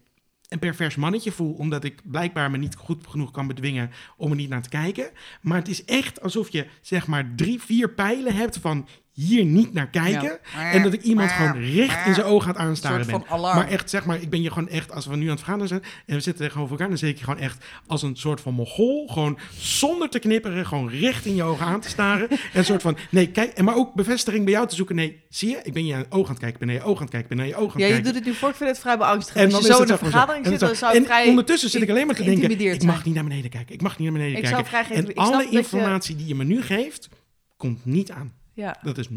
een 0.49 0.59
pervers 0.59 0.97
mannetje 0.97 1.33
voel, 1.33 1.53
omdat 1.53 1.85
ik 1.85 2.01
blijkbaar 2.05 2.51
me 2.51 2.57
niet 2.57 2.77
goed 2.77 3.07
genoeg 3.07 3.31
kan 3.31 3.47
bedwingen 3.47 3.91
om 4.17 4.31
er 4.31 4.37
niet 4.37 4.49
naar 4.49 4.63
te 4.63 4.69
kijken. 4.69 5.11
Maar 5.41 5.59
het 5.59 5.69
is 5.69 5.85
echt 5.85 6.21
alsof 6.21 6.49
je 6.49 6.67
zeg 6.81 7.07
maar 7.07 7.33
drie, 7.37 7.63
vier 7.63 7.91
pijlen 7.91 8.35
hebt 8.35 8.59
van 8.59 8.89
hier 9.13 9.45
niet 9.45 9.73
naar 9.73 9.89
kijken. 9.89 10.39
Ja. 10.55 10.71
En 10.73 10.83
dat 10.83 10.93
ik 10.93 11.03
iemand 11.03 11.31
gewoon 11.31 11.59
recht 11.63 12.07
in 12.07 12.15
zijn 12.15 12.27
het 12.27 12.57
Een 12.57 12.63
aanstaren 12.63 13.07
ben. 13.07 13.11
van 13.11 13.25
alarm. 13.29 13.57
Maar 13.57 13.69
echt, 13.69 13.91
zeg 13.91 14.05
maar, 14.05 14.21
ik 14.21 14.31
ben 14.31 14.43
je 14.43 14.49
gewoon 14.49 14.69
echt, 14.69 14.93
als 14.93 15.07
we 15.07 15.17
nu 15.17 15.23
aan 15.25 15.29
het 15.31 15.39
vergaderen 15.39 15.69
zijn 15.69 15.83
en 16.07 16.15
we 16.15 16.21
zitten 16.21 16.45
tegenover 16.47 16.71
elkaar, 16.71 16.89
dan 16.89 16.99
je 17.19 17.25
gewoon 17.25 17.39
echt 17.39 17.65
als 17.87 18.03
een 18.03 18.17
soort 18.17 18.41
van 18.41 18.55
mogol, 18.55 19.09
gewoon 19.09 19.39
zonder 19.59 20.09
te 20.09 20.19
knipperen, 20.19 20.67
gewoon 20.67 20.89
recht 20.91 21.27
in 21.27 21.35
je 21.35 21.43
ogen 21.43 21.67
aan 21.67 21.81
te 21.81 21.89
staren. 21.89 22.29
en 22.31 22.39
een 22.53 22.65
soort 22.65 22.83
van, 22.83 22.97
nee, 23.11 23.29
kijk, 23.31 23.53
en 23.53 23.65
maar 23.65 23.77
ook 23.77 23.95
bevestiging 23.95 24.45
bij 24.45 24.53
jou 24.53 24.67
te 24.69 24.75
zoeken. 24.75 24.97
Nee, 24.97 25.21
zie 25.29 25.51
je, 25.51 25.61
ik 25.63 25.73
ben 25.73 25.87
je 25.87 25.95
aan 25.95 26.01
het 26.01 26.13
oog 26.13 26.25
aan 26.27 26.31
het 26.35 26.39
kijken, 26.43 26.61
ik 26.61 26.67
ben 26.67 26.69
naar 26.69 26.77
je 26.77 26.91
oog 26.91 26.97
aan 26.97 27.03
het 27.03 27.11
kijken, 27.11 27.31
ik 27.31 27.37
ben 27.37 27.47
naar 27.47 27.47
je 27.47 27.55
oog 27.65 27.75
aan 27.75 27.81
Ja, 27.81 27.87
het 27.87 27.97
je 27.97 28.03
kijken. 28.03 28.05
doet 28.05 28.15
het 28.15 28.25
nu 28.25 28.35
voor, 28.35 28.49
ik 28.49 28.55
vind 28.55 28.71
het 28.71 28.79
vrij 28.79 28.99
beangstigend. 28.99 29.49
En 29.49 29.55
Als 29.55 29.67
dan 29.67 29.71
je 29.71 29.77
zo 29.77 29.83
in 29.83 29.91
een 29.91 29.99
vergadering 29.99 30.47
zit, 30.47 30.61
dan 30.61 30.69
zo- 30.69 30.75
zou 30.75 30.97
ik 30.97 31.05
vrij... 31.05 31.29
ondertussen 31.29 31.71
zit 31.71 31.83
ik 31.83 31.91
alleen 31.91 32.07
maar 32.07 32.15
te 32.17 32.23
denken, 32.25 32.51
ik 32.61 32.83
mag 32.83 33.05
niet 33.05 33.15
naar 33.15 33.25
beneden 33.25 33.51
kijken, 33.51 33.75
ik 33.75 33.83
mag 33.83 33.99
niet 33.99 34.11
naar 34.11 34.19
beneden 34.19 34.43
kijken. 34.43 34.95
en 34.97 35.15
alle 35.15 35.43
je- 35.51 35.57
informatie 35.57 36.17
die 36.17 36.27
je 36.27 36.35
me 36.35 36.45
nu 36.45 36.63
geeft, 36.63 37.09
komt 37.57 37.85
niet 37.85 38.11
aan. 38.11 38.33
Ja. 38.55 38.77
Dat 38.83 38.99
is 38.99 39.09
0,0 39.09 39.15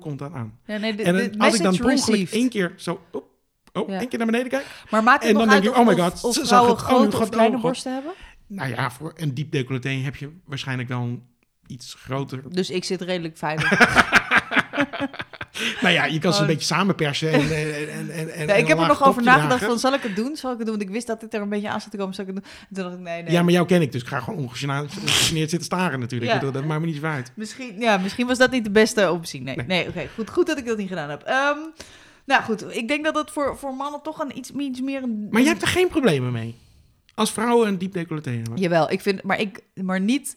komt 0.00 0.18
dan 0.18 0.34
aan. 0.34 0.58
Ja, 0.64 0.76
nee, 0.76 0.94
de, 0.94 1.02
En 1.02 1.14
de 1.14 1.38
als 1.38 1.54
ik 1.54 1.62
dan 1.62 1.76
per 1.76 2.28
één 2.30 2.48
keer 2.48 2.72
zo, 2.76 3.00
op, 3.12 3.28
oh, 3.72 3.90
één 3.90 4.08
keer 4.08 4.18
naar 4.18 4.26
beneden 4.26 4.48
kijk. 4.48 4.66
Maar 4.90 5.02
maakt 5.02 5.22
het 5.22 5.32
En 5.32 5.38
dan 5.38 5.48
denk 5.48 5.62
je, 5.62 5.70
of, 5.70 5.76
oh 5.76 5.86
my 5.86 5.96
god, 5.96 6.24
of 6.24 6.34
ze 6.34 6.46
zag 6.46 6.66
het. 6.66 6.70
Oh, 6.70 6.78
grote 6.78 7.18
of 7.18 7.28
kleine 7.28 7.58
borsten 7.58 7.92
hebben? 7.92 8.12
Nou 8.46 8.70
ja, 8.70 8.90
voor 8.90 9.12
een 9.16 9.34
diep 9.34 9.52
decolleté 9.52 9.88
heb 9.88 10.16
je 10.16 10.30
waarschijnlijk 10.44 10.88
wel 10.88 11.00
een 11.00 11.22
iets 11.66 11.94
groter. 11.94 12.54
Dus 12.54 12.70
ik 12.70 12.84
zit 12.84 13.00
redelijk 13.00 13.36
veilig. 13.36 13.70
Nou 15.80 15.94
ja, 15.94 16.04
je 16.04 16.18
kan 16.18 16.32
ze 16.32 16.38
Oh. 16.42 16.48
een 16.48 16.50
beetje 16.54 16.74
samenpersen 16.74 17.32
en, 17.32 17.40
en, 17.40 18.10
en, 18.10 18.30
en, 18.48 18.58
ik 18.58 18.66
heb 18.66 18.78
er 18.78 18.86
nog 18.86 19.04
over 19.04 19.22
nagedacht 19.22 19.48
dragen. 19.48 19.66
van, 19.66 19.78
zal 19.78 19.92
ik 19.92 20.02
het 20.02 20.16
doen? 20.16 20.36
Zal 20.36 20.52
ik 20.52 20.56
het 20.58 20.66
doen? 20.66 20.76
Want 20.76 20.88
ik 20.88 20.94
wist 20.94 21.06
dat 21.06 21.20
dit 21.20 21.34
er 21.34 21.40
een 21.40 21.48
beetje 21.48 21.68
aan 21.68 21.80
zat 21.80 21.90
te 21.90 21.96
komen. 21.96 22.14
Zal 22.14 22.24
ik 22.26 22.34
het 22.34 22.44
doen? 22.44 22.52
En 22.68 22.74
toen 22.74 22.84
dacht 22.84 22.96
ik, 22.96 23.00
nee, 23.02 23.22
nee. 23.22 23.32
Ja, 23.32 23.42
maar 23.42 23.52
jou 23.52 23.66
ken 23.66 23.82
ik, 23.82 23.92
dus 23.92 24.02
ik 24.02 24.08
ga 24.08 24.20
gewoon 24.20 24.38
ongegeneerd 24.38 25.50
zitten 25.50 25.62
staren 25.64 26.00
natuurlijk. 26.00 26.32
Ja. 26.42 26.50
Dat 26.50 26.64
maakt 26.64 26.80
me 26.80 26.86
niet 26.86 26.96
zo 26.96 27.02
uit. 27.06 27.32
Misschien, 27.34 27.80
ja, 27.80 27.96
misschien 27.98 28.26
was 28.26 28.38
dat 28.38 28.50
niet 28.50 28.64
de 28.64 28.70
beste 28.70 29.10
optie. 29.10 29.40
Nee, 29.42 29.56
Nee. 29.56 29.66
nee. 29.66 29.88
oké. 29.88 30.08
Goed, 30.14 30.30
goed 30.30 30.46
dat 30.46 30.58
ik 30.58 30.66
dat 30.66 30.76
niet 30.76 30.88
gedaan 30.88 31.10
heb. 31.10 31.22
Ehm, 31.22 31.56
nou 32.26 32.42
goed, 32.42 32.76
ik 32.76 32.88
denk 32.88 33.04
dat 33.04 33.14
het 33.14 33.30
voor, 33.30 33.58
voor 33.58 33.74
mannen 33.74 34.02
toch 34.02 34.18
een 34.18 34.38
iets, 34.38 34.50
iets 34.50 34.80
meer... 34.80 35.02
Een, 35.02 35.26
Maar 35.30 35.40
jij 35.40 35.50
hebt 35.50 35.62
er 35.62 35.68
geen 35.68 35.88
problemen 35.88 36.32
mee? 36.32 36.54
Als 37.14 37.32
vrouwen 37.32 37.68
een 37.68 37.78
diep 37.78 37.92
decolleté 37.92 38.30
hebben? 38.30 38.56
Jawel, 38.56 38.90
ik 38.90 39.00
vind, 39.00 39.22
maar, 39.22 39.40
ik, 39.40 39.62
maar 39.74 40.00
niet 40.00 40.36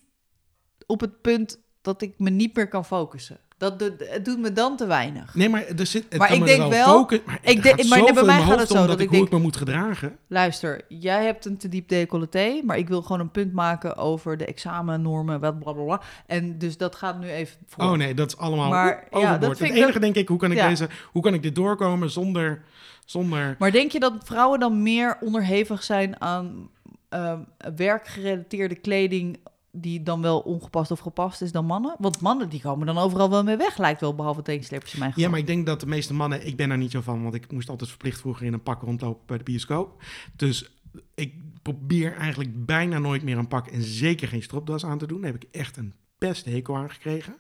op 0.86 1.00
het 1.02 1.22
punt 1.22 1.60
dat 1.82 2.02
ik 2.02 2.14
me 2.18 2.30
niet 2.30 2.56
meer 2.56 2.68
kan 2.68 2.86
focussen. 2.86 3.40
Dat 3.62 3.80
doet- 3.80 4.10
het 4.10 4.26
doet 4.26 4.40
me 4.40 4.54
dan 4.54 4.78
te 4.78 4.86
weinig. 4.86 5.36
Nee, 5.36 5.50
maar 5.50 5.64
er 5.78 5.86
zit. 5.86 6.06
het 6.10 6.18
Maar 6.18 6.28
kan 6.28 6.36
ik 6.38 6.42
me 6.44 6.48
denk 6.58 6.72
wel. 6.72 6.86
focus- 6.86 7.20
maar 7.26 7.40
ik 7.42 7.64
denk- 7.64 7.88
maar 7.88 8.14
bij 8.14 8.24
mij 8.24 8.42
gaat 8.42 8.60
het 8.60 8.68
zo, 8.68 8.74
dat, 8.74 8.88
dat 8.88 9.00
ik 9.00 9.08
hoe 9.08 9.16
denk- 9.18 9.26
ik 9.28 9.34
me 9.34 9.40
moet 9.40 9.56
gedragen. 9.58 10.16
Luister, 10.28 10.82
jij 10.88 11.24
hebt 11.26 11.46
een 11.46 11.58
te 11.58 11.70
diep 11.70 11.90
decolleté, 11.90 12.62
maar 12.64 12.78
ik 12.78 12.88
wil 12.88 13.02
gewoon 13.02 13.20
een 13.20 13.32
punt 13.32 13.54
maken 13.54 13.96
over 13.98 14.38
de 14.38 14.46
examennormen, 14.46 15.40
wat 15.40 15.60
bla 15.60 15.72
bla 15.72 15.84
bla. 15.84 16.02
En 16.28 16.58
dus 16.58 16.78
dat 16.78 16.96
gaat 16.96 17.20
nu 17.20 17.30
even 17.30 17.58
voor. 17.68 17.84
Oh 17.84 17.92
nee, 17.92 18.14
dat 18.14 18.28
is 18.28 18.38
allemaal 18.38 18.70
Maar, 18.70 18.88
ja, 18.88 19.18
overboord. 19.18 19.42
dat 19.42 19.50
het 19.50 19.58
vind 19.60 19.74
enige 19.74 19.92
dat- 19.92 20.02
denk 20.02 20.16
ik, 20.16 20.28
hoe 20.28 20.38
kan 20.38 20.52
ik 20.52 20.58
Ja. 20.58 20.68
deze, 20.68 20.90
hoe 21.12 21.22
kan 21.22 21.34
ik 21.34 21.42
dit 21.44 21.56
doorkomen 21.56 22.10
zonder, 22.10 22.62
zonder. 23.06 23.56
Maar 23.60 23.72
denk 23.72 23.92
je 23.92 24.00
dat 24.00 24.14
vrouwen 24.24 24.60
dan 24.60 24.84
meer 24.84 25.18
onderhevig 25.22 25.84
zijn 25.84 26.22
aan 26.22 26.70
ehm, 27.10 27.40
werkgerelateerde 27.76 28.76
kleding 28.76 29.38
die 29.72 30.04
dan 30.04 30.22
wel 30.22 30.40
ongepast 30.40 30.92
of 30.92 31.00
gepast 31.00 31.42
is 31.42 31.52
dan 31.52 31.66
mannen? 31.66 31.96
Want 32.00 32.22
mannen 32.22 32.50
die 32.50 32.62
komen 32.62 32.86
dan 32.86 32.98
overal 32.98 33.30
wel 33.30 33.44
mee 33.44 33.58
weg, 33.58 33.78
lijkt 33.78 34.02
wel, 34.02 34.16
behalve 34.16 34.42
teenslippers 34.42 34.94
in 34.94 35.00
mijn 35.00 35.12
geval. 35.12 35.26
Ja, 35.26 35.32
maar 35.32 35.42
ik 35.42 35.48
denk 35.48 35.66
dat 35.66 35.80
de 35.80 35.86
meeste 35.86 36.14
mannen, 36.14 36.48
ik 36.48 36.56
ben 36.58 36.70
daar 36.70 36.78
niet 36.78 36.92
zo 36.92 37.02
van, 37.02 37.24
want 37.24 37.36
ik 37.36 37.52
moest 37.52 37.70
altijd 37.70 37.90
verplicht 37.90 38.20
vroeger 38.20 38.46
in 38.46 38.54
een 38.54 38.64
pak 38.64 38.82
rondlopen 38.82 39.26
bij 39.26 39.38
de 39.38 39.44
bioscoop. 39.44 40.04
Dus 40.36 40.72
ik 41.16 41.34
probeer 41.62 42.16
eigenlijk 42.16 42.66
bijna 42.66 43.00
nooit 43.00 43.24
meer 43.24 43.38
een 43.38 43.48
pak 43.48 43.68
en 43.68 43.82
zeker 43.82 44.28
geen 44.28 44.44
stropdas 44.44 44.86
aan 44.86 44.98
te 44.98 45.08
doen. 45.08 45.22
Daar 45.22 45.32
heb 45.32 45.44
ik 45.44 45.50
echt 45.52 45.78
een 45.78 45.94
best 46.18 46.46
hekel 46.46 46.76
aan 46.76 46.90
gekregen. 46.90 47.36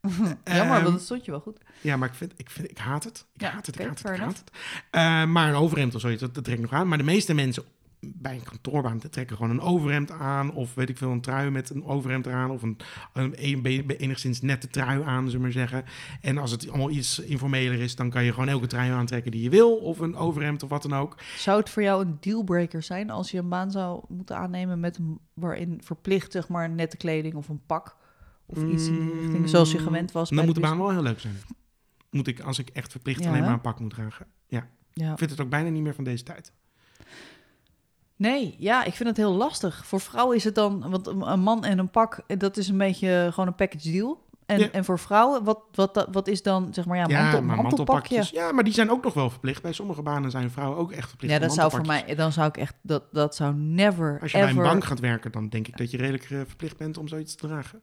Jammer, 0.06 0.40
Ehm, 0.44 0.68
want 0.68 0.84
dat 0.84 1.02
stond 1.02 1.24
je 1.24 1.30
wel 1.30 1.40
goed. 1.40 1.58
Ja, 1.80 1.96
maar 1.96 2.08
ik, 2.08 2.14
vind, 2.14 2.32
ik, 2.36 2.50
vind, 2.50 2.70
ik 2.70 2.78
haat 2.78 3.04
het. 3.04 3.26
Ik 3.34 3.40
Ja, 3.40 3.50
haat 3.50 3.66
het, 3.66 3.78
ik 3.78 3.86
haat 3.86 3.98
het, 3.98 4.12
ik 4.12 4.20
haat 4.20 4.38
het. 4.38 4.50
Eh, 4.90 5.24
maar 5.24 5.48
een 5.48 5.54
overhemd 5.54 5.94
of 5.94 6.00
zoiets, 6.00 6.20
dat, 6.20 6.34
dat 6.34 6.44
trek 6.44 6.56
ik 6.56 6.62
nog 6.62 6.72
aan. 6.72 6.88
Maar 6.88 6.98
de 6.98 7.04
meeste 7.04 7.34
mensen 7.34 7.64
bij 8.14 8.34
een 8.34 8.42
kantoorbaan 8.42 8.98
die 8.98 9.10
trekken 9.10 9.36
gewoon 9.36 9.50
een 9.50 9.60
overhemd 9.60 10.10
aan. 10.10 10.52
Of 10.52 10.74
weet 10.74 10.88
ik 10.88 10.98
veel, 10.98 11.10
een 11.10 11.20
trui 11.20 11.50
met 11.50 11.70
een 11.70 11.84
overhemd 11.84 12.26
eraan. 12.26 12.50
Of 12.50 12.62
een, 12.62 12.76
een, 13.12 13.34
een- 13.44 13.90
enigszins 13.90 14.40
nette 14.40 14.68
trui 14.68 15.02
aan, 15.02 15.24
zullen 15.24 15.32
we 15.32 15.38
maar 15.38 15.52
zeggen. 15.52 15.84
En 16.20 16.38
als 16.38 16.50
het 16.50 16.68
allemaal 16.68 16.90
iets 16.90 17.18
informeler 17.18 17.80
is, 17.80 17.96
dan 17.96 18.10
kan 18.10 18.24
je 18.24 18.32
gewoon 18.32 18.48
elke 18.48 18.66
trui 18.66 18.90
aantrekken 18.90 19.30
die 19.30 19.42
je 19.42 19.50
wil. 19.50 19.76
Of 19.76 19.98
een 19.98 20.16
overhemd 20.16 20.62
of 20.62 20.68
wat 20.68 20.82
dan 20.82 20.94
ook. 20.94 21.16
Zou 21.36 21.58
het 21.58 21.70
voor 21.70 21.82
jou 21.82 22.04
een 22.04 22.16
dealbreaker 22.20 22.82
zijn 22.82 23.10
als 23.10 23.30
je 23.30 23.38
een 23.38 23.48
baan 23.48 23.70
zou 23.70 24.04
moeten 24.08 24.36
aannemen 24.36 24.80
met 24.80 24.98
waarin 25.34 25.80
verplicht 25.84 26.32
zeg 26.32 26.48
maar 26.48 26.70
nette 26.70 26.96
kleding 26.96 27.34
of 27.34 27.48
een 27.48 27.62
pak 27.66 27.96
of 28.46 28.62
iets 28.62 28.86
in 28.86 28.94
die 29.00 29.20
richting, 29.20 29.48
zoals 29.48 29.72
je 29.72 29.78
gewend 29.78 30.12
was? 30.12 30.28
Dan 30.28 30.44
moet 30.44 30.54
de 30.54 30.60
de 30.60 30.66
baan 30.66 30.78
wel 30.78 30.90
heel 30.90 31.02
leuk 31.02 31.20
zijn. 31.20 31.34
Moet 32.10 32.26
ik, 32.26 32.40
als 32.40 32.58
ik 32.58 32.68
echt 32.68 32.90
verplicht 32.90 33.22
Ja, 33.22 33.28
alleen 33.28 33.40
maar 33.40 33.52
een 33.52 33.60
pak 33.60 33.80
moet 33.80 33.90
dragen. 33.90 34.26
Ja. 34.46 35.12
ik 35.12 35.18
vind 35.18 35.30
het 35.30 35.40
ook 35.40 35.48
bijna 35.48 35.68
niet 35.68 35.82
meer 35.82 35.94
van 35.94 36.04
deze 36.04 36.22
tijd. 36.24 36.52
Nee, 38.16 38.54
ja, 38.58 38.84
ik 38.84 38.94
vind 38.94 39.08
het 39.08 39.18
heel 39.18 39.32
lastig. 39.32 39.86
Voor 39.86 40.00
vrouwen 40.00 40.36
is 40.36 40.44
het 40.44 40.54
dan, 40.54 40.90
want 40.90 41.06
een 41.06 41.40
man 41.40 41.64
en 41.64 41.78
een 41.78 41.90
pak, 41.90 42.20
eh, 42.26 42.38
dat 42.38 42.56
is 42.56 42.68
een 42.68 42.78
beetje 42.78 43.28
gewoon 43.30 43.46
een 43.46 43.54
package 43.54 43.90
deal. 43.90 44.24
En, 44.46 44.58
Ja. 44.58 44.70
en 44.70 44.84
voor 44.84 44.98
vrouwen, 44.98 45.44
wat, 45.44 45.60
wat, 45.72 46.08
wat 46.12 46.28
is 46.28 46.42
dan, 46.42 46.74
zeg 46.74 46.84
maar, 46.86 46.96
ja, 46.96 47.02
mantel, 47.22 47.42
maar 47.42 47.56
mantelpakje? 47.56 47.92
mantelpakjes. 47.92 48.30
Ja, 48.30 48.52
maar 48.52 48.64
die 48.64 48.72
zijn 48.72 48.90
ook 48.90 49.04
nog 49.04 49.14
wel 49.14 49.30
verplicht. 49.30 49.62
Bij 49.62 49.72
sommige 49.72 50.02
banen 50.02 50.30
zijn 50.30 50.50
vrouwen 50.50 50.78
ook 50.78 50.92
echt 50.92 51.08
verplicht. 51.08 51.32
Ja, 51.32 51.38
dat 51.38 51.54
zou 51.54 51.70
voor 51.70 51.86
mij, 51.86 52.14
dan 52.14 52.32
zou 52.32 52.48
ik 52.48 52.56
echt, 52.56 52.74
dat, 52.82 53.02
dat 53.12 53.34
zou 53.36 53.54
never, 53.54 54.18
Als 54.20 54.32
je 54.32 54.38
ever... 54.38 54.54
bij 54.54 54.62
een 54.64 54.70
bank 54.70 54.84
gaat 54.84 55.00
werken, 55.00 55.32
dan 55.32 55.48
denk 55.48 55.68
ik 55.68 55.76
dat 55.76 55.90
je 55.90 55.96
redelijk 55.96 56.24
eh, 56.30 56.38
verplicht 56.46 56.76
bent 56.76 56.98
om 56.98 57.08
zoiets 57.08 57.34
te 57.34 57.46
dragen. 57.46 57.80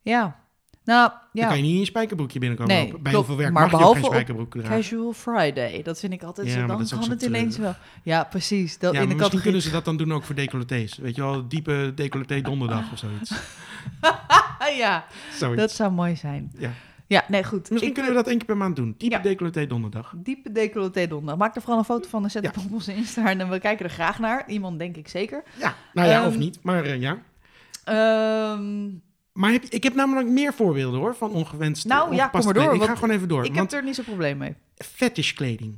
Ja, 0.00 0.40
nou, 0.84 1.08
Dan 1.10 1.18
ja, 1.32 1.46
kan 1.46 1.56
je 1.56 1.62
niet 1.62 1.72
in 1.72 1.78
je 1.78 1.84
spijkerbroekje 1.84 2.38
binnenkomen. 2.38 2.74
Nee, 2.74 2.84
lopen. 2.86 3.02
Bij 3.02 3.12
klopt. 3.12 3.26
heel 3.26 3.36
veel 3.36 3.44
werk 3.44 3.54
Maar 3.58 3.70
mag 3.70 3.80
je 3.80 3.86
ook 3.86 3.92
geen 3.92 4.00
behalve 4.00 4.14
spijkerbroek 4.16 4.52
dragen. 4.52 4.76
casual 4.76 5.12
Friday, 5.12 5.82
dat 5.82 6.00
vind 6.00 6.12
ik 6.12 6.22
altijd 6.22 6.46
Ja, 6.46 6.52
zo, 6.52 6.66
dan 6.66 6.86
kan 6.88 7.10
het 7.10 7.22
ineens 7.22 7.56
wel. 7.58 7.74
Ja, 8.02 8.24
precies, 8.24 8.78
dat 8.78 8.92
Ja, 8.94 9.00
in 9.00 9.08
de 9.08 9.14
misschien 9.14 9.16
categorie... 9.16 9.42
kunnen 9.42 9.62
ze 9.62 9.70
dat 9.70 9.84
dan 9.84 9.96
doen 9.96 10.12
ook 10.12 10.24
voor 10.24 10.34
decolletés. 10.34 10.96
Weet 10.98 11.14
je 11.16 11.22
wel, 11.22 11.48
diepe 11.48 11.92
decolleté 11.94 12.40
donderdag 12.40 12.92
of 12.92 12.98
zoiets. 12.98 13.32
Ja, 14.76 15.04
zoiets. 15.32 15.60
dat 15.60 15.70
zou 15.72 15.92
mooi 15.92 16.16
zijn. 16.16 16.52
Ja. 16.58 16.70
Ja, 17.06 17.24
nee, 17.28 17.44
goed. 17.44 17.60
Misschien 17.70 17.88
Ik- 17.88 17.94
kunnen 17.94 18.12
we 18.12 18.18
dat 18.18 18.26
één 18.28 18.36
keer 18.36 18.46
per 18.46 18.56
maand 18.56 18.76
doen. 18.76 18.94
Diepe 18.98 19.16
Ja. 19.16 19.22
decolleté 19.22 19.66
donderdag. 19.66 20.12
Diepe 20.16 20.52
decolleté 20.52 21.06
donderdag. 21.06 21.36
Maak 21.38 21.54
er 21.56 21.60
vooral 21.60 21.78
een 21.78 21.84
foto 21.84 22.08
van 22.08 22.24
en 22.24 22.30
zet 22.30 22.42
Ja. 22.42 22.48
het 22.54 22.64
op 22.64 22.72
onze 22.72 22.94
Insta. 22.94 23.26
En 23.30 23.50
we 23.50 23.58
kijken 23.58 23.84
er 23.84 23.90
graag 23.90 24.18
naar. 24.18 24.44
Iemand 24.48 24.78
denk 24.78 24.96
ik 24.96 25.08
zeker. 25.08 25.42
Ja, 25.58 25.74
nou 25.92 26.08
ja, 26.08 26.26
of 26.26 26.30
Ehm, 26.32 26.38
niet. 26.38 26.58
Maar 26.62 26.84
eh, 26.84 27.00
ja. 27.00 27.18
Ehm, 27.84 28.88
Maar 29.40 29.52
heb, 29.52 29.64
ik 29.64 29.82
heb 29.82 29.94
namelijk 29.94 30.28
meer 30.28 30.54
voorbeelden 30.54 31.00
hoor, 31.00 31.14
van 31.14 31.30
ongewenst 31.30 31.84
Nou, 31.84 32.14
ja, 32.14 32.28
kom 32.28 32.44
maar 32.44 32.54
door. 32.54 32.74
Ik 32.74 32.82
ga 32.82 32.94
gewoon 32.94 33.14
even 33.14 33.28
door. 33.28 33.44
ik 33.44 33.54
heb 33.54 33.72
er 33.72 33.84
niet 33.84 33.94
zo'n 33.94 34.04
probleem 34.04 34.38
mee. 34.38 34.54
fetishkleding. 34.76 35.76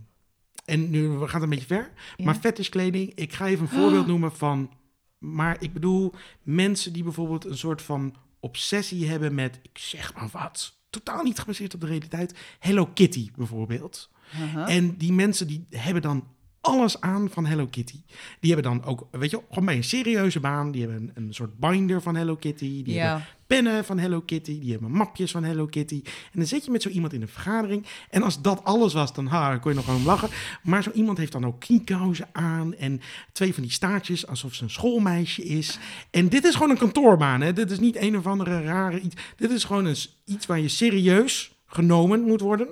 En 0.65 0.91
nu 0.91 1.09
we 1.09 1.29
gaan 1.29 1.41
het 1.41 1.43
een 1.43 1.49
beetje 1.49 1.75
ver. 1.75 1.91
Ja. 2.17 2.25
Maar 2.25 2.35
fetishkleding, 2.35 3.13
ik 3.15 3.33
ga 3.33 3.47
even 3.47 3.63
een 3.63 3.73
voorbeeld 3.81 4.07
noemen 4.07 4.33
van... 4.33 4.71
Maar 5.19 5.57
ik 5.61 5.73
bedoel, 5.73 6.15
mensen 6.43 6.93
die 6.93 7.03
bijvoorbeeld 7.03 7.45
een 7.45 7.59
soort 7.59 7.83
van 7.83 8.15
obsessie 8.41 9.09
hebben 9.09 9.35
met... 9.35 9.59
Ik 9.63 9.79
zeg 9.79 10.15
maar 10.15 10.29
wat, 10.33 10.79
totaal 10.91 11.23
niet 11.23 11.39
gebaseerd 11.39 11.75
op 11.75 11.81
de 11.81 11.87
realiteit. 11.87 12.35
Hello 12.59 12.87
Kitty 12.87 13.31
bijvoorbeeld. 13.37 14.11
Uh-huh. 14.35 14.75
En 14.75 14.97
die 14.97 15.13
mensen 15.13 15.47
die 15.47 15.67
hebben 15.71 16.03
dan 16.03 16.27
alles 16.63 17.01
aan 17.01 17.31
van 17.31 17.47
Hello 17.47 17.67
Kitty. 17.67 18.01
Die 18.41 18.53
hebben 18.53 18.73
dan 18.73 18.85
ook, 18.85 19.07
weet 19.11 19.31
je, 19.31 19.41
gewoon 19.49 19.65
bij 19.65 19.77
een 19.77 19.85
serieuze 19.85 20.41
baan. 20.41 20.71
Die 20.71 20.83
hebben 20.83 21.01
een, 21.15 21.25
een 21.25 21.35
soort 21.35 21.59
binder 21.59 22.03
van 22.03 22.17
Hello 22.17 22.37
Kitty. 22.37 22.83
Die 22.83 23.01
hebben 23.01 23.25
pennen 23.47 23.85
van 23.85 23.99
Hello 23.99 24.21
Kitty. 24.21 24.61
Die 24.61 24.73
hebben 24.73 24.91
mapjes 24.91 25.31
van 25.31 25.45
Hello 25.45 25.67
Kitty. 25.67 26.01
En 26.05 26.39
dan 26.39 26.47
zit 26.47 26.65
je 26.65 26.71
met 26.71 26.83
zo 26.83 26.89
iemand 26.89 27.13
in 27.13 27.23
een 27.23 27.29
vergadering. 27.29 27.87
En 28.11 28.23
als 28.23 28.43
dat 28.43 28.65
alles 28.65 28.93
was, 28.93 29.15
dan 29.15 29.27
ha, 29.27 29.57
kon 29.57 29.71
je 29.71 29.77
nog 29.77 29.85
gewoon 29.85 30.05
lachen. 30.05 30.29
Maar 30.63 30.83
zo 30.83 30.91
iemand 30.91 31.19
heeft 31.19 31.33
dan 31.33 31.47
ook 31.47 31.61
kniekousen 31.61 32.29
aan. 32.33 32.75
En 32.75 33.01
twee 33.33 33.55
van 33.55 33.63
die 33.63 33.73
staartjes, 33.73 34.27
alsof 34.27 34.55
ze 34.55 34.63
een 34.63 34.71
schoolmeisje 34.71 35.43
is. 35.43 35.79
En 36.11 36.29
dit 36.29 36.45
is 36.45 36.55
gewoon 36.55 36.71
een 36.71 36.79
kantoorbaan. 36.79 37.41
Hè? 37.41 37.53
Dit 37.53 37.71
is 37.71 37.79
niet 37.79 37.97
een 37.97 38.17
of 38.17 38.27
andere 38.27 38.63
rare 38.63 39.01
iets. 39.01 39.17
Dit 39.37 39.51
is 39.51 39.65
gewoon 39.65 39.85
een, 39.85 39.97
iets 40.25 40.47
waar 40.47 40.61
je 40.61 40.69
serieus 40.69 41.53
genomen 41.67 42.21
moet 42.21 42.41
worden. 42.41 42.69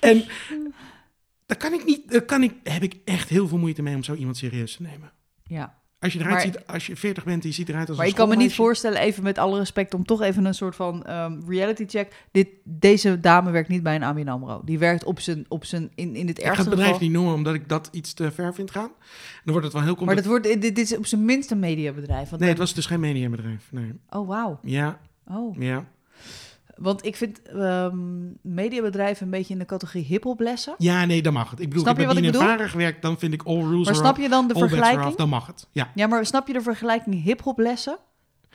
en 0.00 0.24
daar 1.48 1.58
kan 1.58 1.72
ik 1.72 1.84
niet, 1.84 2.10
daar 2.10 2.22
kan 2.22 2.42
ik, 2.42 2.52
heb 2.62 2.82
ik 2.82 2.96
echt 3.04 3.28
heel 3.28 3.48
veel 3.48 3.58
moeite 3.58 3.82
mee 3.82 3.94
om 3.94 4.02
zo 4.02 4.14
iemand 4.14 4.36
serieus 4.36 4.76
te 4.76 4.82
nemen. 4.82 5.12
ja. 5.44 5.76
Als 6.00 6.12
je 6.12 6.18
eruit 6.18 6.34
Maar- 6.34 6.42
ziet, 6.44 6.66
als 6.66 6.86
je 6.86 6.96
40 6.96 7.24
bent 7.24 7.42
en 7.42 7.48
je 7.48 7.54
ziet 7.54 7.68
eruit 7.68 7.88
als 7.88 7.96
Maar 7.96 8.06
een 8.06 8.12
ik 8.12 8.18
kan 8.18 8.28
me 8.28 8.36
niet 8.36 8.54
voorstellen, 8.54 9.00
even 9.00 9.22
met 9.22 9.38
alle 9.38 9.58
respect, 9.58 9.94
om 9.94 10.04
toch 10.04 10.22
even 10.22 10.44
een 10.44 10.54
soort 10.54 10.76
van 10.76 11.04
ehm, 11.04 11.40
reality 11.48 11.84
check. 11.86 12.24
Dit, 12.30 12.48
deze 12.64 13.20
dame 13.20 13.50
werkt 13.50 13.68
niet 13.68 13.82
bij 13.82 13.94
een 13.94 14.02
ABN 14.02 14.28
AMRO. 14.28 14.60
Die 14.64 14.78
werkt 14.78 15.04
op 15.04 15.20
zijn, 15.20 15.44
op 15.48 15.64
zijn 15.64 15.90
in, 15.94 16.14
in 16.16 16.26
het 16.26 16.36
Ik 16.38 16.42
ga 16.44 16.48
ergste 16.50 16.60
het 16.68 16.70
bedrijf 16.70 16.92
geval. 16.92 17.06
niet 17.08 17.16
noemen, 17.16 17.34
omdat 17.34 17.54
ik 17.54 17.68
dat 17.68 17.88
iets 17.92 18.12
te 18.14 18.30
ver 18.32 18.54
vind 18.54 18.70
gaan. 18.70 18.90
Dan 19.44 19.52
wordt 19.52 19.64
het 19.64 19.72
wel 19.72 19.82
heel 19.82 19.90
Maar 19.90 19.98
complex. 20.06 20.20
dat 20.22 20.26
wordt, 20.30 20.44
dit, 20.44 20.62
dit 20.62 20.78
is 20.78 20.96
op 20.96 21.06
zijn 21.06 21.24
minst 21.24 21.50
een 21.50 21.58
mediabedrijf. 21.58 22.28
Want 22.28 22.40
Nee, 22.40 22.50
het 22.50 22.58
was 22.58 22.74
dus 22.74 22.86
geen 22.86 23.00
mediabedrijf. 23.00 23.68
Nee. 23.70 23.92
Oh, 24.10 24.28
wauw. 24.28 24.58
Ja, 24.62 24.98
Oh. 25.26 25.56
ja. 25.60 25.84
Want 26.78 27.04
ik 27.04 27.16
vind 27.16 27.42
ehm 27.42 27.96
mediabedrijven 28.42 29.24
een 29.24 29.30
beetje 29.30 29.52
in 29.52 29.58
de 29.58 29.64
categorie 29.64 30.04
hiphoplessen. 30.04 30.74
Ja, 30.78 31.04
nee, 31.04 31.22
dan 31.22 31.32
mag 31.32 31.50
het. 31.50 31.60
Ik 31.60 31.68
bedoel, 31.68 31.82
Snap 31.82 31.94
ik 31.94 32.00
je 32.00 32.06
wat 32.06 32.16
ik 32.16 32.22
bedoel? 32.22 33.00
Dan 33.00 33.18
vind 33.18 33.32
ik 33.32 33.42
all 33.42 33.60
rules 33.60 33.86
Maar 33.86 33.94
snap 33.94 34.16
je 34.16 34.28
dan 34.28 34.48
de 34.48 34.54
vergelijking? 34.54 35.06
off, 35.06 35.16
dan 35.16 35.28
mag 35.28 35.46
het. 35.46 35.68
Ja, 35.72 35.90
Ja, 35.94 36.06
maar 36.06 36.26
snap 36.26 36.46
je 36.46 36.52
de 36.52 36.60
vergelijking 36.60 37.22
hiphoplessen 37.22 37.98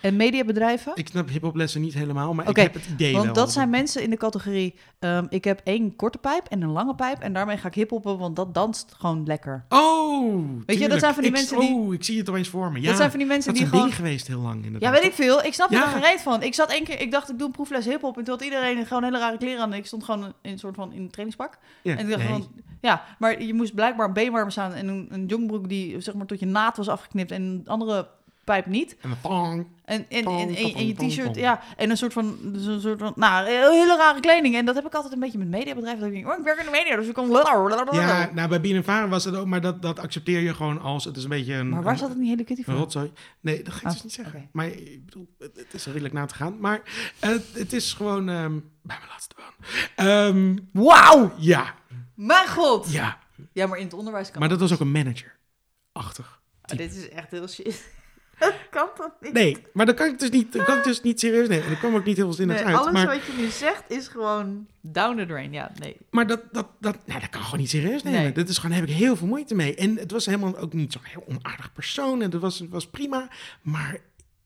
en 0.03 0.15
mediabedrijven? 0.15 0.91
ik 0.95 1.07
snap 1.07 1.29
hiphoplessen 1.29 1.81
niet 1.81 1.93
helemaal, 1.93 2.33
maar 2.33 2.49
ik 2.49 2.55
heb 2.55 2.73
het 2.73 2.85
idee 2.93 3.13
Want 3.13 3.25
wel. 3.25 3.33
dat 3.33 3.51
zijn 3.51 3.69
mensen 3.69 4.03
in 4.03 4.09
de 4.09 4.17
categorie... 4.17 4.75
ehm, 4.99 5.25
ik 5.29 5.43
heb 5.43 5.61
één 5.63 5.95
korte 5.95 6.17
pijp 6.17 6.45
en 6.47 6.61
een 6.61 6.71
lange 6.71 6.95
pijp... 6.95 7.19
en 7.19 7.33
daarmee 7.33 7.57
ga 7.57 7.67
ik 7.67 7.73
hiphoppen, 7.73 8.17
want 8.17 8.35
dat 8.35 8.53
danst 8.53 8.93
gewoon 8.97 9.23
lekker. 9.25 9.65
Oh, 9.69 10.43
Weet 10.65 10.79
je, 10.79 10.89
dat 10.89 10.99
zijn 10.99 11.13
van 11.13 11.23
die 11.23 11.31
ik, 11.31 11.37
mensen 11.37 11.59
die- 11.59 11.73
Oh, 11.73 11.93
ik 11.93 12.03
zie 12.03 12.17
het 12.17 12.29
opeens 12.29 12.47
voor 12.47 12.71
me. 12.71 12.81
Ja, 12.81 12.87
dat 12.87 12.97
zijn 12.97 13.09
van 13.09 13.19
die 13.19 13.27
mensen 13.27 13.53
die 13.53 13.65
gewoon... 13.65 13.83
ding 13.83 13.95
geweest 13.95 14.27
heel 14.27 14.39
lang 14.39 14.65
inderdaad. 14.65 14.81
Ja, 14.81 14.91
weet 15.01 15.03
ik 15.09 15.13
veel. 15.13 15.43
Ik 15.43 15.53
snap 15.53 15.69
er 15.69 15.75
Ja. 15.75 15.83
er 15.83 15.89
geen 15.91 16.01
reet 16.01 16.21
van. 16.21 16.43
Ik 16.43 16.53
zat 16.53 16.71
één 16.71 16.83
keer... 16.83 17.01
Ik 17.01 17.11
dacht, 17.11 17.29
ik 17.29 17.37
doe 17.37 17.47
een 17.47 17.53
proefles 17.53 17.85
hiphop... 17.85 18.17
en 18.17 18.23
toen 18.23 18.33
had 18.33 18.43
iedereen 18.43 18.85
gewoon 18.85 19.03
hele 19.03 19.17
rare 19.19 19.37
kleren 19.37 19.61
aan... 19.61 19.71
en 19.71 19.77
ik 19.77 19.85
stond 19.85 20.03
gewoon 20.03 20.23
in 20.41 20.51
een 20.51 20.59
soort 20.59 20.75
van 20.75 20.93
in 20.93 21.01
een 21.01 21.09
trainingspak. 21.09 21.57
Ja, 21.81 21.91
En 21.97 21.99
ik 21.99 22.05
dacht 22.09 22.17
nee. 22.17 22.27
gewoon... 22.27 22.47
Ja, 22.81 23.03
maar 23.19 23.41
je 23.43 23.53
moest 23.53 23.75
blijkbaar 23.75 24.07
een 24.07 24.13
beenwarmer 24.13 24.51
staan... 24.51 24.73
en 24.73 24.87
een, 24.87 25.07
een 25.11 25.25
jongbroek 25.25 25.69
die 25.69 26.01
zeg 26.01 26.13
maar 26.13 26.25
tot 26.25 26.39
je 26.39 26.45
naad 26.45 26.77
was 26.77 26.87
afgeknipt... 26.89 27.31
en 27.31 27.41
een 27.41 27.61
andere 27.65 28.07
pijp 28.43 28.65
niet. 28.65 28.95
En 29.86 30.06
een. 30.10 30.56
En, 30.75 30.88
je 30.88 30.93
t-shirt, 30.95 31.36
ja. 31.36 31.62
En 31.77 31.89
een 31.89 31.97
soort 31.97 32.13
van, 32.13 32.38
dus 32.41 32.65
een 32.65 32.82
soort 32.82 32.99
van, 32.99 33.13
nou, 33.15 33.47
een 33.49 33.71
hele 33.71 33.97
rare 33.97 34.19
kleding. 34.19 34.56
En 34.56 34.65
dat 34.65 34.75
heb 34.75 34.86
ik 34.86 34.93
altijd 34.93 35.13
een 35.13 35.19
beetje 35.19 35.38
met 35.38 35.47
mediabedrijven. 35.47 35.99
Dat 36.01 36.10
ik 36.10 36.15
denk, 36.15 36.27
oh, 36.34 36.38
ik 36.38 36.43
werk 36.43 36.60
in 36.60 36.65
de 36.65 36.71
media, 36.71 36.95
dus 36.95 37.08
ik 37.08 37.13
kan... 37.13 37.29
Ja, 37.91 38.29
nou, 38.34 38.49
bij 38.49 38.62
BNNVARA 38.62 39.08
was 39.08 39.23
het 39.25 39.36
ook, 39.36 39.45
maar 39.45 39.62
dat, 39.62 39.82
dat 39.82 39.99
accepteer 39.99 40.39
je 40.39 40.53
gewoon 40.53 40.82
als, 40.82 41.06
het 41.06 41.17
is 41.17 41.23
een 41.23 41.29
beetje 41.29 41.53
een... 41.53 41.69
Maar 41.69 41.84
waar 41.84 41.91
een- 41.93 41.99
zat 41.99 42.10
het 42.10 42.17
niet 42.17 42.29
hele 42.29 42.43
kitty 42.43 42.62
Een 42.62 42.65
voor? 42.73 42.75
rotzooi. 42.82 43.12
Nee, 43.39 43.63
dat 43.63 43.73
ga 43.73 43.79
ik 43.79 43.86
Ah, 43.86 43.91
dus 43.91 44.03
niet 44.03 44.13
zeggen. 44.13 44.49
Maar 44.51 44.67
ik 44.67 45.06
bedoel, 45.06 45.27
het, 45.39 45.65
is 45.71 45.86
redelijk 45.86 46.13
na 46.13 46.25
te 46.25 46.36
gaan. 46.36 46.60
Maar 46.60 46.82
het, 47.19 47.45
het 47.53 47.73
is 47.73 47.93
gewoon 47.93 48.29
ehm, 48.29 48.60
bij 48.82 48.97
mijn 48.97 49.10
laatste 49.10 49.36
baan. 49.38 49.53
Ehm, 50.08 50.58
Wauw! 50.71 51.34
ja, 51.38 51.73
Mijn 52.15 52.47
god! 52.47 52.91
ja. 52.91 53.21
Ja, 53.51 53.67
maar 53.67 53.77
in 53.77 53.84
het 53.86 53.93
onderwijs 53.93 54.32
kan 54.32 54.39
Maar 54.39 54.49
dat 54.49 54.60
was 54.60 54.73
ook 54.73 54.79
een 54.79 54.91
manager. 54.91 55.36
Achtig. 55.91 56.41
Ah, 56.62 56.77
dit 56.77 56.95
is 56.95 57.10
echt 57.10 57.32
heel 57.32 57.47
shit. 57.47 57.91
Dat 58.39 58.54
kan 58.69 58.88
toch 58.96 59.12
niet? 59.19 59.34
Nee, 59.34 59.58
maar 59.74 59.86
dat 59.86 59.96
kan 59.96 60.08
ik 60.08 60.19
dus 60.19 60.30
niet, 60.30 60.54
dat 60.54 60.65
kan 60.65 60.78
ik 60.78 60.84
dus 60.84 61.02
niet 61.02 61.19
serieus 61.19 61.48
nemen. 61.48 61.65
En 61.65 61.72
er 61.72 61.78
kwam 61.78 61.96
ook 61.96 62.06
niet 62.06 62.15
heel 62.15 62.26
veel 62.26 62.34
zinnigs 62.34 62.62
Nee, 62.62 62.69
uit. 62.69 62.78
alles 62.78 62.93
Maar, 62.93 63.06
wat 63.06 63.26
je 63.26 63.34
nu 63.38 63.48
zegt 63.48 63.84
is 63.88 64.08
gewoon 64.08 64.67
down 64.82 65.17
the 65.17 65.26
drain. 65.26 65.52
Ja, 65.52 65.72
nee. 65.80 65.98
maar 66.10 66.28
dat, 66.28 66.41
dat, 66.52 66.67
dat, 66.80 66.98
nou, 67.06 67.19
dat 67.19 67.30
kan 67.30 67.41
gewoon 67.41 67.60
niet 67.60 67.69
serieus 67.69 68.04
nemen. 68.04 68.22
Nee. 68.22 68.32
Dit 68.32 68.50
is 68.50 68.56
gewoon, 68.56 68.72
daar 68.72 68.80
heb 68.80 68.89
ik 68.89 68.96
heel 68.96 69.15
veel 69.15 69.28
moeite 69.28 69.56
mee. 69.56 69.76
En 69.76 69.98
het 69.98 70.12
was 70.12 70.26
helemaal 70.26 70.58
ook 70.58 70.74
niet 70.74 70.93
zo'n 70.93 71.02
heel 71.04 71.24
onaardig 71.28 71.74
persoon. 71.74 72.22
En 72.22 72.30
dat 72.30 72.41
was, 72.41 72.63
was 72.69 72.88
prima. 72.88 73.30
Maar 73.62 73.98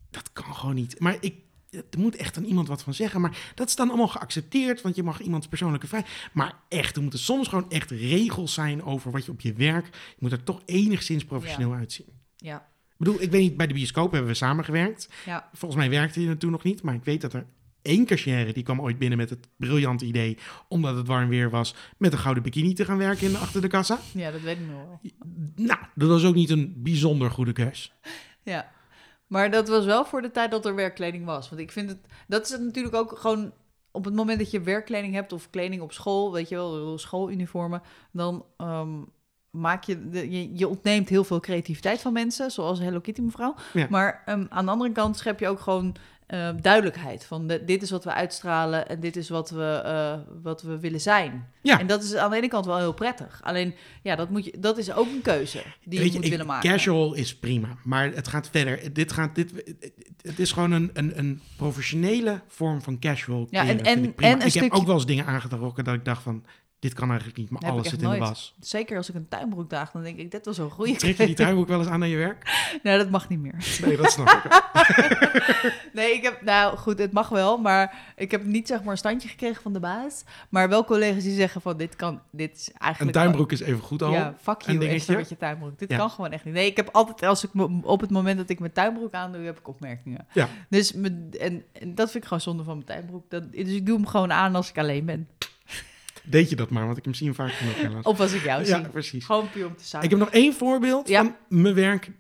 dat 0.10 0.34
kan 0.34 0.56
gewoon 0.56 0.76
niet. 0.76 1.00
Maar 1.00 1.18
ik, 1.20 1.36
er 1.70 2.00
moet 2.00 2.16
echt 2.16 2.38
aan 2.38 2.44
iemand 2.44 2.68
wat 2.68 2.84
van 2.84 2.94
zeggen. 2.94 3.22
Maar 3.22 3.52
dat 3.56 3.68
is 3.68 3.76
dan 3.76 3.88
allemaal 3.88 4.08
geaccepteerd, 4.08 4.82
want 4.82 4.96
je 4.96 5.04
mag 5.04 5.20
iemands 5.22 5.48
persoonlijke 5.48 5.88
vrijheid. 5.88 6.14
Maar 6.34 6.54
echt, 6.70 6.96
er 6.96 7.02
moeten 7.02 7.20
soms 7.20 7.48
gewoon 7.48 7.70
echt 7.70 7.92
regels 7.92 8.54
zijn 8.54 8.84
over 8.84 9.12
wat 9.12 9.26
je 9.26 9.32
op 9.32 9.42
je 9.42 9.54
werk. 9.54 9.86
Je 9.86 10.16
moet 10.20 10.32
er 10.32 10.44
toch 10.44 10.62
enigszins 10.66 11.26
professioneel 11.26 11.74
uitzien. 11.74 12.08
Ja, 12.38 12.68
Ik 13.00 13.06
bedoel, 13.06 13.22
ik 13.22 13.32
weet 13.32 13.42
niet, 13.42 13.58
bij 13.58 13.68
de 13.68 13.74
bioscoop 13.74 14.12
hebben 14.12 14.30
we 14.30 14.36
samengewerkt. 14.36 15.10
ja. 15.26 15.50
Volgens 15.54 15.82
mij 15.82 15.90
werkte 15.90 16.22
je 16.22 16.30
er 16.30 16.38
toen 16.38 16.52
nog 16.52 16.64
niet, 16.64 16.82
maar 16.82 16.94
ik 16.94 17.04
weet 17.04 17.22
dat 17.22 17.34
er 17.34 17.46
één 17.82 18.06
cashier 18.06 18.54
die 18.54 18.64
kwam 18.64 18.82
ooit 18.82 18.98
binnen 18.98 19.18
met 19.18 19.30
het 19.30 19.48
briljante 19.58 20.06
idee, 20.06 20.38
omdat 20.68 20.96
het 20.96 21.08
warm 21.08 21.30
weer 21.30 21.50
was, 21.50 21.76
met 21.98 22.12
een 22.12 22.20
gouden 22.20 22.44
bikini 22.44 22.74
te 22.74 22.86
gaan 22.86 22.98
werken 22.98 23.28
in, 23.28 23.36
achter 23.36 23.62
de 23.62 23.68
kassa. 23.68 24.00
ja, 24.14 24.32
dat 24.32 24.42
weet 24.42 24.58
ik 24.58 24.68
nog 24.68 24.76
wel. 24.76 25.00
Nou, 25.56 25.80
dat 25.96 26.10
was 26.10 26.26
ook 26.26 26.36
niet 26.36 26.50
een 26.50 26.74
bijzonder 26.78 27.32
goede 27.32 27.54
keus. 27.54 27.94
Ja, 28.44 28.72
maar 29.28 29.52
dat 29.52 29.68
was 29.68 29.86
wel 29.86 30.06
voor 30.06 30.22
de 30.22 30.32
tijd 30.32 30.52
dat 30.52 30.66
er 30.66 30.76
werkkleding 30.76 31.26
was. 31.26 31.50
Want 31.50 31.62
ik 31.62 31.72
vind 31.72 31.90
het, 31.90 32.00
dat 32.28 32.46
is 32.46 32.52
het 32.52 32.62
natuurlijk 32.62 32.96
ook 32.96 33.18
gewoon 33.18 33.54
op 33.92 34.06
het 34.06 34.14
moment 34.14 34.40
dat 34.40 34.52
je 34.52 34.62
werkkleding 34.62 35.14
hebt 35.14 35.34
of 35.34 35.50
kleding 35.50 35.82
op 35.82 35.92
school, 35.92 36.32
weet 36.32 36.50
je 36.50 36.56
wel, 36.56 36.98
schooluniformen, 36.98 37.82
dan 38.12 38.46
ehm, 38.58 39.00
maak 39.60 39.84
je, 39.84 40.10
de, 40.10 40.32
je, 40.32 40.50
je 40.58 40.68
ontneemt 40.68 41.10
heel 41.10 41.24
veel 41.24 41.40
creativiteit 41.40 42.02
van 42.02 42.14
mensen, 42.14 42.52
zoals 42.52 42.80
Hello 42.80 43.00
Kitty 43.00 43.22
mevrouw. 43.22 43.56
Ja. 43.74 43.88
Maar 43.90 44.22
ehm, 44.26 44.46
aan 44.50 44.66
de 44.66 44.72
andere 44.72 44.92
kant 44.92 45.18
schep 45.18 45.40
je 45.40 45.48
ook 45.48 45.60
gewoon 45.60 45.96
eh, 46.28 46.50
duidelijkheid 46.62 47.26
van 47.26 47.48
de- 47.48 47.64
dit 47.66 47.82
is 47.82 47.90
wat 47.92 48.04
we 48.04 48.14
uitstralen 48.14 48.90
en 48.90 49.00
dit 49.00 49.16
is 49.16 49.30
wat 49.30 49.50
we, 49.50 49.82
eh, 49.86 50.14
wat 50.44 50.62
we 50.62 50.80
willen 50.80 51.02
zijn. 51.02 51.48
Ja. 51.62 51.80
En 51.80 51.88
dat 51.88 52.04
is 52.04 52.16
aan 52.16 52.30
de 52.30 52.38
ene 52.38 52.48
kant 52.48 52.66
wel 52.66 52.78
heel 52.78 52.94
prettig. 52.94 53.40
Alleen, 53.44 53.74
ja, 54.04 54.16
dat, 54.16 54.30
moet 54.30 54.46
je, 54.46 54.54
dat 54.60 54.78
is 54.78 54.92
ook 54.94 55.08
een 55.08 55.22
keuze 55.22 55.64
die 55.86 56.04
je, 56.12 56.20
moet 56.20 56.28
willen 56.30 56.46
maken. 56.46 56.70
Casual 56.70 57.14
is 57.14 57.36
prima, 57.38 57.68
maar 57.84 58.12
het 58.14 58.28
gaat 58.28 58.50
verder. 58.50 58.94
Dit 58.94 59.12
gaat, 59.12 59.36
dit, 59.36 59.76
het 60.22 60.40
is 60.40 60.52
gewoon 60.52 60.72
een, 60.72 60.90
een, 60.94 61.18
een 61.18 61.42
professionele 61.58 62.42
vorm 62.48 62.82
van 62.82 63.00
casual. 63.00 63.48
Ja, 63.50 63.66
en- 63.68 63.84
en- 63.84 64.04
ik 64.04 64.16
prima. 64.16 64.32
en 64.32 64.40
een 64.42 64.48
ik 64.48 64.54
heb 64.54 64.64
stukje- 64.64 64.80
ook 64.80 64.86
wel 64.86 64.96
eens 64.96 65.06
dingen 65.06 65.26
aangetrokken 65.26 65.84
dat 65.84 65.94
ik 65.94 66.06
dacht 66.06 66.22
van, 66.24 66.44
dit 66.80 66.94
kan 66.94 67.08
eigenlijk 67.10 67.38
niet, 67.38 67.50
maar 67.50 67.62
alles 67.72 67.90
zit 67.90 68.02
in 68.02 68.10
de 68.10 68.18
was. 68.18 68.56
Zeker 68.60 68.98
als 68.98 69.10
ik 69.10 69.16
een 69.16 69.28
tuinbroek 69.28 69.70
draag, 69.70 69.92
dan 69.92 70.04
denk 70.04 70.18
ik, 70.18 70.32
dit 70.32 70.46
was 70.46 70.58
een 70.58 70.70
goede 70.70 70.96
Trek 70.96 71.18
je 71.18 71.36
die 71.36 71.54
ook 71.56 71.68
wel 71.68 71.80
eens 71.80 71.88
aan 71.88 72.00
naar 72.00 72.08
je 72.08 72.18
werk? 72.18 72.70
Nee, 72.84 72.98
dat 72.98 73.10
mag 73.10 73.30
niet 73.30 73.40
meer. 73.40 73.78
Nee, 73.82 73.98
dat 73.98 74.12
snap 74.12 74.30
ik. 74.30 74.46
Nee, 75.94 76.14
ik 76.14 76.24
heb, 76.24 76.42
nou 76.42 76.78
goed, 76.78 77.00
het 77.00 77.12
mag 77.12 77.30
wel, 77.30 77.58
maar 77.58 78.14
ik 78.16 78.32
heb 78.32 78.46
niet 78.46 78.68
zeg 78.68 78.82
maar 78.84 78.92
een 78.92 78.98
standje 78.98 79.30
gekregen 79.30 79.62
van 79.62 79.74
de 79.74 79.80
baas. 79.80 80.24
Maar 80.50 80.70
wel 80.70 80.86
collega's 80.86 81.24
die 81.24 81.36
zeggen 81.36 81.62
van, 81.62 81.78
dit 81.78 81.96
kan, 81.96 82.22
dit 82.32 82.56
is 82.56 82.68
Een 82.68 82.80
eigenlijk... 82.80 83.18
tuinbroek 83.18 83.52
is 83.52 83.60
even 83.60 83.82
goed 83.82 84.02
al. 84.02 84.12
Ja, 84.12 84.36
fuck 84.42 84.64
een 84.66 84.74
you, 84.74 84.88
extra 84.88 85.16
met 85.16 85.30
je 85.30 85.38
tuinbroek. 85.38 85.80
Dit 85.80 85.90
Ja. 85.90 85.98
kan 85.98 86.10
gewoon 86.10 86.32
echt 86.32 86.46
niet. 86.46 86.54
Nee, 86.54 86.66
ik 86.66 86.76
heb 86.78 86.90
altijd, 86.92 87.24
als 87.24 87.44
ik 87.44 87.50
op 87.82 88.02
het 88.02 88.10
moment 88.10 88.38
dat 88.38 88.50
ik 88.50 88.60
mijn 88.60 88.72
tuinbroek 88.72 89.14
aandoe, 89.14 89.42
heb 89.42 89.60
ik 89.60 89.68
opmerkingen. 89.68 90.28
Ja. 90.34 90.50
Dus, 90.70 90.94
en, 90.94 91.64
en 91.72 91.96
dat 91.96 92.12
vind 92.12 92.24
ik 92.24 92.24
gewoon 92.24 92.42
zonde 92.42 92.64
van 92.64 92.74
mijn 92.74 92.86
tuinbroek. 92.88 93.30
Dat, 93.30 93.52
dus 93.52 93.70
ik 93.74 93.86
doe 93.86 93.96
hem 93.96 94.08
gewoon 94.08 94.32
aan 94.32 94.56
als 94.56 94.70
ik 94.70 94.78
alleen 94.78 95.06
ben. 95.06 95.28
Deed 96.30 96.50
je 96.50 96.56
dat 96.56 96.70
maar, 96.70 96.86
want 96.86 96.98
ik 96.98 97.06
heb 97.06 97.14
hem 97.14 97.24
zien 97.24 97.36
vaak 97.36 97.52
genoeg. 97.52 98.04
Of 98.06 98.20
als 98.20 98.34
ik 98.34 98.44
jou 98.44 98.66
zie. 98.66 98.76
Ja, 98.76 98.82
precies. 98.92 99.26
Gewoon 99.26 99.50
puur 99.52 99.66
om 99.66 99.76
te 99.76 99.84
samen. 99.86 100.06
Ik 100.06 100.12
heb 100.12 100.20
nog 100.20 100.30
één 100.32 100.54
voorbeeld 100.54 101.08
Ja. 101.08 101.24
van 101.24 101.36
mijn 101.50 101.74
werk 101.76 102.12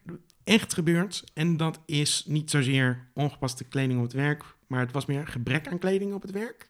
echt 0.44 0.74
gebeurd. 0.74 1.24
En 1.34 1.58
dat 1.58 1.80
is 1.86 2.24
niet 2.28 2.52
zozeer 2.52 3.08
ongepaste 3.14 3.64
kleding 3.64 3.98
op 3.98 4.04
het 4.04 4.14
werk, 4.14 4.44
maar 4.68 4.80
het 4.80 4.92
was 4.92 5.06
meer 5.06 5.28
gebrek 5.28 5.68
aan 5.68 5.80
kleding 5.80 6.14
op 6.14 6.22
het 6.22 6.32
werk. 6.32 6.70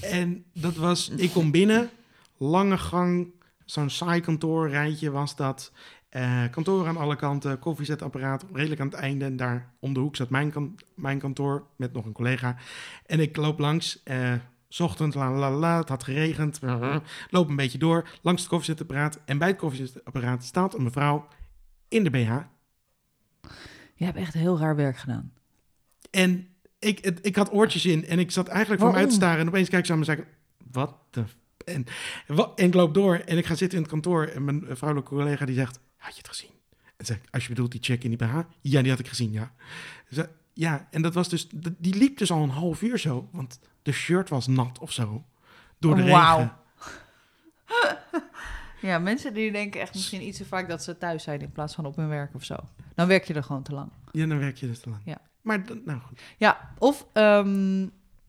En 0.00 0.44
dat 0.52 0.74
was, 0.76 1.08
ik 1.16 1.30
kom 1.30 1.50
binnen, 1.50 1.90
lange 2.36 2.78
gang, 2.78 3.32
zo'n 3.64 3.90
saai 3.90 4.20
kantoorrijtje 4.20 5.10
was 5.10 5.36
dat. 5.36 5.72
Eh 6.08 6.42
kantoor 6.50 6.86
aan 6.86 6.96
alle 6.96 7.16
kanten, 7.16 7.58
koffiezetapparaat 7.58 8.44
redelijk 8.52 8.80
aan 8.80 8.86
het 8.86 8.96
einde. 8.96 9.24
En 9.24 9.36
daar 9.36 9.72
om 9.78 9.92
de 9.94 10.00
hoek 10.00 10.16
zat 10.16 10.30
mijn, 10.30 10.50
kan- 10.50 10.74
mijn 10.94 11.18
kantoor 11.18 11.66
met 11.76 11.92
nog 11.92 12.04
een 12.04 12.12
collega. 12.12 12.56
En 13.06 13.20
ik 13.20 13.36
loop 13.36 13.58
langs, 13.58 14.00
eh, 14.04 14.32
's 14.32 14.38
ochtend, 14.80 15.14
la 15.14 15.32
la 15.32 15.50
la, 15.50 15.78
het 15.78 15.88
had 15.88 16.04
geregend. 16.04 16.60
Loop 17.30 17.48
een 17.48 17.56
beetje 17.56 17.78
door, 17.78 18.08
langs 18.22 18.40
het 18.40 18.50
koffiezetapparaat. 18.50 19.20
En 19.24 19.38
bij 19.38 19.48
het 19.48 19.56
koffiezetapparaat 19.56 20.44
staat 20.44 20.74
een 20.74 20.82
mevrouw 20.82 21.28
in 21.88 22.04
de 22.04 22.10
BH. 22.10 22.32
Je 23.94 24.04
hebt 24.04 24.16
echt 24.16 24.34
heel 24.34 24.58
raar 24.58 24.76
werk 24.76 24.96
gedaan. 24.96 25.32
En 26.10 26.48
ik, 26.78 27.04
het, 27.04 27.26
ik 27.26 27.36
had 27.36 27.52
oortjes 27.52 27.86
in 27.86 28.06
en 28.06 28.18
ik 28.18 28.30
zat 28.30 28.48
eigenlijk 28.48 28.80
voor 28.80 28.90
me 28.90 28.96
uit 28.96 29.08
te 29.08 29.14
staren. 29.14 29.40
En 29.40 29.48
opeens 29.48 29.68
kijk 29.68 29.80
ik 29.80 29.86
zo 29.86 29.92
aan 29.92 29.98
me 29.98 30.06
en 30.06 30.16
zeg 30.16 30.24
ik, 30.24 30.32
wat 30.70 30.94
de... 31.10 31.24
En, 31.64 31.84
ik 32.66 32.74
loop 32.74 32.94
door 32.94 33.14
en 33.16 33.38
ik 33.38 33.46
ga 33.46 33.54
zitten 33.54 33.76
in 33.78 33.82
het 33.84 33.92
kantoor. 33.92 34.24
En 34.24 34.44
mijn 34.44 34.64
vrouwelijke 34.70 35.14
collega 35.14 35.44
die 35.44 35.54
zegt, 35.54 35.80
had 35.96 36.12
je 36.12 36.18
het 36.18 36.28
gezien? 36.28 36.50
En 36.96 37.06
zeg 37.06 37.16
ik, 37.16 37.22
als 37.30 37.42
je 37.42 37.48
bedoelt 37.48 37.70
die 37.70 37.82
check 37.82 38.04
in 38.04 38.08
die 38.16 38.18
BH? 38.18 38.38
Ja, 38.60 38.82
die 38.82 38.90
had 38.90 39.00
ik 39.00 39.08
gezien, 39.08 39.32
ja. 39.32 39.54
Ze- 40.10 40.28
ja, 40.52 40.88
en 40.90 41.02
dat 41.02 41.14
was 41.14 41.28
dus... 41.28 41.48
Die 41.78 41.94
liep 41.94 42.18
dus 42.18 42.30
al 42.30 42.42
een 42.42 42.48
half 42.48 42.82
uur 42.82 42.98
zo. 42.98 43.28
Want 43.32 43.58
de 43.84 43.92
shirt 43.92 44.28
was 44.28 44.46
nat 44.46 44.78
of 44.78 44.92
zo. 44.92 45.24
Door 45.78 45.94
de 45.96 46.04
Wauw. 46.04 46.38
regen. 46.38 46.52
Ja, 48.80 48.98
mensen 48.98 49.34
die 49.34 49.52
denken 49.52 49.80
echt 49.80 49.94
misschien 49.94 50.22
iets 50.22 50.38
te 50.38 50.44
vaak 50.44 50.68
dat 50.68 50.82
ze 50.82 50.98
thuis 50.98 51.22
zijn 51.22 51.40
in 51.40 51.52
plaats 51.52 51.74
van 51.74 51.86
op 51.86 51.96
hun 51.96 52.08
werk 52.08 52.34
of 52.34 52.44
zo. 52.44 52.56
Dan 52.94 53.06
werk 53.06 53.24
je 53.24 53.34
er 53.34 53.42
gewoon 53.42 53.62
te 53.62 53.72
lang. 53.74 53.90
Ja, 54.12 54.26
dan 54.26 54.38
werk 54.38 54.56
je 54.56 54.66
dus 54.66 54.80
te 54.80 54.88
lang. 54.90 55.02
Ja. 55.04 55.18
Maar, 55.40 55.64
nou 55.84 56.00
goed. 56.00 56.20
Ja, 56.36 56.70
of, 56.78 57.06
ehm, 57.12 57.78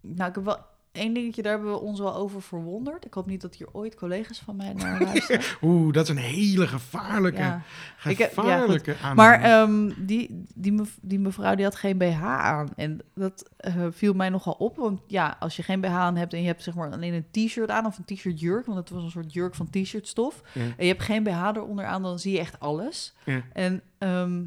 nou, 0.02 0.30
ik 0.30 0.36
heb 0.36 0.44
wel 0.44 0.66
één 0.96 1.14
dingetje, 1.14 1.42
daar 1.42 1.52
hebben 1.54 1.72
we 1.72 1.80
ons 1.80 2.00
wel 2.00 2.16
over 2.16 2.42
verwonderd. 2.42 3.06
Ik 3.06 3.14
hoop 3.14 3.26
niet 3.26 3.42
dat 3.42 3.56
hier 3.56 3.68
ooit 3.72 3.96
collega's 3.96 4.40
van 4.40 4.56
mij 4.56 4.74
naar 4.74 5.02
luisteren. 5.02 5.42
Oeh, 5.62 5.94
dat 5.94 6.04
is 6.04 6.10
een 6.10 6.18
hele 6.18 6.68
gevaarlijke, 6.68 7.40
ja. 7.42 7.62
Ik 8.04 8.18
heb- 8.18 8.36
ja, 8.36 8.42
gevaarlijke 8.44 8.96
aanmerking. 9.02 9.16
Maar 9.16 9.62
ehm, 9.62 9.92
die, 10.06 10.44
die, 10.56 10.72
mev- 10.72 10.96
die 11.02 11.20
mevrouw 11.20 11.56
die 11.56 11.64
had 11.66 11.76
geen 11.76 11.98
BH 11.98 12.24
aan. 12.24 12.70
En 12.76 13.00
dat 13.14 13.50
eh, 13.58 13.74
viel 13.92 14.14
mij 14.14 14.30
nogal 14.30 14.54
op. 14.54 14.76
Want 14.78 15.00
ja, 15.08 15.36
als 15.40 15.56
je 15.56 15.64
geen 15.64 15.82
BH 15.82 15.88
aan 15.96 16.16
hebt 16.16 16.34
en 16.34 16.40
je 16.42 16.48
hebt 16.48 16.64
zeg 16.64 16.74
maar 16.76 16.92
alleen 16.92 17.14
een 17.14 17.46
t-shirt 17.48 17.70
aan 17.70 17.86
of 17.86 17.98
een 17.98 18.16
t-shirt 18.16 18.40
jurk, 18.40 18.66
want 18.66 18.78
het 18.78 18.90
was 18.90 19.04
een 19.04 19.12
soort 19.12 19.34
jurk 19.34 19.56
van 19.56 19.70
t-shirt 19.70 20.08
stof. 20.08 20.42
Ja. 20.54 20.62
En 20.62 20.86
je 20.86 20.92
hebt 20.92 21.04
geen 21.04 21.24
BH 21.24 21.50
eronder 21.54 21.86
aan, 21.86 22.02
dan 22.02 22.20
zie 22.20 22.32
je 22.34 22.40
echt 22.40 22.60
alles. 22.60 23.14
En 23.54 23.82
ehm, 23.98 24.42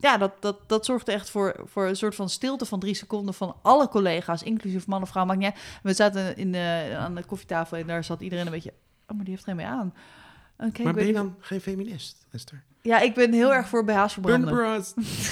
ja, 0.00 0.16
dat, 0.16 0.32
dat, 0.40 0.56
dat 0.66 0.84
zorgde 0.84 1.12
echt 1.12 1.30
voor, 1.30 1.54
voor 1.64 1.86
een 1.86 1.96
soort 1.96 2.14
van 2.14 2.28
stilte 2.28 2.64
van 2.64 2.80
drie 2.80 2.94
seconden 2.94 3.34
van 3.34 3.56
alle 3.62 3.88
collega's, 3.88 4.42
inclusief 4.42 4.86
man 4.86 5.02
of 5.02 5.08
vrouw. 5.08 5.26
We 5.82 5.92
zaten 5.92 6.36
in 6.36 6.52
de, 6.52 6.96
aan 6.98 7.14
de 7.14 7.24
koffietafel 7.24 7.76
en 7.76 7.86
daar 7.86 8.04
zat 8.04 8.20
iedereen 8.20 8.46
een 8.46 8.52
beetje... 8.52 8.72
Oh, 9.06 9.16
maar 9.16 9.24
die 9.24 9.34
heeft 9.34 9.44
geen 9.44 9.56
BH 9.56 9.64
aan. 9.64 9.94
Oké, 10.60 10.82
maar 10.82 10.92
ben 10.94 11.06
je 11.06 11.12
dan 11.12 11.34
geen 11.40 11.60
feminist, 11.60 12.26
Esther? 12.32 12.62
Ja, 12.82 13.00
ik 13.00 13.14
ben 13.14 13.32
heel 13.32 13.54
erg 13.54 13.68
voor 13.68 13.84
BH's 13.84 14.02
the 14.06 14.08
verbranden. 14.20 14.84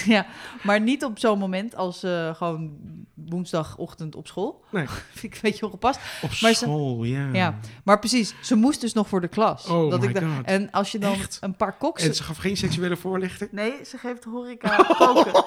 Ja, 0.06 0.26
maar 0.62 0.80
niet 0.80 1.04
op 1.04 1.18
zo'n 1.18 1.38
moment 1.38 1.76
als 1.76 2.02
eh, 2.02 2.34
gewoon 2.34 2.76
woensdagochtend 3.14 4.16
op 4.16 4.26
school. 4.26 4.64
Nee. 4.70 4.86
Vind 5.12 5.22
ik 5.22 5.34
een 5.34 5.38
beetje 5.42 5.66
ongepast. 5.66 6.00
Op 6.22 6.30
Maar 6.40 6.52
ze- 6.52 6.64
school, 6.64 7.04
ja. 7.04 7.28
Ja, 7.32 7.58
maar 7.84 7.98
precies, 7.98 8.34
ze 8.42 8.54
moest 8.54 8.80
dus 8.80 8.92
nog 8.92 9.08
voor 9.08 9.20
de 9.20 9.28
klas. 9.28 9.66
Oh 9.66 9.90
dat 9.90 10.00
my 10.00 10.06
ik 10.06 10.14
dacht- 10.14 10.26
God. 10.36 10.44
En 10.44 10.70
als 10.70 10.92
je 10.92 10.98
dan 10.98 11.12
Echt? 11.12 11.38
een 11.40 11.56
paar 11.56 11.76
koks... 11.76 12.02
En 12.02 12.14
ze 12.14 12.22
gaf 12.22 12.36
geen 12.36 12.56
seksuele 12.56 12.96
voorlichting? 12.96 13.52
Nee, 13.52 13.72
ze 13.86 13.98
geeft 13.98 14.24
horeca 14.24 14.76
koken. 14.98 15.44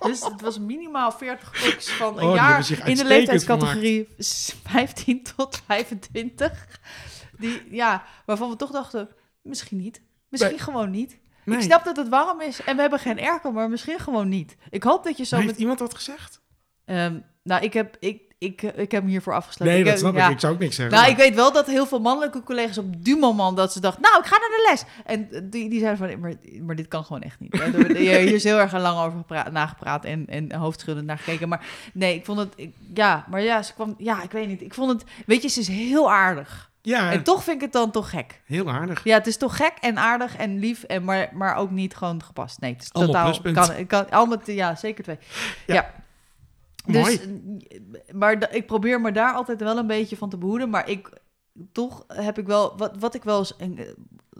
dus 0.00 0.24
het 0.24 0.40
was 0.40 0.58
minimaal 0.58 1.12
40 1.12 1.50
koks 1.64 1.90
van 1.90 2.18
een 2.18 2.24
Oh, 2.24 2.34
jaar 2.34 2.70
in 2.88 2.94
de 2.96 3.04
leeftijdscategorie 3.04 4.08
15 4.64 5.22
tot 5.36 5.62
25. 5.66 6.80
Die, 7.38 7.62
ja, 7.70 8.04
waarvan 8.26 8.50
we 8.50 8.56
toch 8.56 8.70
dachten, 8.70 9.08
misschien 9.42 9.78
niet. 9.78 10.00
Misschien 10.28 10.50
Nee. 10.52 10.60
gewoon 10.62 10.90
niet. 10.90 11.18
Nee. 11.44 11.56
Ik 11.56 11.62
snap 11.64 11.84
dat 11.84 11.96
het 11.96 12.08
warm 12.08 12.40
is 12.40 12.62
en 12.62 12.74
we 12.74 12.80
hebben 12.80 12.98
geen 12.98 13.20
airco, 13.20 13.52
maar 13.52 13.70
misschien 13.70 13.98
gewoon 13.98 14.28
niet. 14.28 14.56
Ik 14.70 14.82
hoop 14.82 15.04
dat 15.04 15.16
je 15.16 15.24
zo 15.24 15.42
met... 15.42 15.56
iemand 15.58 15.78
dat 15.78 15.94
gezegd? 15.94 16.40
Ehm, 16.84 17.18
nou, 17.42 17.62
ik 17.64 17.72
heb, 17.72 17.96
ik, 18.00 18.22
ik, 18.38 18.62
ik 18.62 18.90
heb 18.90 19.02
hem 19.02 19.06
hiervoor 19.10 19.32
afgesloten. 19.34 19.74
Nee, 19.74 19.82
Ik 19.84 19.88
dat 19.90 19.98
snap 19.98 20.14
ja. 20.14 20.26
ik. 20.26 20.32
Ik 20.32 20.40
zou 20.40 20.52
ook 20.54 20.58
niks 20.58 20.76
zeggen. 20.76 20.94
Nou, 20.94 21.06
maar- 21.10 21.18
ik 21.20 21.24
weet 21.26 21.34
wel 21.36 21.52
dat 21.52 21.66
heel 21.66 21.86
veel 21.86 22.00
mannelijke 22.00 22.42
collega's 22.42 22.78
op 22.78 23.04
du 23.04 23.16
moment 23.16 23.56
dat 23.56 23.72
ze 23.72 23.80
dachten, 23.80 24.02
nou, 24.02 24.18
ik 24.18 24.24
ga 24.26 24.38
naar 24.38 24.48
de 24.48 24.66
les. 24.70 24.84
En 25.04 25.50
die, 25.50 25.68
die 25.70 25.78
zeiden 25.80 26.08
van, 26.08 26.20
maar, 26.20 26.32
maar 26.62 26.76
dit 26.76 26.88
kan 26.88 27.04
gewoon 27.04 27.22
echt 27.22 27.40
niet. 27.40 27.60
Er- 27.60 27.96
Hier 27.96 28.34
is 28.34 28.44
heel 28.44 28.58
erg 28.58 28.72
lang 28.72 28.98
over 28.98 29.18
gepra- 29.18 29.50
nagepraat 29.50 30.04
en, 30.04 30.26
en 30.28 30.52
hoofdschuddend 30.54 31.06
naar 31.06 31.18
gekeken. 31.18 31.48
Maar 31.48 31.66
nee, 31.92 32.14
ik 32.14 32.24
vond 32.24 32.38
het, 32.38 32.52
ik- 32.56 32.74
ja, 32.94 33.26
maar 33.30 33.42
ja, 33.42 33.62
ze 33.62 33.72
kwam, 33.74 33.94
ja, 33.98 34.22
ik 34.22 34.30
weet 34.30 34.48
niet. 34.48 34.62
Ik 34.62 34.74
vond 34.74 34.90
het, 34.92 35.10
weet 35.26 35.42
je, 35.42 35.48
ze 35.48 35.60
is 35.60 35.68
heel 35.68 36.12
aardig. 36.12 36.70
Ja, 36.86 37.12
En 37.12 37.22
toch 37.22 37.42
vind 37.44 37.56
ik 37.56 37.62
het 37.62 37.72
dan 37.72 37.90
toch 37.90 38.10
gek. 38.10 38.40
heel 38.44 38.70
aardig. 38.70 39.04
Ja, 39.04 39.14
het 39.16 39.26
is 39.26 39.36
toch 39.36 39.56
gek 39.56 39.72
en 39.80 39.98
aardig 39.98 40.36
en 40.36 40.58
lief, 40.58 40.82
en 40.82 41.04
maar, 41.04 41.28
maar 41.32 41.56
ook 41.56 41.70
niet 41.70 41.96
gewoon 41.96 42.22
gepast. 42.22 42.60
Nee, 42.60 42.72
het 42.72 42.82
is 42.82 42.92
Allemaal 42.92 43.32
totaal, 43.32 43.52
kan, 43.66 43.86
kan, 43.86 44.10
allemaal, 44.10 44.38
ja, 44.44 44.74
zeker 44.74 45.04
twee. 45.04 45.18
Ja. 45.66 45.74
ja. 45.74 45.92
Mooi. 46.86 47.18
Dus, 47.18 47.26
maar 48.12 48.38
da- 48.38 48.50
ik 48.50 48.66
probeer 48.66 49.00
me 49.00 49.12
daar 49.12 49.32
altijd 49.34 49.60
wel 49.60 49.78
een 49.78 49.86
beetje 49.86 50.16
van 50.16 50.28
te 50.30 50.36
behoeden. 50.38 50.70
Maar 50.70 50.88
ik, 50.88 51.10
toch 51.72 52.04
heb 52.06 52.38
ik 52.38 52.46
wel... 52.46 52.76
Wat, 52.76 52.92
wat 52.98 53.14
ik 53.14 53.24
wel 53.24 53.38
eens 53.38 53.56
eh, 53.56 53.68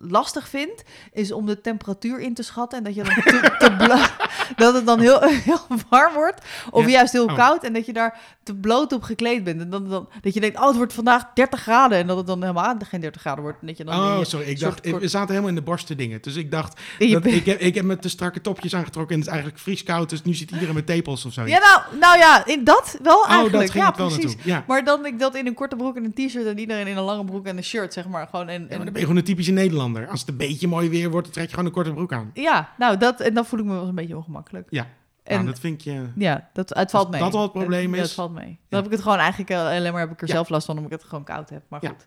lastig 0.00 0.48
vind, 0.48 0.82
is 1.12 1.32
om 1.32 1.46
de 1.46 1.60
temperatuur 1.60 2.20
in 2.20 2.34
te 2.34 2.42
schatten. 2.42 2.78
En 2.78 2.84
dat 2.84 2.94
je 2.94 3.02
dan 3.02 3.14
te, 3.14 3.54
te 3.58 3.76
dat 4.64 4.74
het 4.74 4.86
dan 4.86 5.00
heel, 5.00 5.22
heel 5.22 5.60
warm 5.90 6.14
wordt. 6.14 6.44
Of 6.70 6.84
Ja. 6.84 6.90
juist 6.90 7.12
heel 7.12 7.24
Oh. 7.26 7.34
koud. 7.34 7.64
En 7.64 7.72
dat 7.72 7.86
je 7.86 7.92
daar 7.92 8.18
te 8.42 8.54
bloot 8.54 8.92
op 8.92 9.02
gekleed 9.02 9.44
bent. 9.44 9.60
En 9.60 9.70
dan, 9.70 9.88
dan, 9.88 10.08
dat 10.20 10.34
je 10.34 10.40
denkt, 10.40 10.58
oh, 10.58 10.66
het 10.66 10.76
wordt 10.76 10.92
vandaag 10.92 11.24
30 11.34 11.60
graden. 11.60 11.98
En 11.98 12.06
dat 12.06 12.16
het 12.16 12.26
dan 12.26 12.40
helemaal 12.40 12.74
geen 12.84 13.00
30 13.00 13.20
graden 13.20 13.42
wordt. 13.42 13.58
En 13.60 13.66
dat 13.66 13.76
je 13.76 13.84
dan 13.84 13.94
Oh, 13.94 14.18
sorry. 14.22 14.46
Ik 14.46 14.60
dacht, 14.60 14.80
kort- 14.80 15.00
we 15.00 15.08
zaten 15.08 15.28
helemaal 15.28 15.48
in 15.48 15.54
de 15.54 15.62
borsten 15.62 15.96
dingen. 15.96 16.18
Dus 16.22 16.36
ik 16.36 16.50
dacht, 16.50 16.80
dat, 16.98 17.24
ik, 17.26 17.44
heb, 17.46 17.58
ik 17.60 17.74
heb 17.74 17.84
met 17.84 18.02
de 18.02 18.08
strakke 18.08 18.40
topjes 18.40 18.74
aangetrokken 18.74 19.12
en 19.14 19.18
het 19.20 19.26
is 19.28 19.34
eigenlijk 19.34 19.62
vrieskoud. 19.62 20.10
Dus 20.10 20.22
nu 20.22 20.34
zit 20.34 20.50
iedereen 20.50 20.74
met 20.74 20.86
tepels 20.86 21.24
of 21.24 21.32
zo. 21.32 21.44
Ja, 21.46 21.58
nou, 21.58 21.98
nou 22.00 22.18
ja, 22.18 22.46
in 22.46 22.64
dat 22.64 22.98
wel 23.02 23.16
oh, 23.16 23.28
eigenlijk. 23.30 23.62
dat 23.62 23.70
ging 23.70 23.84
ja, 23.84 23.94
wel 23.96 24.08
precies. 24.08 24.34
Ja. 24.42 24.64
Maar 24.66 24.84
dan 24.84 25.06
ik 25.06 25.18
dat 25.18 25.34
in 25.34 25.46
een 25.46 25.54
korte 25.54 25.76
broek 25.76 25.96
en 25.96 26.04
een 26.04 26.12
t-shirt 26.28 26.46
en 26.46 26.58
iedereen 26.58 26.86
in 26.86 26.96
een 26.96 27.02
lange 27.04 27.24
broek 27.24 27.46
en 27.46 27.56
een 27.56 27.64
shirt, 27.64 27.92
zeg 27.92 28.08
maar. 28.08 28.26
Gewoon 28.30 28.48
en, 28.48 28.52
Ja, 28.52 28.58
en- 28.60 28.66
maar 28.68 28.76
dan 28.76 28.84
ben 28.84 28.94
je 28.94 29.00
gewoon 29.00 29.16
een 29.16 29.24
typische 29.24 29.52
Nederlander. 29.52 29.84
Als 29.94 30.20
het 30.20 30.28
een 30.28 30.36
beetje 30.36 30.68
mooi 30.68 30.88
weer 30.88 31.10
wordt, 31.10 31.26
dan 31.26 31.34
trek 31.34 31.44
je 31.46 31.50
gewoon 31.50 31.66
een 31.66 31.72
korte 31.72 31.92
broek 31.92 32.12
aan. 32.12 32.30
ja, 32.34 32.72
nou, 32.78 32.96
dat, 32.96 33.20
en 33.20 33.34
dan 33.34 33.46
voel 33.46 33.58
ik 33.58 33.64
me 33.64 33.70
wel 33.70 33.80
eens 33.80 33.88
een 33.88 33.94
beetje 33.94 34.16
ongemakkelijk. 34.16 34.66
Ja, 34.70 34.86
En 35.22 35.34
nou, 35.34 35.46
dat 35.46 35.58
vind 35.58 35.82
je... 35.82 36.06
ja, 36.16 36.48
dat, 36.52 36.68
het 36.68 36.90
valt 36.90 37.10
mee. 37.10 37.20
dat 37.20 37.34
al 37.34 37.42
het 37.42 37.52
probleem 37.52 37.94
is. 37.94 38.00
het 38.00 38.12
valt 38.12 38.32
mee. 38.32 38.44
Dan 38.46 38.56
Ja. 38.68 38.76
heb 38.76 38.84
ik 38.86 38.92
het 38.92 39.00
gewoon 39.02 39.18
eigenlijk 39.18 39.50
eh, 39.50 39.58
alleen 39.64 39.92
maar 39.92 40.00
heb 40.00 40.10
ik 40.12 40.20
er 40.20 40.26
Ja. 40.28 40.32
zelf 40.34 40.48
last 40.48 40.66
van 40.66 40.76
omdat 40.76 40.92
ik 40.92 40.98
het 40.98 41.08
gewoon 41.08 41.24
koud 41.24 41.50
heb. 41.50 41.62
Maar 41.68 41.80
goed. 41.80 42.06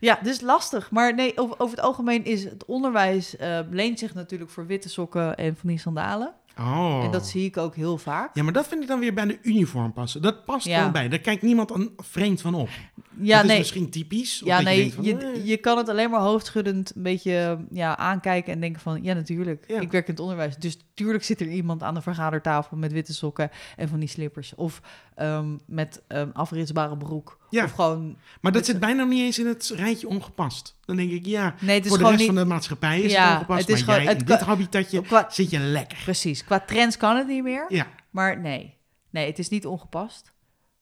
Ja, 0.00 0.18
dus 0.22 0.40
lastig. 0.40 0.90
Maar 0.90 1.14
nee, 1.14 1.38
over, 1.38 1.54
over 1.60 1.76
het 1.76 1.84
algemeen 1.84 2.24
is 2.24 2.44
het 2.44 2.64
onderwijs 2.64 3.36
eh, 3.36 3.58
leent 3.70 3.98
zich 3.98 4.14
natuurlijk 4.14 4.50
voor 4.50 4.66
witte 4.66 4.88
sokken 4.88 5.36
en 5.36 5.56
van 5.56 5.68
die 5.68 5.78
sandalen. 5.78 6.32
Oh. 6.60 7.00
En 7.04 7.10
dat 7.10 7.26
zie 7.26 7.44
ik 7.44 7.56
ook 7.56 7.74
heel 7.74 7.98
vaak. 7.98 8.34
Ja, 8.34 8.42
maar 8.42 8.52
dat 8.52 8.66
vind 8.66 8.82
ik 8.82 8.88
dan 8.88 9.00
weer 9.00 9.14
bij 9.14 9.26
de 9.26 9.38
uniform 9.42 9.92
passen. 9.92 10.22
Dat 10.22 10.44
past 10.44 10.66
Ja. 10.66 10.76
gewoon 10.78 10.92
bij. 10.92 11.08
Daar 11.08 11.18
kijkt 11.18 11.42
niemand 11.42 11.72
aan 11.72 11.90
vreemd 11.96 12.40
van 12.40 12.54
op. 12.54 12.68
Ja, 13.20 13.34
dat 13.34 13.44
is 13.44 13.50
nee. 13.50 13.58
misschien 13.58 13.90
typisch. 13.90 14.42
Ja, 14.44 14.60
nee, 14.60 14.94
je, 15.00 15.16
eh, 15.16 15.46
je 15.46 15.56
kan 15.56 15.76
het 15.76 15.88
alleen 15.88 16.10
maar 16.10 16.20
hoofdschuddend 16.20 16.92
een 16.96 17.02
beetje 17.02 17.64
ja, 17.70 17.96
aankijken 17.96 18.52
en 18.52 18.60
denken 18.60 18.80
van... 18.82 19.02
ja, 19.02 19.14
natuurlijk, 19.14 19.64
Ja. 19.68 19.80
ik 19.80 19.90
werk 19.90 20.06
in 20.06 20.12
het 20.12 20.22
onderwijs. 20.22 20.56
Dus 20.56 20.78
tuurlijk 20.94 21.24
zit 21.24 21.40
er 21.40 21.48
iemand 21.48 21.82
aan 21.82 21.94
de 21.94 22.02
vergadertafel 22.02 22.76
met 22.76 22.92
witte 22.92 23.14
sokken 23.14 23.50
en 23.76 23.88
van 23.88 23.98
die 23.98 24.08
slippers. 24.08 24.54
Of 24.54 24.80
ehm, 25.14 25.56
met 25.66 26.02
een 26.08 26.34
afritsbare 26.34 26.96
broek. 26.96 27.37
Ja. 27.50 27.64
Of 27.64 27.72
gewoon... 27.72 28.16
Maar 28.40 28.52
dat 28.52 28.64
zit 28.66 28.80
bijna 28.80 29.04
niet 29.04 29.20
eens 29.20 29.38
in 29.38 29.46
het 29.46 29.72
rijtje 29.76 30.08
ongepast. 30.08 30.78
Dan 30.84 30.96
denk 30.96 31.10
ik, 31.10 31.26
ja, 31.26 31.54
Nee, 31.60 31.74
het 31.76 31.84
is 31.84 31.90
voor 31.90 31.98
de 31.98 32.04
rest 32.04 32.16
niet... 32.18 32.26
van 32.26 32.34
de 32.34 32.44
maatschappij 32.44 33.00
is 33.00 33.12
Ja, 33.12 33.24
het 33.28 33.34
ongepast. 33.36 33.60
het 33.60 33.68
is 33.68 33.74
maar 33.74 33.84
gewoon- 33.94 34.02
jij 34.02 34.12
het 34.12 34.20
in 34.20 34.26
dit 34.36 34.40
habitatje 34.46 35.00
Qua, 35.02 35.26
zit 35.30 35.50
je 35.50 35.58
lekker. 35.58 35.98
precies, 36.04 36.44
qua 36.44 36.60
trends 36.60 36.96
kan 36.96 37.16
het 37.16 37.26
niet 37.26 37.42
meer. 37.42 37.64
Ja, 37.68 37.86
Maar 38.10 38.40
nee, 38.40 38.74
nee, 39.10 39.26
het 39.26 39.38
is 39.38 39.48
niet 39.48 39.66
ongepast. 39.66 40.32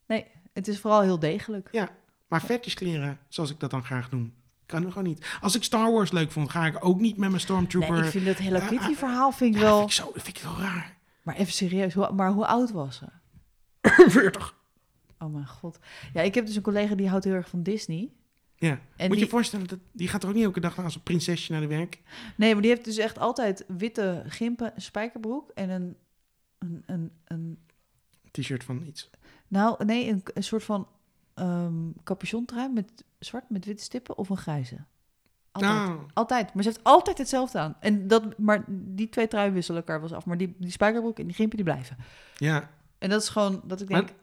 Nee, 0.07 0.25
het 0.53 0.69
is 0.69 0.81
vooral 0.81 1.01
heel 1.01 1.19
degelijk. 1.19 1.69
ja. 1.73 1.89
Maar 2.29 2.43
kleren, 2.75 3.19
zoals 3.29 3.51
ik 3.51 3.61
dat 3.61 3.71
dan 3.71 3.85
graag 3.85 4.09
doe, 4.09 4.31
kan 4.67 4.85
er 4.85 4.93
gewoon 4.93 5.09
niet. 5.09 5.27
Als 5.41 5.55
ik 5.57 5.65
Star 5.65 5.93
Wars 5.93 6.13
leuk 6.13 6.31
vond, 6.33 6.51
ga 6.51 6.67
ik 6.67 6.85
ook 6.85 7.01
niet 7.01 7.17
met 7.17 7.29
mijn 7.29 7.41
Stormtrooper... 7.41 7.95
Nee, 7.95 8.05
ik 8.05 8.11
vind 8.11 8.27
dat 8.27 8.39
Hello 8.39 8.59
Ah, 8.59 8.69
Kitty 8.69 8.85
ah, 8.91 8.97
verhaal 8.97 9.33
vind 9.33 9.55
ik 9.55 9.61
Ja, 9.61 9.67
wel... 9.67 9.79
vind 9.79 9.91
ik 9.91 9.97
zo, 9.97 10.11
vind 10.15 10.37
ik 10.37 10.43
wel 10.43 10.59
raar. 10.59 10.97
Maar 11.23 11.35
even 11.35 11.53
serieus, 11.53 11.95
hoe, 11.95 12.13
maar 12.13 12.31
hoe 12.33 12.47
oud 12.47 12.71
was 12.73 12.97
ze? 12.97 13.05
40. 14.11 14.56
Oh 15.19 15.33
mijn 15.33 15.47
god. 15.47 15.79
Ja, 16.13 16.21
ik 16.23 16.35
heb 16.35 16.47
dus 16.47 16.57
een 16.57 16.63
collega 16.63 16.95
die 16.95 17.09
houdt 17.09 17.25
heel 17.25 17.35
erg 17.35 17.49
van 17.49 17.63
Disney. 17.63 18.11
Ja. 18.59 18.71
En 18.97 19.07
Moet 19.07 19.17
je 19.17 19.23
die- 19.23 19.31
voorstellen, 19.31 19.67
dat, 19.67 19.79
die 19.93 20.09
gaat 20.09 20.23
er 20.23 20.29
ook 20.29 20.35
niet 20.35 20.45
elke 20.45 20.61
dag 20.61 20.79
als 20.79 20.95
een 20.95 21.03
prinsesje 21.03 21.53
naar 21.53 21.61
de 21.61 21.67
werk. 21.67 22.01
Nee, 22.37 22.53
maar 22.53 22.63
die 22.63 22.71
heeft 22.71 22.85
dus 22.85 22.97
echt 22.99 23.19
altijd 23.19 23.65
witte 23.69 24.23
gimpen, 24.27 24.73
spijkerbroek 24.77 25.51
en 25.51 25.71
een, 25.71 25.97
een, 26.59 26.83
een, 26.87 27.11
een 27.25 27.59
T-shirt 28.31 28.65
van 28.65 28.83
iets. 28.87 29.11
nou 29.49 29.85
nee, 29.85 30.09
een, 30.09 30.23
een 30.35 30.43
soort 30.45 30.65
van 30.65 30.89
ehm 31.35 31.75
capuchontrui 32.05 32.69
met 32.73 33.05
zwart 33.19 33.51
met 33.51 33.65
witte 33.65 33.83
stippen 33.83 34.17
of 34.19 34.29
een 34.29 34.37
grijze. 34.37 34.77
Altijd. 35.53 35.73
Ah, 35.73 35.95
Altijd. 36.15 36.55
Maar 36.55 36.63
ze 36.63 36.69
heeft 36.69 36.85
altijd 36.85 37.19
hetzelfde 37.19 37.59
aan. 37.59 37.77
En 37.81 38.09
dat, 38.09 38.39
maar 38.39 38.65
die 38.69 39.09
twee 39.09 39.29
truien 39.29 39.53
wisselen 39.53 39.81
elkaar 39.81 40.01
wel 40.01 40.09
eens 40.09 40.17
af. 40.19 40.27
Maar 40.27 40.37
die, 40.39 40.55
die 40.59 40.71
spijkerbroek 40.71 41.19
en 41.19 41.27
die 41.27 41.35
gimpen 41.35 41.57
die 41.57 41.65
blijven. 41.67 41.97
ja, 42.37 42.71
En 42.99 43.11
dat 43.11 43.23
is 43.23 43.29
gewoon 43.29 43.63
dat 43.65 43.81
ik 43.81 43.89
Maar- 43.89 44.07
denk, 44.07 44.19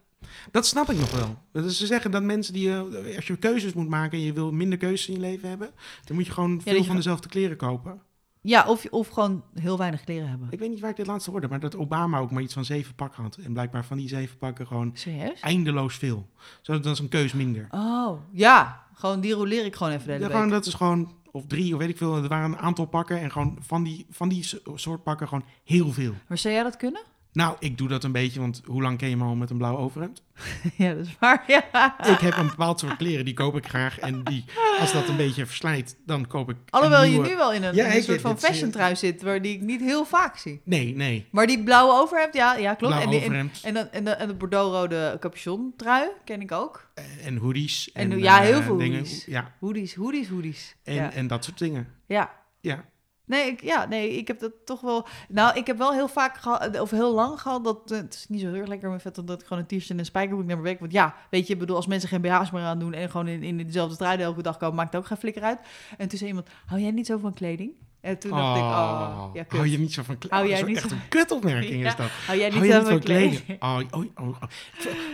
dat 0.52 0.66
snap 0.66 0.90
ik 0.90 0.98
nog 1.00 1.12
wel. 1.12 1.38
Dus 1.64 1.78
ze 1.78 1.86
zeggen 1.86 2.12
dat 2.12 2.24
mensen 2.24 2.54
die, 2.54 2.72
eh, 2.72 3.16
als 3.16 3.28
je 3.28 3.38
keuzes 3.38 3.74
moet 3.74 3.90
maken 3.90 4.18
en 4.18 4.24
je 4.24 4.34
wil 4.34 4.52
minder 4.52 4.78
keuzes 4.78 5.08
in 5.08 5.14
je 5.14 5.20
leven 5.20 5.50
hebben, 5.50 5.72
dan 6.06 6.16
moet 6.16 6.26
je 6.26 6.32
gewoon 6.32 6.62
veel 6.62 6.76
je- 6.76 6.84
van 6.84 6.96
dezelfde 6.96 7.28
kleren 7.30 7.58
kopen. 7.58 8.02
ja, 8.42 8.66
of, 8.68 8.86
of 8.90 9.08
gewoon 9.08 9.44
heel 9.54 9.78
weinig 9.78 10.04
kleren 10.04 10.30
hebben. 10.30 10.48
Ik 10.52 10.60
weet 10.60 10.70
niet 10.70 10.80
waar 10.80 10.90
ik 10.90 10.96
dit 10.96 11.08
laatste 11.08 11.32
hoorde, 11.32 11.48
maar 11.48 11.60
dat 11.60 11.76
Obama 11.76 12.20
ook 12.20 12.32
maar 12.32 12.42
iets 12.42 12.54
van 12.54 12.66
zeven 12.66 12.96
pakken 12.96 13.24
had. 13.24 13.36
En 13.36 13.54
blijkbaar 13.54 13.86
van 13.86 13.98
die 13.98 14.08
zeven 14.08 14.38
pakken 14.38 14.68
gewoon 14.68 14.92
Serieus? 14.94 15.40
eindeloos 15.40 15.96
veel. 15.96 16.30
Zo, 16.62 16.80
dat 16.80 16.94
is 16.94 17.00
een 17.00 17.10
keus 17.10 17.34
minder. 17.34 17.68
Oh, 17.72 18.20
ja. 18.32 18.82
Gewoon 18.94 19.20
die 19.20 19.34
roleer 19.34 19.66
ik 19.66 19.76
gewoon 19.76 19.94
even 19.94 20.06
de 20.06 20.12
hele 20.12 20.26
Ja, 20.26 20.32
gewoon, 20.32 20.50
dat 20.50 20.66
is 20.66 20.74
gewoon, 20.74 21.14
of 21.32 21.44
drie, 21.48 21.74
of 21.74 21.80
weet 21.80 21.90
ik 21.90 21.98
veel. 21.98 22.16
Er 22.16 22.28
waren 22.28 22.52
een 22.52 22.58
aantal 22.58 22.86
pakken 22.86 23.20
en 23.20 23.32
gewoon 23.32 23.58
van 23.62 23.84
die, 23.84 24.06
van 24.10 24.30
die 24.30 24.44
so- 24.44 24.58
soort 24.76 25.04
pakken 25.04 25.28
gewoon 25.28 25.46
heel 25.64 25.92
veel. 25.92 26.14
Maar 26.28 26.38
zou 26.38 26.54
jij 26.54 26.64
dat 26.64 26.78
kunnen? 26.78 27.02
Nou, 27.34 27.56
ik 27.60 27.78
doe 27.78 27.88
dat 27.88 28.04
een 28.04 28.12
beetje, 28.12 28.40
want 28.40 28.62
hoe 28.66 28.82
lang 28.82 28.98
ken 28.98 29.10
je 29.10 29.18
me 29.18 29.24
al 29.24 29.36
met 29.36 29.50
een 29.50 29.58
blauw 29.58 29.78
overhemd? 29.78 30.24
ja, 30.78 30.94
dat 30.94 31.06
is 31.06 31.16
waar. 31.20 31.44
Ja. 31.48 31.96
Ik 32.12 32.20
heb 32.20 32.38
een 32.38 32.48
bepaald 32.48 32.80
soort 32.80 32.98
kleren, 32.98 33.26
die 33.26 33.34
koop 33.34 33.56
ik 33.56 33.68
graag. 33.68 34.00
En 34.00 34.24
die, 34.24 34.46
als 34.80 34.94
dat 34.94 35.08
een 35.08 35.16
beetje 35.18 35.46
verslijt, 35.46 35.96
dan 36.06 36.28
koop 36.28 36.50
ik 36.50 36.58
Alhoewel 36.70 37.04
je 37.04 37.20
nu 37.20 37.36
wel 37.36 37.54
in 37.54 37.64
een, 37.64 37.76
Ja, 37.76 38.02
soort 38.02 38.22
van 38.22 38.36
is- 38.36 38.42
fashion 38.44 38.72
trui 38.72 38.96
zit, 38.96 39.22
waar 39.22 39.42
die 39.42 39.54
ik 39.56 39.62
niet 39.62 39.82
heel 39.82 40.06
vaak 40.06 40.38
zie. 40.38 40.62
Nee, 40.66 40.96
nee. 40.96 41.28
Maar 41.32 41.48
die 41.48 41.64
blauwe 41.64 41.94
overhemd, 42.02 42.34
ja, 42.34 42.56
ja 42.56 42.74
klopt. 42.74 43.02
En, 43.02 43.10
die, 43.10 43.22
en, 43.22 43.52
en, 43.64 43.74
dan- 43.74 43.90
en, 43.92 44.04
de, 44.04 44.12
en 44.12 44.28
de 44.28 44.34
bordeaux-rode 44.34 45.18
capuchon 45.20 45.74
trui 45.78 46.10
ken 46.26 46.42
ik 46.42 46.52
ook. 46.52 46.92
en 47.24 47.38
hoodies. 47.38 47.92
En 47.92 48.20
ja, 48.20 48.40
heel 48.42 48.60
eh, 48.60 48.66
veel 48.66 48.78
dingen. 48.78 48.98
hoodies. 48.98 49.26
Ja, 49.26 49.54
Hoodies, 49.60 49.96
hoodies, 49.96 50.28
hoodies. 50.30 50.76
en, 50.84 50.94
ja. 50.94 51.12
en 51.12 51.28
dat 51.28 51.44
soort 51.44 51.58
dingen. 51.58 51.88
ja. 52.08 52.32
Ja. 52.62 52.86
Nee, 53.26 53.48
ik, 53.48 53.62
ja, 53.62 53.86
nee, 53.86 54.18
ik 54.18 54.28
heb 54.28 54.40
dat 54.40 54.52
toch 54.66 54.82
wel... 54.82 55.08
Nou, 55.30 55.58
ik 55.58 55.68
heb 55.68 55.78
wel 55.78 55.94
heel 55.94 56.08
vaak 56.08 56.38
gehad, 56.38 56.80
of 56.80 56.92
heel 56.92 57.14
lang 57.14 57.42
gehad, 57.42 57.64
dat 57.64 57.92
eh, 57.92 57.98
het 57.98 58.14
is 58.14 58.26
niet 58.30 58.42
zo 58.42 58.48
heel 58.48 58.56
erg 58.56 58.68
lekker 58.68 58.90
met 58.90 59.02
vet, 59.02 59.16
dat 59.16 59.42
ik 59.42 59.48
gewoon 59.48 59.64
een 59.70 59.78
t-shirt 59.78 59.90
en 59.90 60.00
een 60.00 60.06
spijkerbroek 60.06 60.46
naar 60.46 60.56
mijn 60.56 60.68
werk. 60.68 60.80
Want 60.80 60.92
ja, 60.92 61.16
weet 61.30 61.48
je, 61.48 61.58
bedoel, 61.58 61.76
als 61.76 61.88
mensen 61.88 62.10
geen 62.10 62.22
BH's 62.22 62.52
meer 62.52 62.62
aan 62.62 62.80
doen 62.80 62.94
en 62.94 63.10
gewoon 63.10 63.28
in, 63.28 63.44
in 63.44 63.58
dezelfde 63.58 63.98
trui 63.98 64.18
de 64.18 64.24
elke 64.24 64.42
dag 64.42 64.58
komen, 64.58 64.76
maakt 64.76 64.94
het 64.94 65.02
ook 65.02 65.08
geen 65.08 65.18
flikker 65.18 65.44
uit. 65.44 65.60
En 65.98 66.08
toen 66.08 66.18
zei 66.18 66.30
iemand, 66.30 66.50
hou 66.66 66.82
jij 66.82 66.92
niet 66.92 67.06
zo 67.06 67.18
van 67.18 67.34
kleding? 67.34 67.72
En 68.04 68.20
toen 68.20 68.32
dacht 68.32 68.58
ik, 68.58 68.64
oh, 68.64 69.30
ja, 69.34 69.44
kut. 69.44 69.58
hou 69.58 69.70
je 69.72 69.80
niet 69.80 69.94
zo 69.94 70.04
van 70.04 70.18
kleding? 70.18 70.32
Hou 70.40 70.48
jij 70.50 70.60
Zo 70.60 70.66
niet 70.66 70.78
echt 70.78 70.90
zo- 70.90 70.96
een 70.96 71.08
kutopmerking 71.10 71.82
Ja. 71.84 71.88
is 71.90 71.96
dat. 71.96 72.10
Hou 72.26 72.38
jij 72.40 72.50
niet 72.50 72.58
Hou 72.58 72.72
zo 72.72 72.78
niet 72.78 72.84
van 72.88 72.92
van 72.92 73.04
kleding? 73.06 73.42
Oh, 73.60 73.80
oh, 73.92 74.06
oh, 74.16 74.28
oh. 74.28 74.42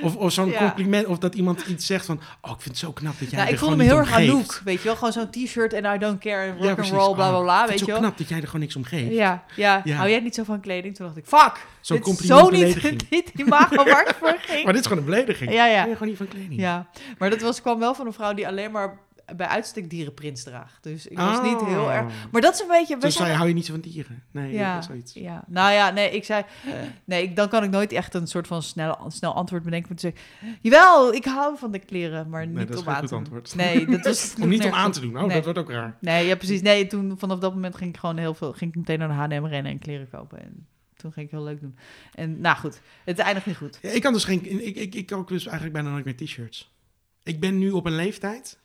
Of, 0.02 0.16
of 0.16 0.32
zo'n 0.34 0.50
Ja. 0.50 0.58
compliment, 0.58 1.06
of 1.06 1.18
dat 1.18 1.36
iemand 1.36 1.62
iets 1.68 1.86
zegt 1.86 2.06
van... 2.06 2.20
Oh, 2.42 2.52
ik 2.52 2.62
vind 2.62 2.64
het 2.64 2.78
zo 2.78 2.92
knap 2.92 3.20
dat 3.20 3.30
jij 3.30 3.38
Nou, 3.38 3.44
er 3.48 3.54
ik 3.54 3.60
gewoon 3.60 3.78
me 3.78 3.84
heel 3.84 3.98
erg 3.98 4.12
Anouk, 4.14 4.62
weet 4.64 4.78
je 4.78 4.84
wel? 4.84 4.96
Gewoon 4.96 5.12
zo'n 5.14 5.30
t-shirt 5.30 5.74
en 5.74 5.96
I 5.96 5.98
don't 5.98 6.20
care 6.20 6.42
en 6.46 6.54
rock 6.54 6.64
Ja, 6.64 6.70
and 6.70 6.90
roll, 6.90 7.14
bla 7.14 7.30
bla 7.30 7.38
Oh, 7.38 7.44
bla, 7.44 7.62
ik 7.64 7.68
vind 7.68 7.70
weet 7.70 7.80
het 7.80 7.80
je 7.80 7.86
zo 7.86 7.92
wel? 7.92 8.00
knap 8.00 8.18
dat 8.18 8.30
jij 8.30 8.38
er 8.38 8.46
gewoon 8.46 8.62
niks 8.62 8.76
om 8.76 8.84
geeft. 8.84 9.12
Ja, 9.14 9.44
ja, 9.56 9.82
Ja. 9.84 9.96
hou 9.96 10.10
jij 10.10 10.20
niet 10.20 10.36
zo 10.36 10.44
van 10.44 10.60
kleding? 10.60 10.96
Toen 10.96 11.06
dacht 11.06 11.18
ik, 11.18 11.26
fuck, 11.26 11.66
Zo'n 11.82 12.00
compliment 12.00 12.40
zo 12.42 12.50
niet, 12.50 13.10
niet 13.10 13.32
die 13.36 13.46
waar 13.46 13.70
het 13.70 14.16
voor 14.20 14.38
ging. 14.48 14.64
Maar 14.64 14.74
dit 14.74 14.82
is 14.82 14.88
gewoon 14.88 15.04
een 15.04 15.10
belediging. 15.10 15.52
Ja, 15.54 15.66
ja. 15.66 15.84
Gewoon 15.84 16.08
niet 16.08 16.18
van 16.18 16.28
kleding. 16.28 16.60
Ja, 16.60 16.88
maar 17.18 17.30
dat 17.30 17.42
was, 17.42 17.62
kwam 17.62 17.80
wel 17.80 17.94
van 17.94 18.06
een 18.06 18.14
vrouw 18.14 18.34
die 18.34 18.48
alleen 18.48 18.72
maar 18.72 18.98
bij 19.38 19.48
uitstek 19.48 19.90
dierenprints 19.90 20.44
draagt. 20.44 20.84
Dus 20.84 21.08
ik 21.08 21.18
was 21.18 21.42
niet 21.42 21.62
heel 21.62 21.84
Oh. 21.84 21.94
erg... 21.94 22.14
Maar 22.32 22.42
dat 22.42 22.54
is 22.54 22.60
een 22.60 22.68
beetje... 22.68 22.98
Dus 22.98 23.16
zei, 23.16 23.34
hou 23.34 23.48
je 23.48 23.54
niet 23.54 23.66
zo 23.66 23.72
van 23.72 23.82
dieren? 23.82 24.24
Nee, 24.32 24.54
ja, 24.54 24.74
dat 24.74 24.82
is 24.84 24.88
zoiets. 24.90 25.14
ja, 25.14 25.44
nou 25.48 25.72
ja, 25.74 25.90
nee, 25.90 26.12
ik 26.12 26.24
zei... 26.24 26.44
Nee, 27.04 27.24
ik, 27.24 27.36
dan 27.36 27.50
kan 27.50 27.64
ik 27.64 27.70
nooit 27.70 27.92
echt 27.92 28.14
een 28.14 28.28
soort 28.28 28.48
van 28.48 28.64
snel, 28.64 29.06
snel 29.08 29.34
antwoord 29.34 29.64
bedenken. 29.64 29.88
Maar 29.90 29.98
te 29.98 30.12
zeggen, 30.14 30.58
jawel, 30.62 31.14
ik 31.14 31.26
hou 31.26 31.58
van 31.58 31.72
de 31.72 31.80
kleren, 31.80 32.30
maar 32.30 32.48
Nee, 32.48 32.56
niet 32.58 32.68
dat 32.68 32.78
is 32.78 32.84
om 32.86 32.90
aan 32.94 33.02
te 33.02 33.08
doen. 33.08 33.18
antwoord. 33.18 33.56
Nee, 33.56 33.86
dat 33.86 34.04
was... 34.06 34.34
Om 34.42 34.50
niet 34.50 34.66
om 34.66 34.72
aan 34.74 34.92
te 34.92 35.00
doen. 35.00 35.18
Oh, 35.18 35.24
Nee. 35.26 35.36
dat 35.36 35.44
wordt 35.44 35.60
ook 35.60 35.72
raar. 35.72 35.98
Nee, 36.02 36.26
ja, 36.28 36.36
precies. 36.36 36.62
Nee, 36.62 36.88
toen 36.88 37.16
vanaf 37.18 37.40
dat 37.40 37.54
moment 37.54 37.76
ging 37.76 37.90
ik 37.94 38.00
gewoon 38.00 38.18
heel 38.18 38.34
veel... 38.34 38.54
Ging 38.54 38.72
ik 38.72 38.78
meteen 38.78 39.00
naar 39.00 39.30
de 39.30 39.36
H&M 39.36 39.46
rennen 39.46 39.72
en 39.72 39.80
kleren 39.80 40.10
kopen. 40.10 40.42
En 40.42 40.68
toen 40.96 41.12
ging 41.14 41.26
ik 41.26 41.32
heel 41.32 41.44
leuk 41.44 41.62
doen. 41.62 41.78
En 42.14 42.42
nou 42.42 42.58
goed, 42.58 42.82
het 43.06 43.20
eindigt 43.20 43.46
niet 43.46 43.58
goed. 43.58 43.80
Ja, 43.82 43.90
ik 43.90 44.02
kan 44.02 44.14
dus 44.14 44.24
geen... 44.24 44.66
Ik, 44.68 44.76
ik, 44.76 44.96
ik 44.96 45.06
koop 45.06 45.28
dus 45.28 45.44
eigenlijk 45.46 45.74
bijna 45.74 45.90
nooit 45.90 46.06
meer 46.06 46.16
t-shirts. 46.18 46.74
Ik 47.24 47.40
ben 47.40 47.58
nu 47.58 47.72
op 47.72 47.86
een 47.86 47.96
leeftijd 47.96 48.60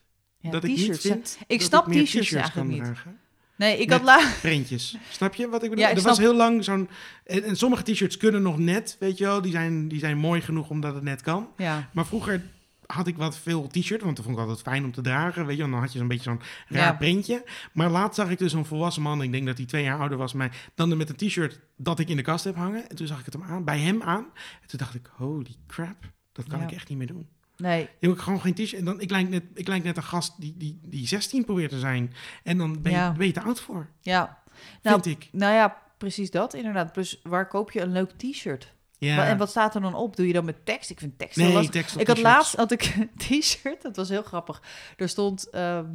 Ja, 0.45 0.51
dat 0.51 0.65
ik 0.65 0.71
niet 0.77 0.99
vind 1.01 1.39
Ik 1.47 1.59
dat 1.59 1.67
snap 1.69 1.93
t-shirts 1.93 2.33
eigenlijk 2.33 2.69
niet. 2.69 2.85
dragen. 2.85 3.19
Nee, 3.57 3.79
ik 3.79 3.91
had 3.91 4.03
la... 4.03 4.31
printjes. 4.43 4.97
Snap 5.11 5.35
je 5.35 5.49
wat 5.49 5.63
ik 5.63 5.69
bedoel? 5.71 5.85
Ja, 5.85 5.91
ik 5.91 5.97
er 5.97 6.03
was 6.03 6.19
heel 6.19 6.35
lang 6.37 6.65
zo'n... 6.65 6.89
En, 7.25 7.43
en 7.45 7.57
sommige 7.57 7.83
t-shirts 7.83 8.17
kunnen 8.17 8.43
nog 8.43 8.59
net, 8.59 8.97
weet 9.01 9.19
je 9.19 9.25
wel. 9.25 9.43
Die 9.43 9.53
zijn, 9.53 9.89
die 9.89 9.99
zijn 9.99 10.19
mooi 10.19 10.41
genoeg 10.41 10.71
omdat 10.71 10.95
het 10.95 11.03
net 11.03 11.23
kan. 11.23 11.49
Ja, 11.57 11.89
Maar 11.93 12.07
vroeger 12.07 12.43
had 12.87 13.07
ik 13.07 13.17
wat 13.17 13.39
veel 13.39 13.67
t-shirt, 13.69 14.03
want 14.03 14.17
dat 14.17 14.25
vond 14.25 14.37
ik 14.37 14.43
altijd 14.43 14.63
fijn 14.63 14.85
om 14.85 14.93
te 14.93 15.01
dragen, 15.01 15.47
weet 15.47 15.57
je. 15.57 15.63
En 15.63 15.71
dan 15.71 15.81
had 15.81 15.93
je 15.93 15.99
zo'n 15.99 16.09
beetje 16.09 16.23
zo'n 16.25 16.41
raar 16.69 16.83
Ja. 16.85 16.93
printje. 16.93 17.45
Maar 17.73 17.91
laatst 17.91 18.15
zag 18.21 18.31
ik 18.31 18.39
dus 18.39 18.53
een 18.53 18.65
volwassen 18.65 19.03
man, 19.03 19.23
ik 19.23 19.33
denk 19.33 19.47
dat 19.47 19.57
hij 19.57 19.67
twee 19.67 19.83
jaar 19.83 19.99
ouder 19.99 20.19
was 20.19 20.31
dan 20.33 20.41
mij, 20.41 20.51
dan 20.75 20.97
met 20.97 21.09
een 21.09 21.29
t-shirt 21.29 21.61
dat 21.77 21.99
ik 21.99 22.09
in 22.09 22.17
de 22.17 22.23
kast 22.23 22.45
heb 22.45 22.57
hangen. 22.57 22.89
En 22.91 22.97
toen 22.97 23.07
zag 23.07 23.19
ik 23.19 23.25
het 23.25 23.35
hem 23.35 23.43
aan, 23.43 23.65
bij 23.65 23.79
hem 23.79 24.03
aan. 24.03 24.25
En 24.63 24.67
toen 24.69 24.79
dacht 24.79 24.95
ik, 24.95 25.11
holy 25.17 25.55
crap, 25.67 25.97
dat 26.33 26.47
kan 26.47 26.59
Ja. 26.59 26.65
ik 26.65 26.73
echt 26.73 26.89
niet 26.89 26.99
meer 26.99 27.07
doen. 27.07 27.29
Nee. 27.57 27.89
Hebt 28.01 28.21
gewoon 28.21 28.41
geen 28.41 28.55
t-shirt. 28.55 28.73
En 28.73 28.85
dan, 28.85 29.01
ik, 29.01 29.11
lijk 29.11 29.29
net, 29.29 29.43
ik 29.55 29.69
lijk 29.69 29.85
net 29.85 29.97
een 29.97 30.03
gast 30.03 30.41
die, 30.41 30.55
die, 30.57 30.81
die 30.83 31.07
16 31.07 31.45
probeert 31.45 31.71
te 31.71 31.79
zijn. 31.79 32.15
En 32.43 32.59
dan 32.59 32.83
ben 32.83 32.93
je, 32.93 33.13
ben 33.17 33.27
je 33.27 33.33
te 33.33 33.41
oud 33.41 33.61
voor, 33.61 33.89
Ja. 34.01 34.43
Nou, 34.83 35.03
vind 35.03 35.17
ik. 35.23 35.29
Nou 35.33 35.55
ja, 35.55 35.83
precies 35.99 36.31
dat 36.31 36.55
inderdaad. 36.55 36.93
Plus, 36.93 37.21
waar 37.23 37.49
koop 37.49 37.71
je 37.71 37.81
een 37.81 37.93
leuk 37.93 38.11
t-shirt? 38.11 38.73
Ja. 38.99 39.27
En 39.27 39.39
wat 39.39 39.51
staat 39.51 39.75
er 39.75 39.81
dan 39.81 39.95
op? 39.95 40.17
Doe 40.17 40.27
je 40.27 40.33
dan 40.33 40.45
met 40.45 40.67
tekst? 40.67 40.91
Ik 40.91 40.99
vind 40.99 41.19
tekst 41.19 41.37
nee, 41.37 41.53
lastig. 41.53 41.73
tekst 41.73 41.95
op 41.95 42.01
Ik 42.01 42.07
had 42.07 42.19
laatst 42.19 42.57
had 42.57 42.71
ik 42.71 42.95
een 42.99 43.11
t-shirt, 43.41 43.83
dat 43.83 43.97
was 43.97 44.09
heel 44.09 44.23
grappig. 44.23 44.63
Er 44.97 45.09
stond 45.09 45.51
ehm 45.51 45.87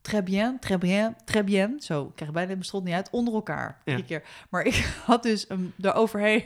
très 0.00 0.22
bien, 0.22 0.58
très 0.58 0.78
bien, 0.78 1.16
très 1.24 1.44
bien. 1.44 1.80
Zo, 1.80 2.04
ik 2.04 2.14
krijg 2.14 2.32
bijna 2.32 2.48
mijn 2.48 2.64
strot 2.64 2.84
niet 2.84 2.94
uit. 2.94 3.10
Onder 3.10 3.34
elkaar, 3.34 3.80
Ja. 3.84 4.00
keer. 4.00 4.22
Maar 4.50 4.62
ik 4.62 4.74
had 5.06 5.22
dus 5.22 5.44
een, 5.48 5.72
daaroverheen 5.76 6.44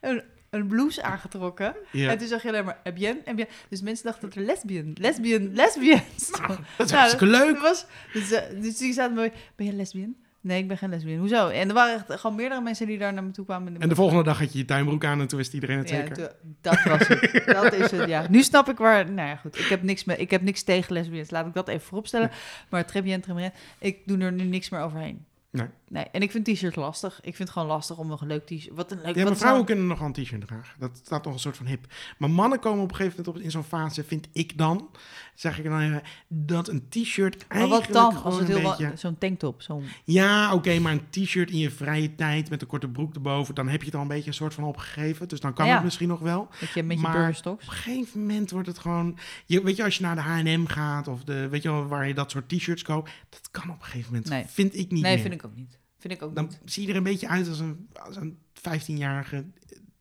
een, 0.00 0.22
een 0.50 0.66
blouse 0.66 1.02
aangetrokken. 1.02 1.74
Ja. 1.92 2.10
En 2.10 2.18
toen 2.18 2.28
zag 2.28 2.42
je 2.42 2.48
alleen 2.48 2.64
maar 2.64 2.80
bien, 2.94 3.18
bien. 3.34 3.48
Dus 3.68 3.82
mensen 3.82 4.04
dachten 4.04 4.28
dat 4.28 4.38
er 4.38 4.44
lesbian, 4.44 4.92
lesbian, 4.94 5.54
lesbian 5.54 6.00
stond. 6.16 6.48
Nou, 6.48 6.58
dat 6.76 6.86
is 6.86 6.92
Nou, 6.92 7.26
leuk. 7.26 7.52
Dat 7.52 7.62
was, 7.62 7.86
dus, 8.12 8.30
eh, 8.32 8.42
dus 8.60 8.76
die 8.78 8.92
zaten 8.92 9.14
me, 9.14 9.32
ben 9.56 9.66
je 9.66 9.72
lesbian? 9.72 10.14
Nee, 10.42 10.58
ik 10.62 10.68
ben 10.68 10.78
geen 10.78 10.90
lesbian. 10.90 11.18
Hoezo? 11.18 11.48
En 11.48 11.68
er 11.68 11.74
waren 11.74 11.94
echt 12.08 12.20
gewoon 12.20 12.36
meerdere 12.36 12.60
mensen 12.60 12.86
die 12.86 12.98
daar 12.98 13.12
naar 13.12 13.24
me 13.24 13.30
toe 13.30 13.44
kwamen. 13.44 13.78
En 13.78 13.88
de 13.88 13.94
volgende 13.94 14.22
dag 14.22 14.38
had 14.38 14.52
je 14.52 14.58
je 14.58 14.64
tuinbroek 14.64 15.04
aan 15.04 15.20
en 15.20 15.26
toen 15.26 15.38
wist 15.38 15.52
iedereen 15.54 15.78
het 15.78 15.88
ja, 15.88 15.96
zeker. 15.96 16.14
toen- 16.16 16.56
dat 16.60 16.82
was 16.82 17.08
het. 17.08 17.42
dat 17.62 17.72
is 17.72 17.90
het, 17.90 18.08
ja. 18.08 18.26
Nu 18.30 18.42
snap 18.42 18.68
ik 18.68 18.78
waar... 18.78 19.10
Nou 19.10 19.28
ja, 19.28 19.36
goed. 19.36 19.58
Ik 19.58 19.64
heb 19.66 19.82
niks, 19.82 20.04
met, 20.04 20.20
ik 20.20 20.30
heb 20.30 20.42
niks 20.42 20.62
tegen 20.62 20.92
lesbians. 20.92 21.30
Laat 21.30 21.46
ik 21.46 21.54
dat 21.54 21.68
even 21.68 21.80
vooropstellen. 21.86 22.30
Maar 22.68 22.86
très 22.86 23.02
bien, 23.02 23.20
très 23.20 23.34
bien. 23.36 23.52
Ik 23.78 23.98
doe 24.06 24.18
er 24.18 24.32
nu 24.32 24.44
niks 24.44 24.68
meer 24.68 24.80
overheen. 24.80 25.24
Nee. 25.52 25.66
Nee. 25.88 26.04
En 26.04 26.22
ik 26.22 26.30
vind 26.30 26.44
t-shirt 26.44 26.76
lastig. 26.76 27.14
Ik 27.16 27.22
vind 27.36 27.38
het 27.38 27.50
gewoon 27.50 27.68
lastig 27.68 27.98
om 27.98 28.10
een 28.10 28.26
leuk 28.26 28.46
t-shirt... 28.46 28.74
Wat 28.76 28.90
een 28.90 29.00
leuk... 29.04 29.14
Ja, 29.14 29.24
maar 29.24 29.36
vrouwen 29.36 29.64
kunnen 29.64 29.86
nog 29.86 29.98
wel 29.98 30.06
een 30.06 30.12
t-shirt 30.24 30.46
dragen. 30.46 30.74
Dat 30.78 31.00
staat 31.04 31.24
nog 31.24 31.32
een 31.34 31.40
soort 31.40 31.56
van 31.56 31.66
hip. 31.66 31.86
Maar 32.18 32.30
mannen 32.30 32.58
komen 32.60 32.82
op 32.82 32.90
een 32.90 32.96
gegeven 32.96 33.16
moment 33.18 33.36
op, 33.36 33.42
in 33.44 33.50
zo'n 33.50 33.64
fase, 33.64 34.04
vind 34.04 34.28
ik 34.32 34.58
dan, 34.58 34.88
zeg 35.34 35.58
ik 35.58 35.64
dan 35.64 35.80
even, 35.80 36.02
dat 36.28 36.68
een 36.68 36.88
t-shirt 36.88 37.44
Maar 37.48 37.56
eigenlijk 37.58 37.92
wat 37.92 38.12
dan? 38.12 38.22
Als 38.22 38.38
het 38.38 38.48
heel 38.48 38.60
beetje... 38.62 38.92
Zo'n 38.96 39.18
tanktop. 39.18 39.62
Zo'n... 39.62 39.84
Ja, 40.04 40.54
oké, 40.54 40.78
maar 40.78 40.92
een 40.92 41.10
t-shirt 41.10 41.50
in 41.50 41.58
je 41.58 41.70
vrije 41.70 42.14
tijd 42.14 42.50
met 42.50 42.62
een 42.62 42.68
korte 42.68 42.88
broek 42.88 43.14
erboven, 43.14 43.54
dan 43.54 43.68
heb 43.68 43.80
je 43.80 43.86
het 43.86 43.94
al 43.94 44.02
een 44.02 44.08
beetje 44.08 44.28
een 44.28 44.34
soort 44.34 44.54
van 44.54 44.64
opgegeven. 44.64 45.28
Dus 45.28 45.40
dan 45.40 45.52
kan 45.52 45.66
Ja. 45.66 45.74
het 45.74 45.84
misschien 45.84 46.08
nog 46.08 46.20
wel. 46.20 46.48
Met 46.60 46.70
je, 46.70 46.82
met 46.82 46.96
je 46.96 47.02
Maar-. 47.02 47.40
Op 47.44 47.60
een 47.60 47.68
gegeven 47.72 48.20
moment 48.20 48.50
wordt 48.50 48.66
het 48.68 48.78
gewoon... 48.78 49.18
Je, 49.46 49.62
weet 49.62 49.76
je, 49.76 49.84
als 49.84 49.96
je 49.96 50.02
naar 50.02 50.14
de 50.14 50.20
H&M 50.20 50.66
gaat 50.66 51.08
of 51.08 51.24
de, 51.24 51.48
weet 51.48 51.62
je 51.62 51.70
wel, 51.70 51.86
waar 51.86 52.08
je 52.08 52.14
dat 52.14 52.30
soort 52.30 52.48
t-shirts 52.48 52.82
koopt, 52.82 53.10
dat 53.28 53.48
kan 53.50 53.70
op 53.70 53.78
een 53.78 53.84
gegeven 53.84 54.12
moment, 54.12 54.28
Nee. 54.28 54.44
vind 54.46 54.74
ik 54.76 54.90
niet 54.90 55.02
Nee, 55.02 55.12
meer. 55.12 55.20
vind 55.20 55.34
ik 55.34 55.39
ook 55.44 55.54
niet. 55.56 55.78
Vind 55.98 56.14
ik 56.14 56.22
ook 56.22 56.34
Dan 56.34 56.44
niet. 56.44 56.60
zie 56.64 56.82
je 56.84 56.90
er 56.90 56.96
een 56.96 57.02
beetje 57.02 57.28
uit 57.28 57.48
als 57.48 57.58
een, 57.58 57.88
als 58.02 58.16
een 58.16 58.38
15-jarige. 58.58 59.44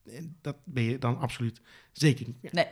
En 0.05 0.37
dat 0.41 0.55
ben 0.63 0.83
je 0.83 0.97
dan 0.97 1.17
absoluut 1.19 1.61
zeker 1.91 2.25
niet 2.27 2.41
meer. 2.41 2.53
Nee. 2.53 2.67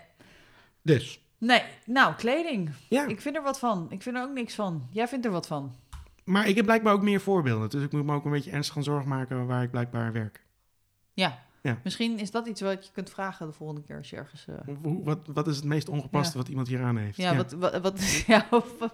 Dus, 0.82 1.22
Nee. 1.40 1.64
Nou, 1.86 2.16
kleding. 2.16 2.70
ja. 2.90 3.06
Ik 3.08 3.22
vind 3.22 3.36
er 3.36 3.42
wat 3.44 3.60
van. 3.60 3.86
Ik 3.92 4.02
vind 4.02 4.16
er 4.16 4.22
ook 4.24 4.34
niks 4.34 4.56
van. 4.56 4.88
Jij 4.92 5.08
vindt 5.08 5.26
er 5.26 5.32
wat 5.32 5.48
van. 5.48 5.76
Maar 6.24 6.48
ik 6.48 6.56
heb 6.56 6.66
blijkbaar 6.66 6.94
ook 6.94 7.02
meer 7.02 7.22
voorbeelden. 7.22 7.70
Dus 7.70 7.84
ik 7.84 7.92
moet 7.92 8.06
me 8.06 8.14
ook 8.14 8.26
een 8.26 8.32
beetje 8.32 8.52
ernstig 8.52 8.74
gaan 8.74 8.84
zorgen 8.84 9.10
maken 9.10 9.46
waar 9.46 9.64
ik 9.64 9.72
blijkbaar 9.72 10.12
werk. 10.14 10.46
Ja. 11.14 11.46
Ja. 11.68 11.78
Misschien 11.84 12.20
is 12.20 12.32
dat 12.32 12.48
iets 12.48 12.62
wat 12.62 12.86
je 12.86 12.92
kunt 12.94 13.10
vragen 13.10 13.48
de 13.48 13.54
volgende 13.54 13.82
keer 13.82 13.98
als 13.98 14.10
je 14.10 14.16
ergens... 14.16 14.46
eh, 14.48 14.76
Hoe, 14.82 15.04
wat, 15.04 15.20
wat 15.34 15.48
is 15.48 15.56
het 15.56 15.66
meest 15.66 15.90
ongepaste 15.90 16.38
wat 16.38 16.48
iemand 16.48 16.68
hier 16.68 16.82
aan 16.82 16.98
heeft? 16.98 17.18
Ja, 17.18 17.36
Wat, 17.36 17.52
wat, 17.52 17.82
wat, 17.82 18.02
ja 18.28 18.48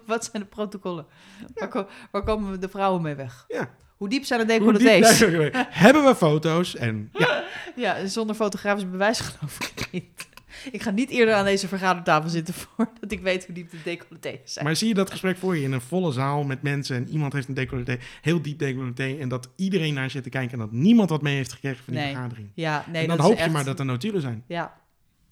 wat, 0.06 0.24
zijn 0.30 0.42
de 0.42 0.48
protocollen? 0.48 1.06
Waar, 1.54 1.68
ko- 1.68 1.86
waar 2.10 2.22
komen 2.22 2.60
de 2.60 2.68
vrouwen 2.68 3.02
mee 3.02 3.14
weg? 3.14 3.44
Ja. 3.48 3.70
Hoe 3.96 4.08
diep 4.08 4.24
zijn 4.24 4.40
de 4.40 4.46
decolletés? 4.46 5.18
Hebben 5.84 6.04
we 6.04 6.14
foto's? 6.14 6.76
En 6.76 7.10
ja, 7.12 7.44
Ja, 7.76 8.06
zonder 8.06 8.34
fotografisch 8.36 8.90
bewijs 8.90 9.20
geloof 9.20 9.58
ik 9.60 9.88
niet. 9.92 10.28
Ik 10.72 10.82
ga 10.82 10.90
niet 10.90 11.10
eerder 11.10 11.34
aan 11.34 11.44
deze 11.44 11.68
vergadertafel 11.68 12.30
zitten 12.30 12.54
voordat 12.54 13.12
ik 13.12 13.20
weet 13.20 13.44
hoe 13.46 13.54
diep 13.54 13.70
de 13.70 13.76
decolletés 13.84 14.52
zijn. 14.52 14.64
maar 14.64 14.76
zie 14.76 14.88
je 14.88 14.94
dat 14.94 15.10
gesprek 15.10 15.36
voor 15.36 15.56
je 15.56 15.62
in 15.62 15.72
een 15.72 15.80
volle 15.80 16.12
zaal 16.12 16.44
met 16.44 16.62
mensen 16.62 16.96
en 16.96 17.08
iemand 17.08 17.32
heeft 17.32 17.48
een 17.48 17.54
decolleté, 17.54 17.98
heel 18.22 18.42
diep 18.42 18.58
decolleté, 18.58 19.16
en 19.20 19.28
dat 19.28 19.48
iedereen 19.56 19.94
naar 19.94 20.10
zit 20.10 20.22
te 20.22 20.28
kijken 20.28 20.52
en 20.52 20.58
dat 20.58 20.72
niemand 20.72 21.10
wat 21.10 21.22
mee 21.22 21.36
heeft 21.36 21.52
gekregen 21.52 21.84
van 21.84 21.92
die 21.94 22.02
Nee. 22.02 22.12
vergadering. 22.12 22.48
ja, 22.54 22.84
nee, 22.92 23.02
en 23.02 23.08
dan 23.08 23.16
dat 23.16 23.26
hoop 23.26 23.36
je 23.36 23.42
echt- 23.42 23.52
maar 23.52 23.64
dat 23.64 23.78
er 23.78 23.84
notulen 23.84 24.20
zijn. 24.20 24.42
Ja, 24.46 24.74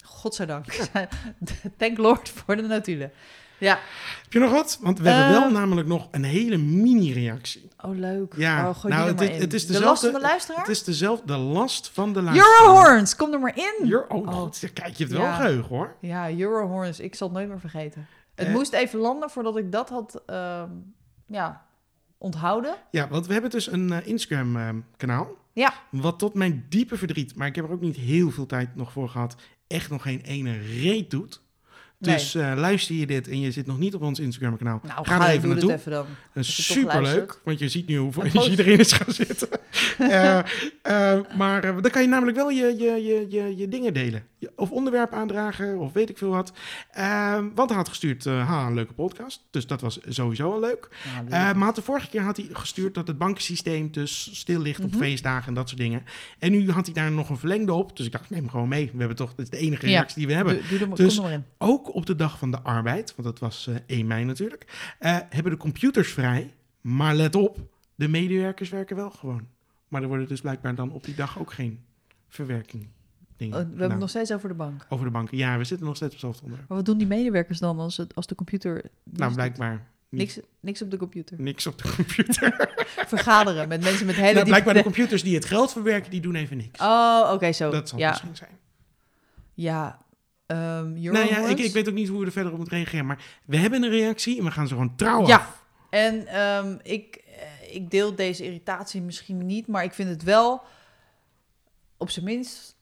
godzijdank. 0.05 0.65
Thank 1.77 1.97
Lord 1.97 2.29
voor 2.29 2.55
de 2.55 2.61
notulen. 2.61 3.11
Ja. 3.57 3.79
Heb 4.23 4.33
je 4.33 4.39
nog 4.39 4.51
wat? 4.51 4.77
Want 4.81 4.99
we 4.99 5.09
hebben 5.09 5.35
Eh. 5.35 5.41
wel 5.41 5.51
namelijk 5.51 5.87
nog 5.87 6.07
een 6.11 6.23
hele 6.23 6.57
mini-reactie. 6.57 7.67
Oh, 7.81 7.95
leuk. 7.97 8.33
Ja, 8.37 8.69
oh, 8.69 8.83
nou, 8.83 9.07
het- 9.09 9.21
is 9.53 9.65
de 9.65 9.71
dezelfde- 9.73 9.79
last 9.85 10.01
van 10.03 10.13
de 10.13 10.19
luisteraar? 10.19 10.59
Het 10.59 10.69
is 10.69 10.83
dezelfde 10.83 11.37
last 11.37 11.89
van 11.89 12.13
de 12.13 12.21
luisteraar. 12.21 12.59
Eurohorns, 12.61 13.15
kom 13.15 13.33
er 13.33 13.39
maar 13.39 13.57
in. 13.57 13.89
Euro- 13.89 14.05
oh, 14.07 14.27
Oh. 14.27 14.33
God, 14.33 14.59
kijk, 14.73 14.95
je 14.95 15.03
hebt 15.03 15.15
wel 15.17 15.25
Ja. 15.25 15.35
geheugen 15.35 15.69
hoor. 15.75 15.95
Ja, 16.01 16.31
Eurohorns. 16.31 16.99
Ik 16.99 17.15
zal 17.15 17.27
het 17.27 17.37
nooit 17.37 17.49
meer 17.49 17.59
vergeten. 17.59 18.07
Het 18.35 18.47
Eh. 18.47 18.53
moest 18.53 18.73
even 18.73 18.99
landen 18.99 19.29
voordat 19.29 19.57
ik 19.57 19.71
dat 19.71 19.89
had 19.89 20.21
ehm, 20.25 20.69
ja, 21.27 21.65
onthouden. 22.17 22.75
Ja, 22.91 23.07
want 23.07 23.27
we 23.27 23.33
hebben 23.33 23.51
dus 23.51 23.71
een 23.71 23.91
eh, 23.91 24.07
Instagram-kanaal. 24.07 25.27
Ja. 25.53 25.73
Wat 25.89 26.19
tot 26.19 26.33
mijn 26.33 26.65
diepe 26.69 26.97
verdriet, 26.97 27.35
maar 27.35 27.47
ik 27.47 27.55
heb 27.55 27.65
er 27.65 27.71
ook 27.71 27.81
niet 27.81 27.95
heel 27.95 28.31
veel 28.31 28.45
tijd 28.45 28.75
nog 28.75 28.91
voor 28.91 29.09
gehad, 29.09 29.35
echt 29.67 29.89
nog 29.89 30.01
geen 30.01 30.21
ene 30.21 30.57
reet 30.59 31.09
doet. 31.11 31.41
Dus 32.03 32.35
eh, 32.35 32.53
luister 32.55 32.95
je 32.95 33.05
dit 33.05 33.27
en 33.27 33.39
je 33.39 33.51
zit 33.51 33.65
nog 33.65 33.79
niet 33.79 33.95
op 33.95 34.01
ons 34.01 34.19
Instagram-kanaal, 34.19 34.81
Nou, 34.83 35.07
ga 35.07 35.27
er 35.27 35.33
even 35.35 35.49
naartoe. 35.49 35.73
even 35.73 35.91
dan. 35.91 36.05
Toch 36.33 36.45
superleuk, 36.45 37.41
want 37.43 37.59
je 37.59 37.69
ziet 37.69 37.87
nu 37.87 37.97
hoeveel 37.97 38.23
energie 38.23 38.59
erin 38.59 38.79
is 38.79 38.91
gaan 38.91 39.13
zitten. 39.13 39.47
Eh, 39.97 40.39
eh, 40.81 41.19
maar 41.37 41.63
eh, 41.63 41.75
dan 41.81 41.91
kan 41.91 42.01
je 42.01 42.07
namelijk 42.07 42.37
wel 42.37 42.49
je, 42.49 42.75
je, 42.77 43.03
je, 43.03 43.25
je, 43.29 43.57
je 43.57 43.67
dingen 43.67 43.93
delen. 43.93 44.23
Of 44.55 44.71
onderwerp 44.71 45.11
aandragen, 45.13 45.77
of 45.79 45.93
weet 45.93 46.09
ik 46.09 46.17
veel 46.17 46.29
wat. 46.29 46.53
Eh, 46.91 47.43
want 47.55 47.69
hij 47.69 47.77
had 47.77 47.89
gestuurd, 47.89 48.25
eh, 48.25 48.47
ha, 48.47 48.67
een 48.67 48.73
leuke 48.73 48.93
podcast. 48.93 49.43
Dus 49.51 49.67
dat 49.67 49.81
was 49.81 49.99
sowieso 50.07 50.51
al 50.51 50.59
leuk. 50.59 50.89
Ja, 51.15 51.21
leuk. 51.21 51.31
Eh, 51.31 51.39
maar 51.53 51.65
had 51.65 51.75
de 51.75 51.81
vorige 51.81 52.09
keer 52.09 52.21
had 52.21 52.37
hij 52.37 52.47
gestuurd 52.51 52.93
dat 52.93 53.07
het 53.07 53.17
bankensysteem 53.17 53.91
dus 53.91 54.39
stil 54.39 54.59
ligt 54.59 54.83
op 54.83 54.89
Mhm. 54.91 54.99
feestdagen 54.99 55.47
en 55.47 55.53
dat 55.53 55.69
soort 55.69 55.81
dingen. 55.81 56.03
En 56.39 56.51
nu 56.51 56.71
had 56.71 56.85
hij 56.85 56.93
daar 56.93 57.11
nog 57.11 57.29
een 57.29 57.37
verlengde 57.37 57.73
op. 57.73 57.97
Dus 57.97 58.05
ik 58.05 58.11
dacht, 58.11 58.29
neem 58.29 58.39
hem 58.39 58.49
gewoon 58.49 58.67
mee. 58.67 58.85
We 58.93 58.97
hebben 58.97 59.15
toch, 59.17 59.29
dat 59.29 59.39
is 59.39 59.49
de 59.49 59.57
enige 59.57 59.85
Ja. 59.87 59.91
reactie 59.91 60.17
die 60.17 60.27
we 60.27 60.33
hebben. 60.33 60.53
doe, 60.55 60.67
doe 60.69 60.79
er 60.79 60.87
maar, 60.87 60.97
Dus-. 60.97 61.21
Ook 61.57 61.93
op 61.95 62.05
de 62.05 62.15
dag 62.15 62.37
van 62.37 62.51
de 62.51 62.61
arbeid, 62.61 63.13
want 63.15 63.27
dat 63.27 63.39
was 63.39 63.67
eh 63.67 63.75
1 63.97 64.07
mei 64.07 64.23
natuurlijk, 64.23 64.95
eh, 64.99 65.17
hebben 65.29 65.51
de 65.51 65.57
computers 65.57 66.11
vrij. 66.11 66.53
Maar 66.81 67.15
let 67.15 67.35
op, 67.35 67.59
de 67.95 68.07
medewerkers 68.07 68.69
werken 68.69 68.95
wel 68.95 69.09
gewoon. 69.11 69.47
Maar 69.87 70.01
er 70.01 70.07
worden 70.07 70.27
dus 70.27 70.41
blijkbaar 70.41 70.75
dan 70.75 70.91
op 70.91 71.03
die 71.03 71.15
dag 71.15 71.39
ook 71.39 71.53
geen 71.53 71.79
verwerking 72.29 72.87
dingen 73.37 73.57
Oh, 73.57 73.63
we 73.63 73.69
hebben 73.69 73.89
het 73.89 73.99
nog 73.99 74.09
steeds 74.09 74.31
over 74.33 74.47
de 74.49 74.55
bank. 74.55 74.85
Over 74.89 75.05
de 75.05 75.11
banken. 75.11 75.37
Ja, 75.37 75.57
we 75.57 75.63
zitten 75.63 75.87
nog 75.87 75.95
steeds 75.95 76.13
op 76.15 76.19
hetzelfde 76.21 76.41
onderwerp. 76.43 76.69
Maar 76.69 76.77
wat 76.77 76.85
doen 76.87 76.97
die 76.97 77.07
medewerkers 77.07 77.59
dan 77.59 77.79
als, 77.79 77.97
het, 77.97 78.15
als 78.15 78.27
de 78.27 78.35
computer... 78.35 78.83
Nou, 79.03 79.33
blijkbaar 79.33 79.71
niet- 79.71 79.81
Niks, 80.21 80.39
niks 80.59 80.81
op 80.81 80.91
de 80.91 80.97
computer. 80.97 81.41
niks 81.41 81.67
op 81.67 81.77
de 81.77 81.93
computer. 81.95 82.73
Vergaderen 83.07 83.67
met 83.67 83.83
mensen 83.83 84.05
met 84.05 84.15
hele 84.15 84.33
nou, 84.33 84.45
blijkbaar 84.45 84.73
de 84.73 84.83
computers 84.83 85.23
die 85.23 85.35
het 85.35 85.45
geld 85.45 85.71
verwerken, 85.71 86.11
die 86.11 86.21
doen 86.21 86.35
even 86.35 86.57
niks. 86.57 86.79
Oh, 86.81 87.29
oké, 87.33 87.51
zo. 87.51 87.69
dat 87.71 87.89
zal 87.89 87.99
ja, 87.99 88.09
misschien 88.09 88.35
zijn. 88.35 88.57
ja. 89.53 90.01
Ehm 90.45 90.93
Nou 91.01 91.27
ja, 91.27 91.47
ik, 91.47 91.59
ik 91.59 91.73
weet 91.73 91.87
ook 91.89 91.93
niet 91.93 92.07
hoe 92.07 92.19
we 92.19 92.25
er 92.25 92.31
verder 92.31 92.51
op 92.51 92.57
moeten 92.57 92.77
reageren. 92.77 93.05
Maar 93.05 93.23
we 93.45 93.57
hebben 93.57 93.83
een 93.83 93.89
reactie 93.89 94.37
en 94.37 94.43
we 94.43 94.51
gaan 94.51 94.67
ze 94.67 94.73
gewoon 94.73 94.95
trouw 94.95 95.27
Ja. 95.27 95.35
af. 95.37 95.65
En 95.89 96.27
ehm, 96.27 96.77
ik, 96.83 97.15
eh, 97.15 97.75
ik 97.75 97.91
deel 97.91 98.15
deze 98.15 98.43
irritatie 98.45 99.01
misschien 99.01 99.45
niet, 99.45 99.67
maar 99.67 99.83
ik 99.83 99.93
vind 99.93 100.09
het 100.09 100.23
wel 100.23 100.61
op 101.97 102.09
zijn 102.09 102.25
minst 102.25 102.72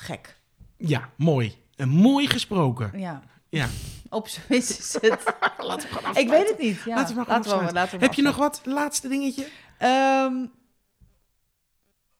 gek. 0.00 0.40
Ja, 0.76 1.10
mooi. 1.16 1.54
En 1.76 1.88
mooi 1.88 2.26
gesproken. 2.28 2.98
Ja. 2.98 3.22
Ja. 3.48 3.68
Op 4.10 4.28
zijn 4.28 4.44
minst 4.48 4.78
is 4.78 4.92
het... 5.00 5.34
Laten 5.58 5.88
we 5.88 5.94
gewoon 5.94 6.16
ik 6.16 6.28
weet 6.28 6.48
het 6.48 6.58
niet. 6.58 6.82
Ja. 6.84 6.94
Laten 6.94 7.14
we 7.14 7.20
maar 7.20 7.28
laten 7.28 7.66
we, 7.66 7.72
laten 7.72 7.98
we 7.98 8.04
Heb 8.04 8.14
je 8.14 8.22
nog 8.22 8.36
wat? 8.36 8.60
Laatste 8.64 9.08
dingetje? 9.08 9.46
Ehm, 9.78 10.46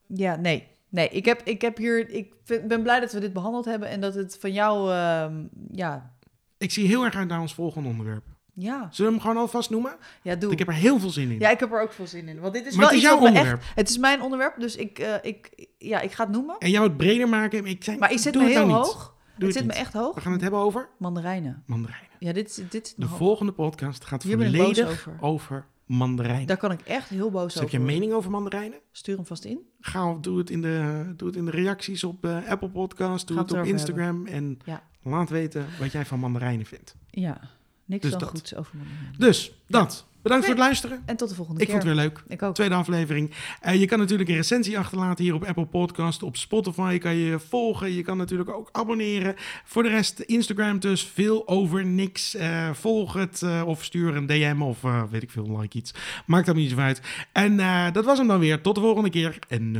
ja, 0.06 0.36
nee. 0.36 0.68
Nee, 0.88 1.08
ik 1.08 1.24
heb, 1.24 1.40
ik 1.44 1.60
heb 1.60 1.76
hier... 1.76 2.08
Ik 2.10 2.34
vind- 2.44 2.68
ben 2.68 2.82
blij 2.82 3.00
dat 3.00 3.12
we 3.12 3.20
dit 3.20 3.32
behandeld 3.32 3.64
hebben 3.64 3.88
en 3.88 4.00
dat 4.00 4.14
het 4.14 4.36
van 4.40 4.52
jou... 4.52 4.92
ehm, 4.92 5.44
ja, 5.72 6.14
Ik 6.58 6.70
zie 6.70 6.86
heel 6.86 7.04
erg 7.04 7.14
uit 7.14 7.28
naar 7.28 7.40
ons 7.40 7.54
volgende 7.54 7.88
onderwerp. 7.88 8.24
Ja, 8.60 8.88
Zullen 8.90 9.10
we 9.12 9.16
hem 9.18 9.26
gewoon 9.26 9.42
alvast 9.42 9.70
noemen? 9.70 9.96
ja, 10.22 10.34
doe. 10.34 10.52
Ik 10.52 10.58
heb 10.58 10.68
er 10.68 10.74
heel 10.74 10.98
veel 10.98 11.10
zin 11.10 11.30
in. 11.30 11.38
Ja, 11.38 11.50
ik 11.50 11.60
heb 11.60 11.72
er 11.72 11.80
ook 11.82 11.92
veel 11.92 12.06
zin 12.06 12.28
in. 12.28 12.40
Want 12.40 12.52
dit 12.54 12.66
is 12.66 12.74
maar 12.76 12.80
wel 12.80 12.88
het 12.94 12.96
is 12.98 13.02
iets 13.04 13.12
jouw 13.18 13.26
onderwerp. 13.28 13.58
echt... 13.60 13.74
Het 13.74 13.88
is 13.88 13.98
mijn 13.98 14.22
onderwerp, 14.22 14.54
dus 14.60 14.76
ik, 14.76 14.98
eh, 14.98 15.14
ik, 15.22 15.66
ja, 15.78 16.00
ik 16.00 16.12
ga 16.12 16.24
het 16.24 16.32
noemen. 16.32 16.56
En 16.58 16.70
jou 16.70 16.86
het 16.88 16.96
breder 16.96 17.28
maken. 17.28 17.66
Ik 17.66 17.84
zei, 17.84 17.98
Maar 17.98 18.12
ik 18.12 18.18
zit 18.18 18.34
me 18.34 18.42
het 18.42 18.52
heel 18.52 18.66
nou 18.66 18.78
hoog. 18.84 19.14
Doe 19.36 19.48
het 19.48 19.58
het 19.58 19.66
zit 19.66 19.66
me 19.66 19.72
echt 19.84 19.92
hoog. 19.92 20.14
We 20.14 20.20
gaan 20.20 20.32
het 20.32 20.40
hebben 20.40 20.60
over 20.60 20.88
Mandarijnen. 20.98 21.62
mandarijnen. 21.66 22.08
Ja, 22.18 22.32
dit, 22.32 22.64
dit 22.70 22.94
De 22.96 23.08
volgende 23.08 23.52
podcast 23.52 24.04
gaat 24.04 24.22
Hier 24.22 24.36
volledig 24.36 24.88
over. 24.90 25.16
over 25.20 25.66
mandarijn. 25.86 26.46
Daar 26.46 26.56
kan 26.56 26.72
ik 26.72 26.80
echt 26.80 27.08
heel 27.08 27.30
boos 27.30 27.44
Dus 27.44 27.54
heb 27.54 27.62
over 27.64 27.74
je 27.78 27.84
een 27.84 27.90
mening 27.92 28.12
over 28.12 28.30
mandarijnen? 28.30 28.78
Stuur 28.92 29.16
hem 29.16 29.26
vast 29.26 29.44
in. 29.44 29.58
Ga, 29.80 30.14
doe, 30.20 30.38
het 30.38 30.50
in 30.50 30.60
de, 30.62 31.04
doe 31.16 31.28
het 31.28 31.36
in 31.36 31.44
de 31.44 31.50
reacties 31.50 32.04
op 32.04 32.24
eh, 32.24 32.48
Apple 32.48 32.68
Podcast. 32.70 33.26
Doe 33.26 33.36
Gaan 33.36 33.46
het 33.46 33.54
op 33.58 33.64
Instagram. 33.64 34.26
En 34.26 34.58
Ja. 34.64 34.82
laat 35.02 35.30
weten 35.30 35.66
wat 35.78 35.92
jij 35.92 36.06
van 36.06 36.18
mandarijnen 36.18 36.66
vindt. 36.66 36.94
Ja, 37.10 37.40
niks 37.90 38.02
Dus 38.02 38.10
dan 38.10 38.20
dat. 38.20 38.28
goeds 38.30 38.54
over 38.54 38.76
mandarijnen. 38.76 39.14
Dus, 39.18 39.52
dat. 39.66 40.08
Bedankt 40.22 40.46
Nee. 40.46 40.54
voor 40.54 40.64
het 40.64 40.70
luisteren. 40.70 41.02
En 41.06 41.16
tot 41.16 41.28
de 41.28 41.34
volgende 41.34 41.60
Ik 41.60 41.66
keer. 41.66 41.76
vond 41.76 41.88
het 41.88 41.96
weer 41.98 42.06
leuk. 42.08 42.22
Ik 42.28 42.42
ook. 42.42 42.54
Tweede 42.54 42.74
aflevering. 42.74 43.30
Eh, 43.60 43.80
je 43.80 43.86
kan 43.86 43.98
natuurlijk 43.98 44.28
een 44.28 44.36
recensie 44.36 44.78
achterlaten 44.78 45.24
hier 45.24 45.34
op 45.34 45.44
Apple 45.44 45.66
Podcast. 45.66 46.22
Op 46.22 46.36
Spotify 46.36 46.98
kan 46.98 47.14
je 47.16 47.38
volgen. 47.38 47.92
Je 47.92 48.02
kan 48.02 48.16
natuurlijk 48.16 48.50
ook 48.50 48.68
abonneren. 48.72 49.34
Voor 49.64 49.82
de 49.82 49.88
rest 49.88 50.20
Instagram 50.20 50.78
dus. 50.78 51.02
Veel 51.04 51.48
over 51.48 51.86
niks. 51.86 52.34
Eh, 52.34 52.70
volg 52.72 53.12
het 53.12 53.42
eh, 53.42 53.62
of 53.66 53.84
stuur 53.84 54.16
een 54.16 54.26
DM 54.26 54.60
of 54.62 54.80
weet 55.10 55.22
ik 55.22 55.30
veel, 55.30 55.58
like 55.60 55.78
iets. 55.78 55.94
Maakt 56.26 56.46
dat 56.46 56.54
niet 56.56 56.70
zo 56.70 56.76
uit. 56.76 57.00
En 57.32 57.56
dat 57.92 58.04
was 58.04 58.18
hem 58.18 58.26
dan 58.28 58.38
weer. 58.40 58.60
Tot 58.60 58.74
de 58.74 58.80
volgende 58.80 59.10
keer. 59.10 59.38
En 59.48 59.72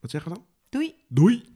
wat 0.00 0.10
zeggen 0.10 0.30
we 0.30 0.36
dan? 0.36 0.46
Doei. 0.70 0.94
Doei! 1.08 1.49